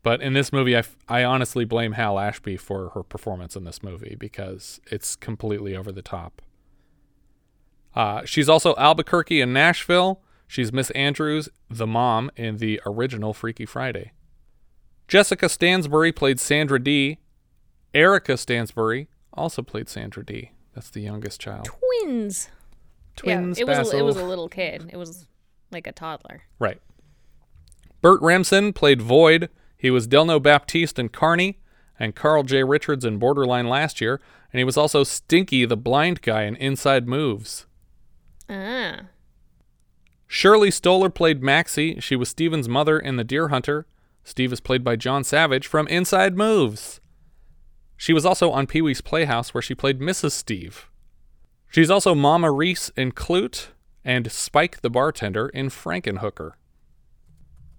But 0.04 0.22
in 0.22 0.34
this 0.34 0.52
movie, 0.52 0.76
I, 0.76 0.80
f- 0.80 0.96
I 1.08 1.24
honestly 1.24 1.66
blame 1.66 1.92
Hal 1.92 2.18
Ashby 2.18 2.58
for 2.58 2.90
her 2.90 3.04
performance 3.04 3.56
in 3.56 3.66
this 3.66 3.84
movie 3.84 4.16
because 4.18 4.80
it's 4.90 5.16
completely 5.16 5.76
over 5.76 5.92
the 5.92 6.02
top. 6.02 6.42
Uh, 7.96 8.26
she's 8.26 8.50
also 8.50 8.74
Albuquerque 8.78 9.42
in 9.42 9.54
Nashville. 9.54 10.22
She's 10.48 10.74
Miss 10.74 10.90
Andrews, 10.92 11.50
the 11.70 11.88
mom, 11.88 12.32
in 12.36 12.58
the 12.58 12.82
original 12.86 13.34
Freaky 13.34 13.66
Friday. 13.66 14.12
Jessica 15.08 15.50
Stansbury 15.50 16.12
played 16.12 16.40
Sandra 16.40 16.82
D. 16.82 17.20
Erica 17.94 18.38
Stansbury 18.38 19.08
also 19.34 19.62
played 19.62 19.90
Sandra 19.90 20.26
D. 20.26 20.52
That's 20.74 20.90
the 20.90 21.02
youngest 21.02 21.40
child. 21.42 21.66
Twins. 21.66 22.50
Twins, 23.16 23.60
Yeah, 23.60 23.64
it 23.64 23.68
was. 23.68 23.94
It 23.94 24.04
was 24.04 24.18
a 24.18 24.24
little 24.24 24.50
kid. 24.50 24.90
It 24.92 24.98
was 24.98 25.26
like 25.72 25.88
a 25.88 25.92
toddler. 25.92 26.44
Right. 26.60 26.80
Burt 28.02 28.22
Remsen 28.22 28.74
played 28.74 29.02
Void. 29.02 29.50
He 29.78 29.92
was 29.92 30.08
Delno 30.08 30.42
Baptiste 30.42 30.98
in 30.98 31.10
Carny 31.10 31.60
and 32.00 32.16
Carl 32.16 32.44
J. 32.44 32.64
Richards 32.64 33.06
in 33.06 33.18
Borderline 33.18 33.68
last 33.68 34.02
year. 34.02 34.20
And 34.52 34.60
he 34.60 34.64
was 34.64 34.78
also 34.78 35.04
Stinky, 35.04 35.66
the 35.66 35.78
blind 35.78 36.22
guy 36.22 36.44
in 36.44 36.56
Inside 36.56 37.08
Moves. 37.08 37.66
Ah. 38.50 39.02
Shirley 40.28 40.72
Stoller 40.72 41.10
played 41.10 41.44
Maxie. 41.44 42.00
She 42.00 42.16
was 42.16 42.30
Steven's 42.30 42.70
mother 42.70 42.98
in 42.98 43.18
The 43.18 43.24
Deer 43.24 43.50
Hunter. 43.50 43.86
Steve 44.24 44.54
is 44.54 44.60
played 44.62 44.84
by 44.84 44.96
John 44.96 45.24
Savage 45.24 45.68
from 45.68 45.88
Inside 45.88 46.38
Moves. 46.38 47.01
She 48.02 48.14
was 48.14 48.26
also 48.26 48.50
on 48.50 48.66
Pee 48.66 48.82
Wee's 48.82 49.00
Playhouse, 49.00 49.54
where 49.54 49.62
she 49.62 49.76
played 49.76 50.00
Mrs. 50.00 50.32
Steve. 50.32 50.90
She's 51.70 51.92
also 51.92 52.16
Mama 52.16 52.50
Reese 52.50 52.90
in 52.98 53.12
Klute 53.12 53.68
and 54.04 54.32
Spike 54.32 54.82
the 54.82 54.90
bartender 54.90 55.50
in 55.50 55.70
Frankenhooker. 55.70 56.54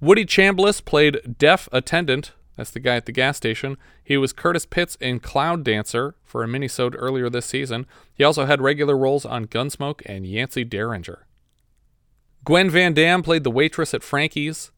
Woody 0.01 0.25
Chambliss 0.25 0.81
played 0.85 1.39
Deaf 1.39 1.69
Attendant. 1.73 2.31
That's 2.57 2.71
the 2.71 2.79
guy 2.79 2.95
at 2.95 3.07
the 3.07 3.11
gas 3.11 3.37
station. 3.37 3.77
He 4.05 4.17
was 4.17 4.33
Curtis 4.33 4.65
Pitts 4.65 4.97
in 5.01 5.19
Cloud 5.19 5.65
Dancer 5.65 6.15
for 6.23 6.45
a 6.45 6.47
minisode 6.47 6.95
earlier 6.97 7.29
this 7.29 7.47
season. 7.47 7.85
He 8.15 8.23
also 8.23 8.47
had 8.47 8.61
regular 8.61 8.97
roles 8.97 9.27
on 9.27 9.49
Gunsmoke 9.49 10.03
and 10.07 10.25
Yancey 10.25 10.63
Derringer. 10.63 11.27
Gwen 12.45 12.71
Van 12.71 12.95
Dam 12.95 13.25
played 13.25 13.43
the 13.43 13.51
waitress 13.51 13.93
at 13.93 14.05
Frankie's. 14.05 14.71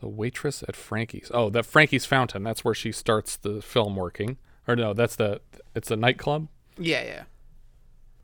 The 0.00 0.08
waitress 0.08 0.62
at 0.66 0.76
Frankie's. 0.76 1.30
Oh, 1.32 1.50
that 1.50 1.66
Frankie's 1.66 2.06
Fountain. 2.06 2.42
That's 2.42 2.64
where 2.64 2.74
she 2.74 2.90
starts 2.92 3.36
the 3.36 3.60
film 3.60 3.96
working. 3.96 4.38
Or 4.66 4.74
no, 4.74 4.92
that's 4.94 5.16
the 5.16 5.40
it's 5.74 5.90
a 5.90 5.96
nightclub. 5.96 6.48
Yeah, 6.78 7.02
yeah. 7.02 7.22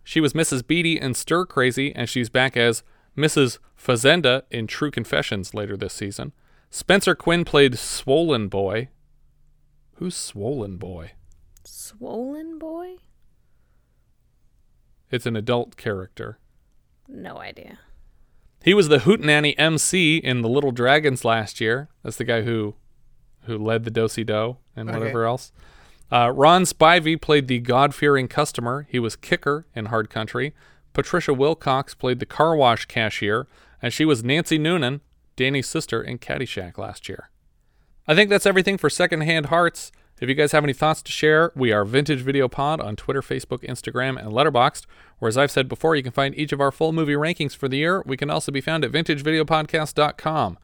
She 0.02 0.20
was 0.20 0.32
Mrs. 0.32 0.66
Beatty 0.66 0.98
in 1.00 1.14
Stir 1.14 1.44
Crazy, 1.44 1.94
and 1.94 2.08
she's 2.08 2.28
back 2.28 2.56
as 2.56 2.82
Mrs. 3.16 3.58
Fazenda 3.76 4.44
in 4.50 4.66
True 4.66 4.90
Confessions 4.90 5.52
later 5.52 5.76
this 5.76 5.92
season. 5.92 6.32
Spencer 6.70 7.14
Quinn 7.14 7.44
played 7.44 7.78
Swollen 7.78 8.48
Boy. 8.48 8.88
Who's 9.94 10.16
Swollen 10.16 10.76
Boy? 10.76 11.12
Swollen 11.64 12.58
boy? 12.58 12.96
It's 15.10 15.26
an 15.26 15.36
adult 15.36 15.76
character. 15.76 16.38
No 17.08 17.38
idea. 17.38 17.78
He 18.66 18.74
was 18.74 18.88
the 18.88 18.98
Hootenanny 18.98 19.54
MC 19.56 20.16
in 20.16 20.42
The 20.42 20.48
Little 20.48 20.72
Dragons 20.72 21.24
last 21.24 21.60
year. 21.60 21.88
That's 22.02 22.16
the 22.16 22.24
guy 22.24 22.42
who 22.42 22.74
who 23.44 23.56
led 23.56 23.84
the 23.84 23.92
Do 23.92 24.08
Do 24.08 24.56
and 24.74 24.90
Okay. 24.90 24.98
whatever 24.98 25.24
else. 25.24 25.52
Uh, 26.10 26.32
Ron 26.34 26.64
Spivey 26.64 27.18
played 27.20 27.46
the 27.46 27.60
God 27.60 27.94
fearing 27.94 28.26
customer. 28.26 28.88
He 28.90 28.98
was 28.98 29.14
Kicker 29.14 29.66
in 29.76 29.86
Hard 29.86 30.10
Country. 30.10 30.52
Patricia 30.92 31.32
Wilcox 31.32 31.94
played 31.94 32.18
the 32.18 32.26
car 32.26 32.56
wash 32.56 32.86
cashier, 32.86 33.46
and 33.80 33.92
she 33.92 34.04
was 34.04 34.24
Nancy 34.24 34.58
Noonan, 34.58 35.00
Danny's 35.36 35.68
sister 35.68 36.02
in 36.02 36.18
Caddyshack 36.18 36.76
last 36.76 37.08
year. 37.08 37.30
I 38.08 38.16
think 38.16 38.30
that's 38.30 38.46
everything 38.46 38.78
for 38.78 38.90
Secondhand 38.90 39.46
Hearts. 39.46 39.92
If 40.18 40.30
you 40.30 40.34
guys 40.34 40.52
have 40.52 40.64
any 40.64 40.72
thoughts 40.72 41.02
to 41.02 41.12
share, 41.12 41.52
we 41.54 41.72
are 41.72 41.84
Vintage 41.84 42.20
Video 42.20 42.48
Pod 42.48 42.80
on 42.80 42.96
Twitter, 42.96 43.20
Facebook, 43.20 43.62
Instagram, 43.68 44.18
and 44.18 44.32
Letterboxd. 44.32 44.86
Or 45.20 45.28
as 45.28 45.36
I've 45.36 45.50
said 45.50 45.68
before, 45.68 45.94
you 45.94 46.02
can 46.02 46.12
find 46.12 46.34
each 46.34 46.52
of 46.52 46.60
our 46.60 46.72
full 46.72 46.92
movie 46.92 47.12
rankings 47.12 47.54
for 47.54 47.68
the 47.68 47.76
year. 47.76 48.02
We 48.06 48.16
can 48.16 48.30
also 48.30 48.50
be 48.50 48.62
found 48.62 48.82
at 48.82 48.92
vintagevideopodcast.com. 48.92 50.58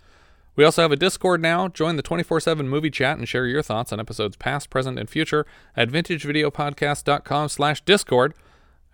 We 0.57 0.65
also 0.65 0.81
have 0.83 0.93
a 0.93 0.97
Discord 0.97 1.43
now. 1.43 1.69
Join 1.69 1.97
the 1.97 2.03
24/7 2.03 2.67
movie 2.67 2.91
chat 2.91 3.19
and 3.19 3.29
share 3.29 3.47
your 3.47 3.63
thoughts 3.63 3.93
on 3.93 4.01
episodes 4.01 4.37
past, 4.37 4.71
present, 4.71 4.99
and 4.99 5.09
future 5.09 5.45
at 5.77 5.91
vintagevideopodcast.com 5.91 7.49
slash 7.51 7.83
Discord. 7.83 8.33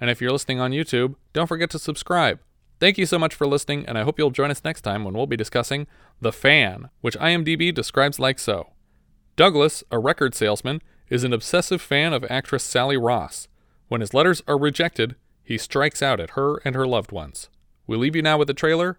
And 0.01 0.11
if 0.11 0.21
you're 0.21 0.33
listening 0.33 0.59
on 0.59 0.73
YouTube, 0.73 1.15
don't 1.33 1.47
forget 1.47 1.71
to 1.71 1.79
subscribe. 1.79 2.41
Thank 2.81 2.99
you 2.99 3.07
so 3.07 3.19
much 3.19 3.35
for 3.35 3.47
listening, 3.47 3.87
and 3.87 3.97
I 3.97 4.03
hope 4.03 4.19
you'll 4.19 4.31
join 4.31 4.51
us 4.51 4.65
next 4.65 4.83
time 4.83 5.05
when 5.05 5.15
we'll 5.15 5.27
be 5.27 5.37
discussing 5.37 5.87
The 6.21 6.33
Fan, 6.33 6.91
which 7.01 7.19
IMDb 7.19 7.73
describes 7.73 8.19
like 8.19 8.41
so. 8.41 8.71
Douglas, 9.39 9.85
a 9.93 10.01
record 10.01 10.35
salesman, 10.35 10.83
is 11.11 11.23
an 11.23 11.33
obsessive 11.33 11.81
fan 11.81 12.13
of 12.13 12.27
actress 12.29 12.65
Sally 12.65 12.97
Ross. 12.97 13.47
When 13.87 14.01
his 14.01 14.13
letters 14.13 14.43
are 14.49 14.59
rejected, 14.59 15.15
he 15.45 15.57
strikes 15.57 16.03
out 16.03 16.19
at 16.19 16.31
her 16.31 16.57
and 16.65 16.75
her 16.75 16.89
loved 16.89 17.13
ones. 17.13 17.49
We 17.87 17.97
leave 17.97 18.17
you 18.17 18.23
now 18.23 18.37
with 18.37 18.49
the 18.49 18.53
trailer 18.53 18.99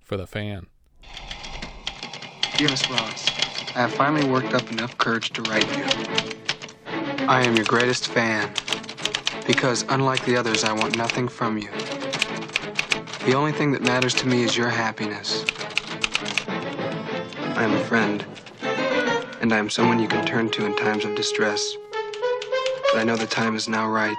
for 0.00 0.16
The 0.16 0.26
Fan. 0.26 0.66
Dear 2.56 2.68
Miss 2.68 2.90
Ross, 2.90 3.28
I 3.76 3.82
have 3.82 3.92
finally 3.92 4.28
worked 4.28 4.54
up 4.54 4.68
enough 4.72 4.98
courage 4.98 5.30
to 5.34 5.42
write 5.42 5.68
you. 5.78 5.84
I 7.28 7.44
am 7.44 7.54
your 7.54 7.64
greatest 7.66 8.08
fan. 8.08 8.52
Because, 9.46 9.84
unlike 9.88 10.24
the 10.24 10.36
others, 10.36 10.64
I 10.64 10.72
want 10.72 10.96
nothing 10.96 11.28
from 11.28 11.58
you. 11.58 11.70
The 13.24 13.34
only 13.34 13.52
thing 13.52 13.70
that 13.70 13.82
matters 13.82 14.14
to 14.14 14.26
me 14.26 14.42
is 14.42 14.56
your 14.56 14.68
happiness. 14.68 15.44
I 16.48 17.62
am 17.62 17.72
a 17.72 17.84
friend, 17.84 18.26
and 19.40 19.52
I 19.52 19.58
am 19.58 19.70
someone 19.70 19.98
you 19.98 20.08
can 20.08 20.24
turn 20.26 20.50
to 20.50 20.66
in 20.66 20.76
times 20.76 21.04
of 21.04 21.14
distress. 21.14 21.76
But 22.92 23.00
I 23.00 23.04
know 23.04 23.16
the 23.16 23.26
time 23.26 23.56
is 23.56 23.68
now 23.68 23.88
right. 23.88 24.16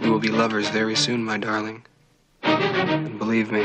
We 0.00 0.10
will 0.10 0.18
be 0.18 0.28
lovers 0.28 0.68
very 0.68 0.96
soon, 0.96 1.24
my 1.24 1.38
darling. 1.38 1.84
And 2.42 3.18
believe 3.18 3.52
me, 3.52 3.62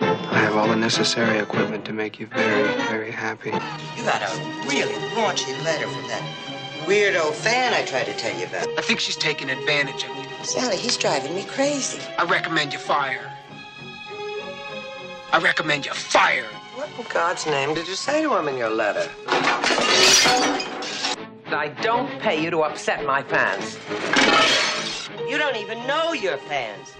I 0.00 0.38
have 0.38 0.56
all 0.56 0.68
the 0.68 0.76
necessary 0.76 1.38
equipment 1.38 1.84
to 1.86 1.92
make 1.92 2.20
you 2.20 2.26
very, 2.26 2.68
very 2.88 3.10
happy. 3.10 3.50
You 3.50 4.04
got 4.04 4.22
a 4.22 4.36
really 4.68 4.94
raunchy 5.14 5.52
letter 5.64 5.88
from 5.88 6.06
that 6.08 6.22
weirdo 6.86 7.34
fan 7.34 7.74
I 7.74 7.84
tried 7.84 8.04
to 8.04 8.14
tell 8.14 8.38
you 8.38 8.46
about. 8.46 8.68
I 8.78 8.82
think 8.82 9.00
she's 9.00 9.16
taking 9.16 9.50
advantage 9.50 10.04
of 10.04 10.16
you. 10.16 10.44
Sally, 10.44 10.76
he's 10.76 10.96
driving 10.96 11.34
me 11.34 11.44
crazy. 11.44 12.00
I 12.16 12.24
recommend 12.24 12.72
you 12.72 12.78
fire. 12.78 13.32
I 15.32 15.38
recommend 15.40 15.84
you 15.84 15.92
fire. 15.92 16.46
What 16.98 17.06
in 17.06 17.14
God's 17.14 17.46
name 17.46 17.74
did 17.74 17.86
you 17.86 17.94
say 17.94 18.22
to 18.22 18.36
him 18.36 18.48
in 18.48 18.58
your 18.58 18.70
letter? 18.70 19.08
I 21.46 21.72
don't 21.80 22.10
pay 22.18 22.42
you 22.42 22.50
to 22.50 22.62
upset 22.62 23.06
my 23.06 23.22
fans. 23.22 23.78
You 25.28 25.38
don't 25.38 25.54
even 25.54 25.86
know 25.86 26.12
your 26.12 26.38
fans. 26.38 26.96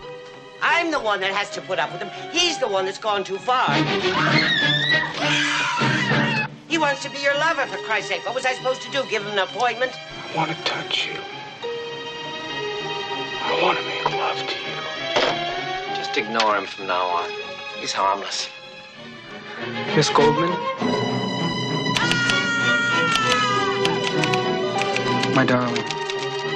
I'm 0.62 0.92
the 0.92 1.00
one 1.00 1.18
that 1.18 1.32
has 1.32 1.50
to 1.50 1.60
put 1.60 1.80
up 1.80 1.92
with 1.92 2.00
him. 2.00 2.10
He's 2.30 2.58
the 2.58 2.68
one 2.68 2.84
that's 2.84 2.98
gone 2.98 3.24
too 3.24 3.38
far. 3.38 3.68
He 6.68 6.78
wants 6.78 7.02
to 7.02 7.10
be 7.10 7.18
your 7.18 7.34
lover, 7.34 7.66
for 7.66 7.78
Christ's 7.78 8.10
sake. 8.10 8.24
What 8.24 8.36
was 8.36 8.46
I 8.46 8.54
supposed 8.54 8.82
to 8.82 8.90
do? 8.92 9.02
Give 9.10 9.24
him 9.24 9.32
an 9.32 9.40
appointment? 9.40 9.90
I 10.32 10.36
want 10.36 10.52
to 10.52 10.62
touch 10.62 11.08
you. 11.08 11.18
I 13.42 13.60
want 13.60 13.76
to 13.76 13.84
make 13.84 14.04
love 14.12 14.38
to 14.38 14.54
you. 14.54 15.96
Just 15.96 16.16
ignore 16.16 16.56
him 16.56 16.66
from 16.66 16.86
now 16.86 17.04
on. 17.04 17.28
He's 17.80 17.92
harmless. 17.92 18.48
Miss 19.96 20.10
Goldman? 20.10 20.50
My 25.34 25.44
darling, 25.44 25.84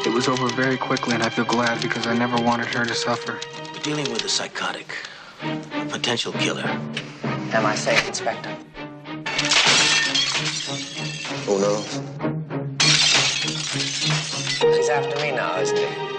it 0.06 0.12
was 0.12 0.28
over 0.28 0.48
very 0.48 0.76
quickly, 0.76 1.14
and 1.14 1.22
I 1.22 1.28
feel 1.28 1.44
glad 1.44 1.80
because 1.82 2.06
I 2.06 2.16
never 2.16 2.36
wanted 2.42 2.66
her 2.74 2.84
to 2.84 2.94
suffer. 2.94 3.38
We're 3.72 3.82
dealing 3.82 4.10
with 4.12 4.24
a 4.24 4.28
psychotic, 4.28 4.94
a 5.42 5.86
potential 5.86 6.32
killer. 6.32 6.68
Am 7.52 7.66
I 7.66 7.74
safe, 7.74 8.06
Inspector? 8.06 8.56
Oh, 10.68 11.42
Who 11.46 11.58
knows? 11.60 12.00
He's 14.76 14.88
after 14.88 15.20
me 15.20 15.32
now, 15.32 15.58
isn't 15.60 15.78
he? 15.78 16.11